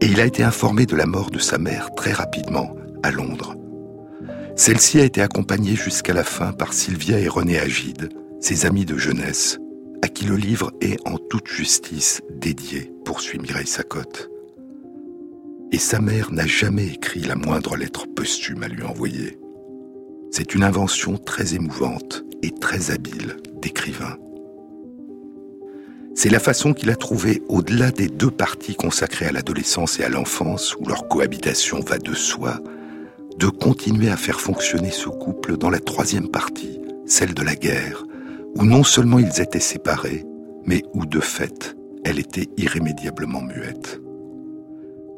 Et 0.00 0.06
il 0.06 0.20
a 0.20 0.26
été 0.26 0.42
informé 0.42 0.86
de 0.86 0.96
la 0.96 1.06
mort 1.06 1.30
de 1.30 1.38
sa 1.38 1.58
mère 1.58 1.94
très 1.94 2.12
rapidement, 2.12 2.74
à 3.02 3.10
Londres. 3.10 3.54
Celle-ci 4.56 5.00
a 5.00 5.04
été 5.04 5.22
accompagnée 5.22 5.76
jusqu'à 5.76 6.14
la 6.14 6.24
fin 6.24 6.52
par 6.52 6.72
Sylvia 6.72 7.18
et 7.18 7.28
René 7.28 7.58
Agide, 7.58 8.08
ses 8.40 8.66
amis 8.66 8.84
de 8.84 8.96
jeunesse, 8.96 9.58
à 10.02 10.08
qui 10.08 10.24
le 10.24 10.36
livre 10.36 10.72
est 10.80 10.98
en 11.06 11.18
toute 11.18 11.48
justice 11.48 12.22
dédié, 12.30 12.92
poursuit 13.04 13.38
Mireille 13.38 13.66
Sacotte. 13.66 14.30
Et 15.72 15.78
sa 15.78 16.00
mère 16.00 16.32
n'a 16.32 16.46
jamais 16.46 16.86
écrit 16.86 17.20
la 17.20 17.34
moindre 17.34 17.76
lettre 17.76 18.06
posthume 18.06 18.62
à 18.62 18.68
lui 18.68 18.82
envoyer. 18.82 19.38
C'est 20.30 20.54
une 20.54 20.62
invention 20.62 21.18
très 21.18 21.54
émouvante 21.54 22.24
et 22.42 22.50
très 22.50 22.90
habile 22.90 23.36
d'écrivain. 23.60 24.16
C'est 26.14 26.30
la 26.30 26.40
façon 26.40 26.72
qu'il 26.72 26.88
a 26.90 26.96
trouvée, 26.96 27.42
au-delà 27.48 27.90
des 27.90 28.08
deux 28.08 28.30
parties 28.30 28.74
consacrées 28.74 29.26
à 29.26 29.32
l'adolescence 29.32 30.00
et 30.00 30.04
à 30.04 30.08
l'enfance, 30.08 30.74
où 30.76 30.86
leur 30.86 31.08
cohabitation 31.08 31.80
va 31.80 31.98
de 31.98 32.14
soi, 32.14 32.58
de 33.38 33.48
continuer 33.48 34.08
à 34.08 34.16
faire 34.16 34.40
fonctionner 34.40 34.90
ce 34.90 35.08
couple 35.08 35.58
dans 35.58 35.68
la 35.68 35.78
troisième 35.78 36.28
partie, 36.28 36.80
celle 37.04 37.34
de 37.34 37.42
la 37.42 37.54
guerre, 37.54 38.06
où 38.54 38.64
non 38.64 38.82
seulement 38.82 39.18
ils 39.18 39.42
étaient 39.42 39.60
séparés, 39.60 40.24
mais 40.64 40.82
où 40.94 41.04
de 41.04 41.20
fait, 41.20 41.76
elle 42.04 42.18
était 42.18 42.48
irrémédiablement 42.56 43.42
muette. 43.42 44.00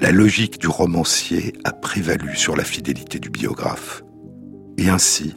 La 0.01 0.13
logique 0.13 0.61
du 0.61 0.69
romancier 0.69 1.55
a 1.65 1.73
prévalu 1.73 2.37
sur 2.37 2.55
la 2.55 2.63
fidélité 2.63 3.19
du 3.19 3.31
biographe. 3.31 4.05
Et 4.77 4.89
ainsi, 4.89 5.35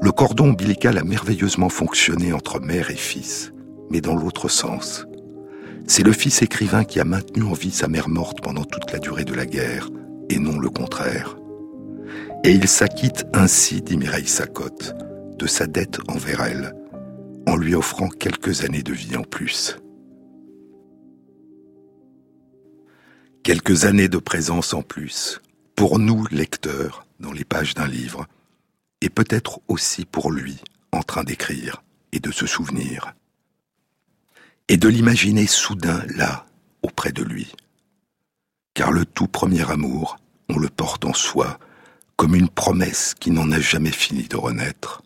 le 0.00 0.12
cordon 0.12 0.50
ombilical 0.50 0.98
a 0.98 1.02
merveilleusement 1.02 1.68
fonctionné 1.68 2.32
entre 2.32 2.60
mère 2.60 2.90
et 2.90 2.96
fils, 2.96 3.52
mais 3.90 4.00
dans 4.00 4.14
l'autre 4.14 4.48
sens. 4.48 5.04
C'est 5.88 6.04
le 6.04 6.12
fils 6.12 6.42
écrivain 6.42 6.84
qui 6.84 7.00
a 7.00 7.04
maintenu 7.04 7.42
en 7.42 7.54
vie 7.54 7.72
sa 7.72 7.88
mère 7.88 8.08
morte 8.08 8.40
pendant 8.40 8.64
toute 8.64 8.92
la 8.92 9.00
durée 9.00 9.24
de 9.24 9.34
la 9.34 9.46
guerre, 9.46 9.90
et 10.30 10.38
non 10.38 10.58
le 10.60 10.70
contraire. 10.70 11.36
Et 12.44 12.52
il 12.52 12.68
s'acquitte 12.68 13.26
ainsi, 13.32 13.82
dit 13.82 13.96
Mireille 13.96 14.28
Sacotte, 14.28 14.94
de 15.38 15.46
sa 15.46 15.66
dette 15.66 15.98
envers 16.06 16.42
elle, 16.42 16.74
en 17.46 17.56
lui 17.56 17.74
offrant 17.74 18.08
quelques 18.08 18.64
années 18.64 18.82
de 18.84 18.92
vie 18.92 19.16
en 19.16 19.22
plus. 19.22 19.76
Quelques 23.44 23.84
années 23.84 24.08
de 24.08 24.16
présence 24.16 24.72
en 24.72 24.80
plus, 24.80 25.42
pour 25.76 25.98
nous, 25.98 26.26
lecteurs, 26.30 27.06
dans 27.20 27.30
les 27.30 27.44
pages 27.44 27.74
d'un 27.74 27.86
livre, 27.86 28.26
et 29.02 29.10
peut-être 29.10 29.60
aussi 29.68 30.06
pour 30.06 30.32
lui, 30.32 30.56
en 30.92 31.02
train 31.02 31.24
d'écrire 31.24 31.82
et 32.12 32.20
de 32.20 32.32
se 32.32 32.46
souvenir. 32.46 33.12
Et 34.68 34.78
de 34.78 34.88
l'imaginer 34.88 35.46
soudain 35.46 36.02
là, 36.16 36.46
auprès 36.80 37.12
de 37.12 37.22
lui. 37.22 37.52
Car 38.72 38.92
le 38.92 39.04
tout 39.04 39.28
premier 39.28 39.70
amour, 39.70 40.16
on 40.48 40.56
le 40.56 40.70
porte 40.70 41.04
en 41.04 41.12
soi, 41.12 41.58
comme 42.16 42.34
une 42.34 42.48
promesse 42.48 43.12
qui 43.12 43.30
n'en 43.30 43.52
a 43.52 43.60
jamais 43.60 43.92
fini 43.92 44.22
de 44.22 44.36
renaître. 44.36 45.02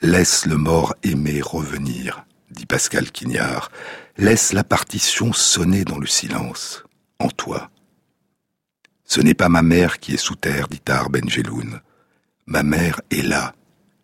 Laisse 0.00 0.46
le 0.46 0.58
mort 0.58 0.94
aimé 1.02 1.40
revenir, 1.42 2.24
dit 2.52 2.66
Pascal 2.66 3.10
Quignard. 3.10 3.72
Laisse 4.16 4.52
la 4.52 4.62
partition 4.62 5.32
sonner 5.32 5.84
dans 5.84 5.98
le 5.98 6.06
silence, 6.06 6.83
toi. 7.28 7.70
Ce 9.04 9.20
n'est 9.20 9.34
pas 9.34 9.48
ma 9.48 9.62
mère 9.62 9.98
qui 9.98 10.14
est 10.14 10.18
sous 10.18 10.36
terre, 10.36 10.68
dit 10.68 10.80
Tar 10.80 11.10
Benjeloun. 11.10 11.80
Ma 12.46 12.62
mère 12.62 13.00
est 13.10 13.22
là, 13.22 13.54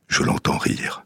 je 0.09 0.23
l'entends 0.23 0.59
rire. 0.59 1.05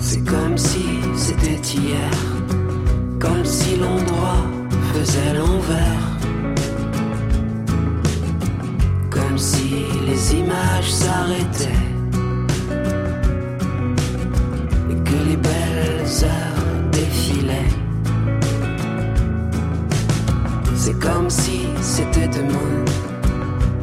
C'est 0.00 0.24
comme 0.24 0.56
si 0.56 0.84
c'était 1.16 1.60
hier 1.60 2.36
comme 3.18 3.44
si 3.44 3.76
l'endroit 3.76 4.44
faisait 4.92 5.34
l'envers, 5.34 6.06
comme 9.10 9.38
si 9.38 9.84
les 10.06 10.34
images 10.34 10.92
s'arrêtaient 10.92 11.84
et 14.90 14.94
que 15.08 15.28
les 15.28 15.36
belles 15.36 15.65
heures 16.24 16.90
défilaient. 16.92 17.72
C'est 20.74 20.98
comme 20.98 21.28
si 21.28 21.66
c'était 21.80 22.28
demain, 22.28 22.84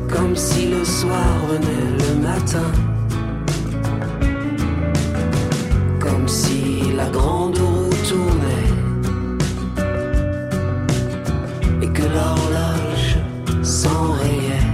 comme 0.09 0.35
si 0.35 0.69
le 0.69 0.85
soir 0.85 1.27
venait 1.49 1.91
le 2.03 2.21
matin. 2.21 2.71
Comme 5.99 6.27
si 6.27 6.93
la 6.95 7.09
grande 7.09 7.57
roue 7.57 7.89
tournait 8.09 8.73
que 11.93 12.03
l'horloge 12.03 13.17
s'enrayait. 13.61 14.67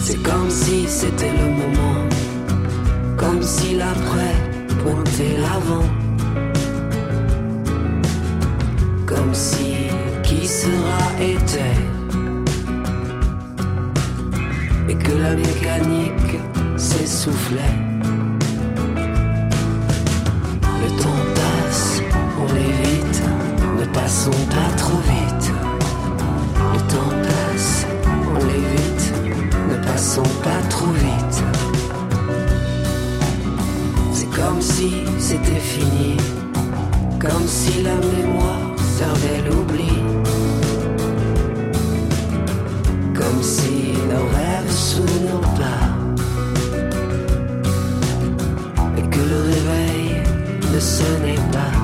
C'est 0.00 0.22
comme 0.22 0.50
si 0.50 0.86
c'était 0.88 1.32
le 1.32 1.48
moment, 1.60 2.00
comme 3.16 3.42
si 3.42 3.76
l'après 3.76 4.45
pointait 5.16 5.36
l'avant, 5.38 5.88
comme 9.06 9.34
si 9.34 9.88
qui 10.22 10.46
sera 10.46 11.00
était. 11.20 11.76
et 14.88 14.94
que 14.94 15.12
la 15.12 15.34
mécanique 15.34 16.38
s'essoufflait. 16.76 17.76
Le 20.82 20.88
temps 21.02 21.24
passe, 21.34 22.02
on 22.38 22.46
l'évite, 22.54 23.22
ne 23.80 23.84
passons 23.86 24.30
pas 24.30 24.70
trop 24.76 24.98
vite. 24.98 25.50
Le 26.72 26.78
temps 26.92 27.16
passe, 27.26 27.86
on 28.30 28.44
l'évite, 28.46 29.12
ne 29.70 29.76
passons 29.84 30.30
pas 30.44 30.55
si 34.66 34.90
c'était 35.18 35.64
fini, 35.74 36.16
comme 37.20 37.46
si 37.46 37.82
la 37.82 37.94
mémoire 37.94 38.66
servait 38.98 39.42
l'oubli. 39.48 39.94
Comme 43.14 43.42
si 43.42 43.94
nos 44.10 44.26
rêves 44.36 44.72
souvenant 44.72 45.46
pas. 45.60 45.86
Et 48.98 49.02
que 49.12 49.22
le 49.32 49.40
réveil 49.52 50.22
ne 50.74 50.80
sonnait 50.80 51.42
pas. 51.56 51.76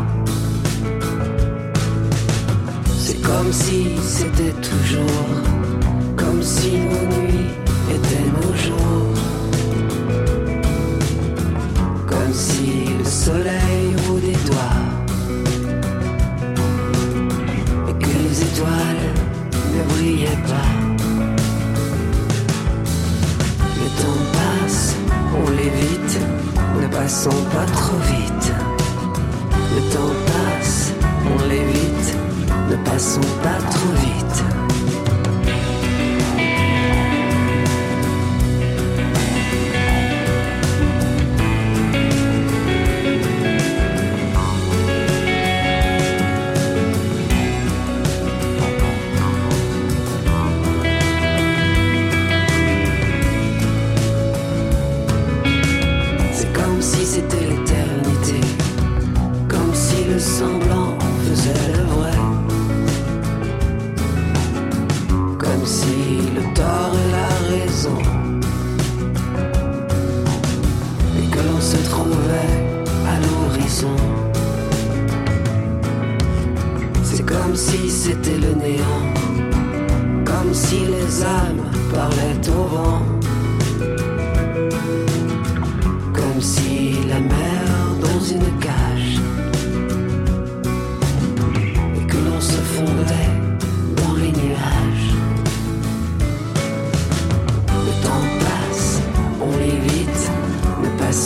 C'est 2.99 3.21
comme 3.23 3.53
si 3.53 3.97
c'était 4.03 4.57
toujours. 4.69 5.29
Comme 6.17 6.43
si 6.43 6.73
nos 6.73 7.07
nuits 7.17 7.51
étaient 7.95 8.29
nos 8.37 8.55
jours. 8.57 9.12
Soleil 13.27 13.95
vous 14.05 14.19
des 14.19 14.39
doigts. 14.49 14.83
Et 17.89 17.95
que 18.03 18.13
les 18.25 18.43
étoiles 18.49 19.07
ne 19.75 19.83
brillaient 19.91 20.43
pas. 20.53 20.73
Le 23.81 23.89
temps 24.01 24.25
passe, 24.37 24.97
on 25.41 25.51
l'évite, 25.51 26.19
ne 26.81 26.87
passons 26.89 27.43
pas 27.55 27.67
trop 27.81 28.01
vite. 28.13 28.49
Le 29.75 29.81
temps 29.95 30.17
passe, 30.33 30.93
on 31.33 31.49
l'évite, 31.49 32.09
ne 32.71 32.77
passons 32.91 33.29
pas 33.45 33.61
trop 33.71 33.93
vite. 34.07 34.62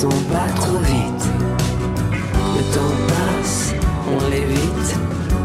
Pas 0.05 0.53
trop 0.55 0.79
vite. 0.79 1.25
Le 2.55 2.63
temps 2.75 2.97
passe, 3.09 3.75
on 4.07 4.29
l'évite, 4.29 4.97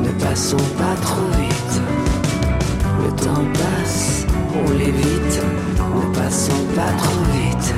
ne 0.03 0.11
passons 0.21 0.57
pas 0.77 0.95
trop 1.01 1.27
vite. 1.39 1.81
Le 3.01 3.11
temps 3.15 3.45
passe, 3.53 4.25
on 4.53 4.71
l'évite, 4.73 5.41
ne 5.79 6.13
passons 6.13 6.65
pas 6.75 6.91
trop 6.97 7.23
vite. 7.31 7.73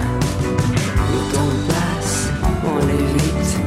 Le 1.13 1.19
temps 1.36 1.55
passe, 1.67 2.30
on 2.65 2.78
l'évite, 2.88 3.59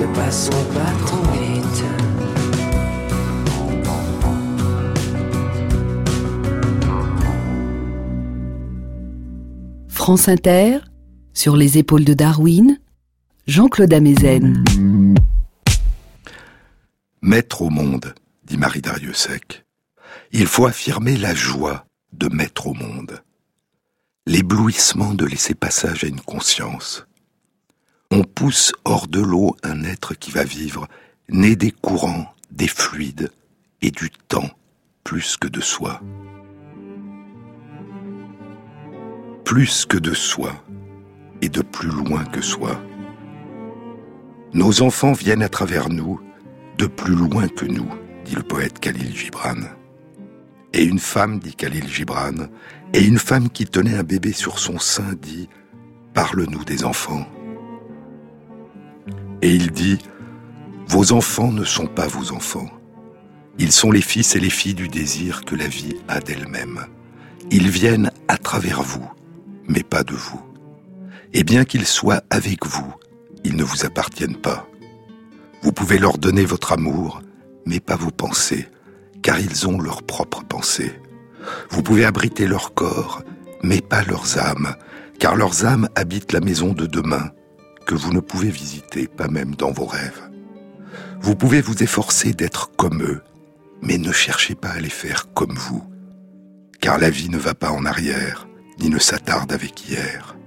ne 0.00 0.06
passons 0.16 0.64
pas 0.74 1.06
trop 1.06 1.24
vite. 1.32 1.84
France 9.88 10.28
Inter, 10.28 10.78
sur 11.38 11.56
les 11.56 11.78
épaules 11.78 12.04
de 12.04 12.14
Darwin, 12.14 12.80
Jean-Claude 13.46 13.94
Amezen. 13.94 14.64
Mettre 17.22 17.62
au 17.62 17.70
monde, 17.70 18.12
dit 18.42 18.56
Marie 18.56 18.80
Dariussec, 18.80 19.64
il 20.32 20.48
faut 20.48 20.66
affirmer 20.66 21.16
la 21.16 21.36
joie 21.36 21.86
de 22.12 22.26
mettre 22.26 22.66
au 22.66 22.74
monde, 22.74 23.22
l'éblouissement 24.26 25.14
de 25.14 25.26
laisser 25.26 25.54
passage 25.54 26.02
à 26.02 26.08
une 26.08 26.20
conscience. 26.20 27.06
On 28.10 28.24
pousse 28.24 28.72
hors 28.84 29.06
de 29.06 29.20
l'eau 29.20 29.54
un 29.62 29.84
être 29.84 30.14
qui 30.14 30.32
va 30.32 30.42
vivre, 30.42 30.88
né 31.28 31.54
des 31.54 31.70
courants, 31.70 32.34
des 32.50 32.66
fluides 32.66 33.30
et 33.80 33.92
du 33.92 34.10
temps 34.10 34.50
plus 35.04 35.36
que 35.36 35.46
de 35.46 35.60
soi. 35.60 36.02
Plus 39.44 39.86
que 39.86 39.98
de 39.98 40.14
soi 40.14 40.64
et 41.42 41.48
de 41.48 41.62
plus 41.62 41.88
loin 41.90 42.24
que 42.24 42.40
soi. 42.40 42.80
Nos 44.54 44.82
enfants 44.82 45.12
viennent 45.12 45.42
à 45.42 45.48
travers 45.48 45.88
nous 45.88 46.20
de 46.78 46.86
plus 46.86 47.14
loin 47.14 47.48
que 47.48 47.66
nous, 47.66 47.88
dit 48.24 48.34
le 48.34 48.42
poète 48.42 48.78
Khalil 48.78 49.14
Gibran. 49.14 49.56
Et 50.72 50.84
une 50.84 50.98
femme, 50.98 51.38
dit 51.38 51.54
Khalil 51.54 51.88
Gibran, 51.88 52.48
et 52.94 53.04
une 53.04 53.18
femme 53.18 53.50
qui 53.50 53.66
tenait 53.66 53.96
un 53.96 54.02
bébé 54.02 54.32
sur 54.32 54.58
son 54.58 54.78
sein 54.78 55.14
dit 55.20 55.48
Parle-nous 56.14 56.64
des 56.64 56.84
enfants. 56.84 57.26
Et 59.42 59.54
il 59.54 59.70
dit 59.70 59.98
Vos 60.86 61.12
enfants 61.12 61.52
ne 61.52 61.64
sont 61.64 61.86
pas 61.86 62.06
vos 62.06 62.32
enfants. 62.32 62.68
Ils 63.58 63.72
sont 63.72 63.90
les 63.90 64.00
fils 64.00 64.36
et 64.36 64.40
les 64.40 64.50
filles 64.50 64.74
du 64.74 64.88
désir 64.88 65.44
que 65.44 65.56
la 65.56 65.66
vie 65.66 65.96
a 66.06 66.20
d'elle-même. 66.20 66.86
Ils 67.50 67.68
viennent 67.68 68.10
à 68.28 68.38
travers 68.38 68.82
vous, 68.82 69.10
mais 69.66 69.82
pas 69.82 70.04
de 70.04 70.14
vous. 70.14 70.40
Et 71.32 71.44
bien 71.44 71.64
qu'ils 71.64 71.86
soient 71.86 72.22
avec 72.30 72.66
vous, 72.66 72.94
ils 73.44 73.56
ne 73.56 73.64
vous 73.64 73.84
appartiennent 73.84 74.36
pas. 74.36 74.66
Vous 75.62 75.72
pouvez 75.72 75.98
leur 75.98 76.18
donner 76.18 76.44
votre 76.44 76.72
amour, 76.72 77.22
mais 77.66 77.80
pas 77.80 77.96
vos 77.96 78.10
pensées, 78.10 78.68
car 79.22 79.38
ils 79.40 79.68
ont 79.68 79.80
leurs 79.80 80.02
propres 80.02 80.44
pensées. 80.44 80.92
Vous 81.70 81.82
pouvez 81.82 82.04
abriter 82.04 82.46
leur 82.46 82.74
corps, 82.74 83.22
mais 83.62 83.80
pas 83.80 84.02
leurs 84.04 84.38
âmes, 84.38 84.74
car 85.18 85.36
leurs 85.36 85.66
âmes 85.66 85.88
habitent 85.94 86.32
la 86.32 86.40
maison 86.40 86.72
de 86.72 86.86
demain, 86.86 87.30
que 87.86 87.94
vous 87.94 88.12
ne 88.12 88.20
pouvez 88.20 88.50
visiter, 88.50 89.08
pas 89.08 89.28
même 89.28 89.54
dans 89.54 89.72
vos 89.72 89.86
rêves. 89.86 90.30
Vous 91.20 91.34
pouvez 91.34 91.60
vous 91.60 91.82
efforcer 91.82 92.32
d'être 92.32 92.70
comme 92.76 93.02
eux, 93.02 93.22
mais 93.82 93.98
ne 93.98 94.12
cherchez 94.12 94.54
pas 94.54 94.70
à 94.70 94.80
les 94.80 94.90
faire 94.90 95.32
comme 95.34 95.54
vous, 95.54 95.84
car 96.80 96.98
la 96.98 97.10
vie 97.10 97.28
ne 97.28 97.38
va 97.38 97.54
pas 97.54 97.70
en 97.70 97.84
arrière, 97.84 98.46
ni 98.80 98.88
ne 98.88 98.98
s'attarde 98.98 99.52
avec 99.52 99.88
hier. 99.88 100.37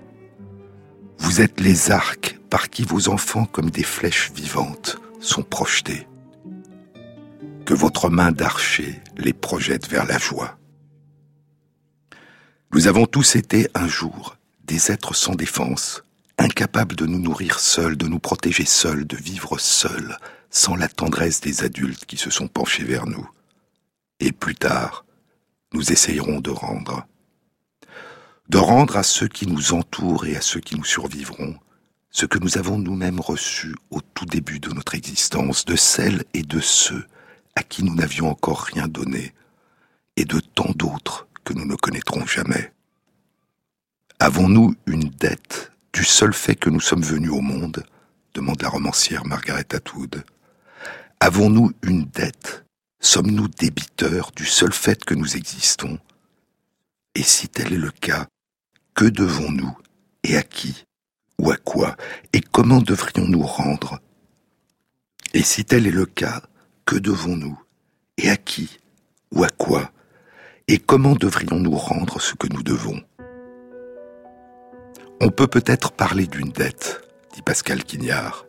Vous 1.23 1.39
êtes 1.39 1.59
les 1.59 1.91
arcs 1.91 2.39
par 2.49 2.71
qui 2.71 2.83
vos 2.83 3.07
enfants, 3.07 3.45
comme 3.45 3.69
des 3.69 3.83
flèches 3.83 4.31
vivantes, 4.33 4.97
sont 5.19 5.43
projetés. 5.43 6.07
Que 7.63 7.75
votre 7.75 8.09
main 8.09 8.31
d'archer 8.31 8.99
les 9.17 9.31
projette 9.31 9.87
vers 9.87 10.05
la 10.07 10.17
joie. 10.17 10.57
Nous 12.73 12.87
avons 12.87 13.05
tous 13.05 13.35
été 13.35 13.69
un 13.75 13.87
jour 13.87 14.35
des 14.65 14.91
êtres 14.91 15.13
sans 15.13 15.35
défense, 15.35 16.03
incapables 16.39 16.95
de 16.95 17.05
nous 17.05 17.19
nourrir 17.19 17.59
seuls, 17.59 17.97
de 17.97 18.07
nous 18.07 18.19
protéger 18.19 18.65
seuls, 18.65 19.05
de 19.05 19.15
vivre 19.15 19.59
seuls, 19.59 20.17
sans 20.49 20.75
la 20.75 20.89
tendresse 20.89 21.39
des 21.39 21.63
adultes 21.63 22.05
qui 22.05 22.17
se 22.17 22.31
sont 22.31 22.47
penchés 22.47 22.83
vers 22.83 23.05
nous. 23.05 23.29
Et 24.19 24.31
plus 24.31 24.55
tard, 24.55 25.05
nous 25.71 25.91
essayerons 25.91 26.39
de 26.39 26.49
rendre. 26.49 27.05
De 28.51 28.57
rendre 28.57 28.97
à 28.97 29.03
ceux 29.03 29.29
qui 29.29 29.47
nous 29.47 29.71
entourent 29.71 30.25
et 30.25 30.35
à 30.35 30.41
ceux 30.41 30.59
qui 30.59 30.75
nous 30.75 30.83
survivront 30.83 31.55
ce 32.09 32.25
que 32.25 32.37
nous 32.37 32.57
avons 32.57 32.77
nous-mêmes 32.77 33.21
reçu 33.21 33.73
au 33.91 34.01
tout 34.01 34.25
début 34.25 34.59
de 34.59 34.67
notre 34.73 34.93
existence, 34.93 35.63
de 35.63 35.77
celles 35.77 36.25
et 36.33 36.43
de 36.43 36.59
ceux 36.59 37.05
à 37.55 37.63
qui 37.63 37.81
nous 37.81 37.95
n'avions 37.95 38.29
encore 38.29 38.63
rien 38.63 38.89
donné, 38.89 39.33
et 40.17 40.25
de 40.25 40.41
tant 40.41 40.69
d'autres 40.75 41.29
que 41.45 41.53
nous 41.53 41.63
ne 41.63 41.77
connaîtrons 41.77 42.25
jamais. 42.25 42.73
Avons-nous 44.19 44.75
une 44.85 45.07
dette 45.07 45.71
du 45.93 46.03
seul 46.03 46.33
fait 46.33 46.55
que 46.55 46.69
nous 46.69 46.81
sommes 46.81 47.03
venus 47.03 47.31
au 47.31 47.39
monde? 47.39 47.85
demande 48.33 48.61
la 48.61 48.67
romancière 48.67 49.25
Margaret 49.25 49.73
Atwood. 49.73 50.25
Avons-nous 51.21 51.71
une 51.83 52.03
dette? 52.03 52.65
Sommes-nous 52.99 53.47
débiteurs 53.47 54.33
du 54.35 54.45
seul 54.45 54.73
fait 54.73 55.05
que 55.05 55.13
nous 55.13 55.37
existons? 55.37 55.97
Et 57.15 57.23
si 57.23 57.47
tel 57.47 57.71
est 57.71 57.77
le 57.77 57.91
cas, 57.91 58.27
que 58.93 59.05
devons-nous 59.05 59.77
et 60.23 60.37
à 60.37 60.43
qui 60.43 60.83
ou 61.39 61.51
à 61.51 61.57
quoi 61.57 61.95
et 62.33 62.41
comment 62.41 62.81
devrions-nous 62.81 63.43
rendre? 63.43 63.99
Et 65.33 65.41
si 65.41 65.63
tel 65.65 65.87
est 65.87 65.91
le 65.91 66.05
cas, 66.05 66.41
que 66.85 66.95
devons-nous 66.97 67.59
et 68.17 68.29
à 68.29 68.37
qui 68.37 68.79
ou 69.33 69.43
à 69.43 69.49
quoi 69.49 69.91
et 70.67 70.77
comment 70.77 71.13
devrions-nous 71.13 71.75
rendre 71.75 72.21
ce 72.21 72.35
que 72.35 72.47
nous 72.47 72.63
devons? 72.63 73.01
On 75.19 75.29
peut 75.29 75.47
peut-être 75.47 75.91
parler 75.91 76.27
d'une 76.27 76.51
dette, 76.51 77.01
dit 77.33 77.41
Pascal 77.41 77.83
Quignard. 77.83 78.45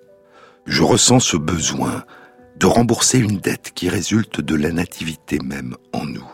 Je 0.66 0.82
ressens 0.82 1.20
ce 1.20 1.36
besoin 1.36 2.04
de 2.56 2.66
rembourser 2.66 3.18
une 3.18 3.38
dette 3.38 3.72
qui 3.74 3.88
résulte 3.88 4.40
de 4.40 4.54
la 4.54 4.72
nativité 4.72 5.38
même 5.40 5.76
en 5.92 6.04
nous. 6.04 6.30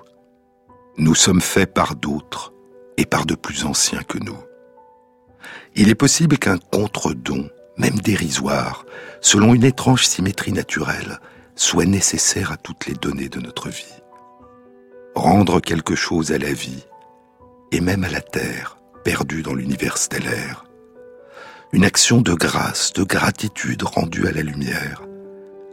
Nous 0.96 1.14
sommes 1.14 1.40
faits 1.40 1.72
par 1.72 1.96
d'autres 1.96 2.52
et 2.98 3.06
par 3.06 3.24
de 3.24 3.34
plus 3.34 3.64
anciens 3.64 4.02
que 4.02 4.18
nous. 4.18 4.36
Il 5.74 5.88
est 5.88 5.94
possible 5.94 6.36
qu'un 6.36 6.58
contre-don, 6.58 7.48
même 7.78 7.98
dérisoire, 8.00 8.84
selon 9.20 9.54
une 9.54 9.64
étrange 9.64 10.04
symétrie 10.04 10.52
naturelle, 10.52 11.20
soit 11.54 11.86
nécessaire 11.86 12.52
à 12.52 12.56
toutes 12.56 12.86
les 12.86 12.94
données 12.94 13.28
de 13.28 13.40
notre 13.40 13.68
vie. 13.68 13.84
Rendre 15.14 15.60
quelque 15.60 15.94
chose 15.94 16.32
à 16.32 16.38
la 16.38 16.52
vie, 16.52 16.84
et 17.70 17.80
même 17.80 18.02
à 18.02 18.08
la 18.08 18.20
Terre, 18.20 18.78
perdue 19.04 19.42
dans 19.42 19.54
l'univers 19.54 19.96
stellaire. 19.96 20.64
Une 21.72 21.84
action 21.84 22.20
de 22.20 22.34
grâce, 22.34 22.92
de 22.94 23.04
gratitude 23.04 23.84
rendue 23.84 24.26
à 24.26 24.32
la 24.32 24.42
lumière, 24.42 25.02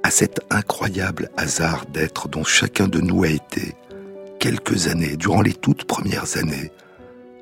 à 0.04 0.12
cet 0.12 0.42
incroyable 0.52 1.32
hasard 1.38 1.88
d'être 1.88 2.28
dont 2.28 2.44
chacun 2.44 2.88
de 2.88 3.02
nous 3.02 3.24
a 3.24 3.30
été, 3.30 3.74
quelques 4.40 4.88
années, 4.88 5.18
durant 5.18 5.42
les 5.42 5.54
toutes 5.54 5.86
premières 5.86 6.38
années, 6.38 6.72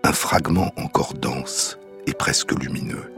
un 0.03 0.11
fragment 0.11 0.71
encore 0.75 1.13
dense 1.13 1.79
et 2.07 2.13
presque 2.13 2.51
lumineux. 2.51 3.11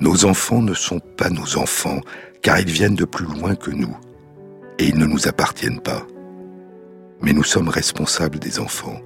Nos 0.00 0.24
enfants 0.24 0.62
ne 0.62 0.74
sont 0.74 1.00
pas 1.00 1.30
nos 1.30 1.58
enfants, 1.58 2.00
car 2.42 2.58
ils 2.60 2.70
viennent 2.70 2.94
de 2.94 3.04
plus 3.04 3.26
loin 3.26 3.56
que 3.56 3.70
nous, 3.70 3.96
et 4.78 4.86
ils 4.86 4.98
ne 4.98 5.06
nous 5.06 5.28
appartiennent 5.28 5.80
pas. 5.80 6.06
Mais 7.20 7.32
nous 7.32 7.44
sommes 7.44 7.68
responsables 7.68 8.38
des 8.38 8.60
enfants, 8.60 9.00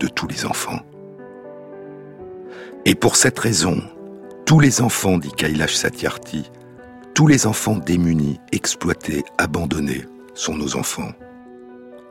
de 0.00 0.08
tous 0.08 0.26
les 0.26 0.46
enfants. 0.46 0.80
Et 2.84 2.94
pour 2.94 3.16
cette 3.16 3.38
raison, 3.38 3.82
tous 4.46 4.60
les 4.60 4.80
enfants, 4.80 5.18
dit 5.18 5.32
Kailash 5.32 5.74
Satyarthi, 5.74 6.50
tous 7.14 7.26
les 7.26 7.46
enfants 7.46 7.76
démunis, 7.76 8.40
exploités, 8.52 9.24
abandonnés 9.36 10.04
sont 10.34 10.56
nos 10.56 10.76
enfants. 10.76 11.12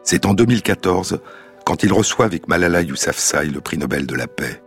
C'est 0.04 0.26
en 0.26 0.34
2014 0.34 1.20
quand 1.68 1.84
il 1.84 1.92
reçoit 1.92 2.24
avec 2.24 2.48
Malala 2.48 2.82
Yousafzai 2.82 3.48
le 3.48 3.60
prix 3.60 3.78
Nobel 3.78 4.08
de 4.08 4.16
la 4.16 4.28
paix. 4.28 4.64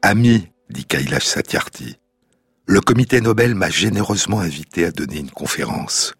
Ami, 0.00 0.48
dit 0.70 0.86
Kailash 0.86 1.26
Satyarthi, 1.26 1.98
le 2.64 2.80
comité 2.80 3.20
Nobel 3.20 3.54
m'a 3.54 3.68
généreusement 3.68 4.40
invité 4.40 4.86
à 4.86 4.92
donner 4.92 5.18
une 5.18 5.30
conférence. 5.30 6.14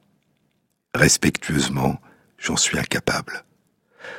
Respectueusement, 0.95 1.99
j'en 2.37 2.59
suis 2.59 2.79
incapable. 2.79 3.47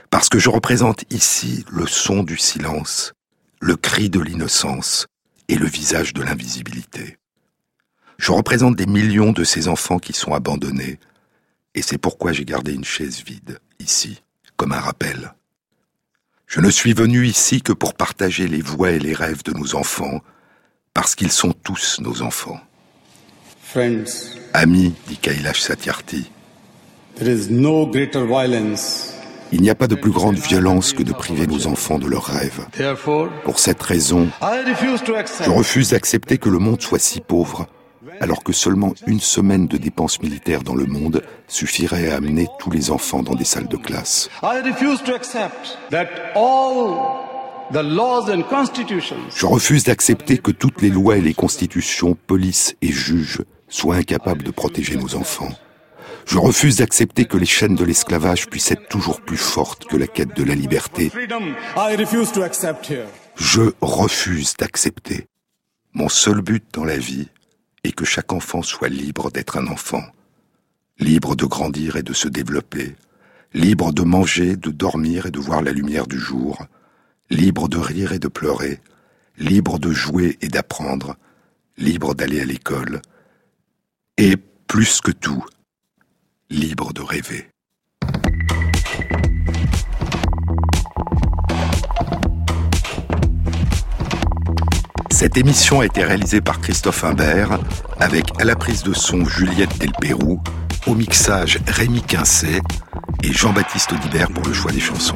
Parce 0.10 0.30
que 0.30 0.40
je 0.40 0.50
représente 0.50 1.04
ici 1.14 1.64
le 1.72 1.86
son 1.86 2.24
du 2.24 2.40
silence, 2.40 3.14
le 3.62 3.76
cri 3.76 4.10
de 4.10 4.20
l'innocence 4.20 5.06
et 5.48 5.58
le 5.58 5.68
visage 5.68 6.12
de 6.12 6.24
l'invisibilité. 6.24 7.20
Je 8.18 8.32
représente 8.32 8.76
des 8.76 8.88
millions 8.88 9.32
de 9.32 9.44
ces 9.44 9.68
enfants 9.68 10.00
qui 10.00 10.14
sont 10.14 10.34
abandonnés, 10.34 11.00
et 11.76 11.84
c'est 11.84 12.00
pourquoi 12.00 12.32
j'ai 12.32 12.46
gardé 12.46 12.74
une 12.74 12.84
chaise 12.84 13.22
vide, 13.24 13.60
ici, 13.78 14.24
comme 14.58 14.72
un 14.72 14.80
rappel. 14.80 15.34
Je 16.48 16.62
ne 16.62 16.70
suis 16.70 16.94
venu 16.94 17.26
ici 17.26 17.62
que 17.62 17.74
pour 17.74 17.94
partager 17.94 18.48
les 18.48 18.62
voix 18.62 18.92
et 18.92 19.00
les 19.00 19.14
rêves 19.14 19.44
de 19.44 19.52
nos 19.52 19.76
enfants, 19.76 20.22
parce 20.94 21.16
qu'ils 21.16 21.32
sont 21.32 21.52
tous 21.52 22.00
nos 22.00 22.22
enfants. 22.22 22.60
Friends, 23.64 24.38
Amis, 24.54 24.94
dit 25.08 25.18
Kailash 25.18 25.62
Satyarthi, 25.62 26.32
there 27.16 27.30
is 27.30 27.50
no 27.50 27.88
greater 27.88 28.26
violence. 28.26 29.16
il 29.52 29.62
n'y 29.62 29.70
a 29.70 29.76
pas 29.76 29.88
de 29.88 29.96
plus 29.96 30.12
grande 30.12 30.38
violence 30.38 30.94
que 30.94 31.04
de 31.04 31.14
priver 31.14 31.48
nos 31.48 31.68
enfants 31.68 32.00
de 32.00 32.08
leurs 32.08 32.26
rêves. 32.26 32.66
Pour 33.44 33.60
cette 33.60 33.82
raison, 33.82 34.30
je 34.42 35.50
refuse 35.50 35.90
d'accepter 35.90 36.38
que 36.38 36.50
le 36.50 36.60
monde 36.60 36.82
soit 36.82 37.00
si 37.00 37.22
pauvre 37.22 37.68
alors 38.20 38.44
que 38.44 38.54
seulement 38.54 38.94
une 39.08 39.20
semaine 39.20 39.68
de 39.68 39.78
dépenses 39.78 40.22
militaires 40.22 40.64
dans 40.64 40.76
le 40.76 40.86
monde 40.86 41.24
suffirait 41.48 42.10
à 42.10 42.18
amener 42.18 42.48
tous 42.60 42.72
les 42.72 42.92
enfants 42.92 43.24
dans 43.24 43.36
des 43.36 43.46
salles 43.46 43.68
de 43.68 43.78
classe. 43.78 44.30
Je 49.36 49.46
refuse 49.46 49.84
d'accepter 49.84 50.38
que 50.38 50.52
toutes 50.52 50.82
les 50.82 50.90
lois 50.90 51.18
et 51.18 51.22
les 51.22 51.34
constitutions, 51.34 52.16
polices 52.28 52.76
et 52.82 52.92
juges 52.92 53.42
soient 53.68 53.96
incapables 53.96 54.44
de 54.44 54.52
protéger 54.52 54.96
nos 54.96 55.16
enfants. 55.16 55.50
Je 56.26 56.38
refuse 56.40 56.78
d'accepter 56.78 57.26
que 57.26 57.38
les 57.38 57.46
chaînes 57.46 57.76
de 57.76 57.86
l'esclavage 57.86 58.48
puissent 58.48 58.72
être 58.72 58.88
toujours 58.88 59.22
plus 59.22 59.38
fortes 59.38 59.86
que 59.86 59.96
la 59.96 60.08
quête 60.08 60.36
de 60.36 60.44
la 60.44 60.56
liberté. 60.56 61.12
Je 63.36 63.62
refuse 63.82 64.54
d'accepter. 64.58 65.28
Mon 65.94 66.10
seul 66.10 66.42
but 66.42 66.64
dans 66.74 66.84
la 66.84 66.98
vie 66.98 67.30
est 67.86 67.92
que 67.92 68.06
chaque 68.06 68.34
enfant 68.34 68.62
soit 68.62 68.90
libre 68.90 69.32
d'être 69.32 69.58
un 69.58 69.68
enfant, 69.68 70.04
libre 71.00 71.36
de 71.36 71.46
grandir 71.46 71.96
et 71.96 72.04
de 72.04 72.14
se 72.14 72.28
développer, 72.28 72.96
libre 73.54 73.94
de 73.94 74.02
manger, 74.02 74.56
de 74.58 74.72
dormir 74.72 75.26
et 75.26 75.32
de 75.32 75.40
voir 75.40 75.62
la 75.62 75.72
lumière 75.72 76.08
du 76.08 76.20
jour, 76.20 76.66
libre 77.30 77.68
de 77.68 77.78
rire 77.78 78.12
et 78.12 78.20
de 78.20 78.28
pleurer, 78.28 78.82
libre 79.38 79.80
de 79.80 79.92
jouer 79.92 80.38
et 80.42 80.48
d'apprendre, 80.48 81.16
libre 81.78 82.16
d'aller 82.16 82.42
à 82.42 82.46
l'école, 82.46 83.02
et 84.18 84.36
plus 84.68 85.02
que 85.02 85.12
tout, 85.12 85.46
libre 86.50 86.94
de 86.94 87.02
rêver. 87.02 87.48
Cette 95.16 95.38
émission 95.38 95.80
a 95.80 95.86
été 95.86 96.04
réalisée 96.04 96.42
par 96.42 96.60
Christophe 96.60 97.06
Imbert, 97.06 97.58
avec 98.02 98.26
à 98.38 98.44
la 98.44 98.58
prise 98.58 98.84
de 98.84 98.92
son 98.92 99.24
Juliette 99.24 99.78
Delpérou, 99.78 100.42
au 100.88 100.94
mixage 100.94 101.58
Rémi 101.68 102.02
Quincet 102.02 102.60
et 103.24 103.32
Jean-Baptiste 103.32 103.94
Audibert 103.94 104.30
pour 104.30 104.46
le 104.46 104.52
choix 104.52 104.74
des 104.74 104.82
chansons. 104.82 105.16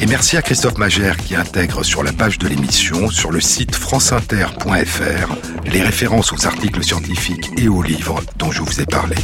Et 0.00 0.06
merci 0.06 0.36
à 0.36 0.42
Christophe 0.42 0.78
Magère 0.78 1.16
qui 1.16 1.34
intègre 1.34 1.82
sur 1.82 2.04
la 2.04 2.12
page 2.12 2.38
de 2.38 2.46
l'émission, 2.46 3.10
sur 3.10 3.32
le 3.32 3.40
site 3.40 3.74
franceinter.fr, 3.74 5.34
les 5.64 5.82
références 5.82 6.32
aux 6.32 6.46
articles 6.46 6.84
scientifiques 6.84 7.50
et 7.56 7.66
aux 7.66 7.82
livres 7.82 8.22
dont 8.36 8.52
je 8.52 8.62
vous 8.62 8.80
ai 8.80 8.86
parlé. 8.86 9.16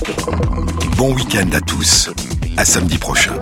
Bon 0.97 1.15
week-end 1.15 1.49
à 1.53 1.61
tous, 1.61 2.11
à 2.57 2.65
samedi 2.65 2.99
prochain. 2.99 3.39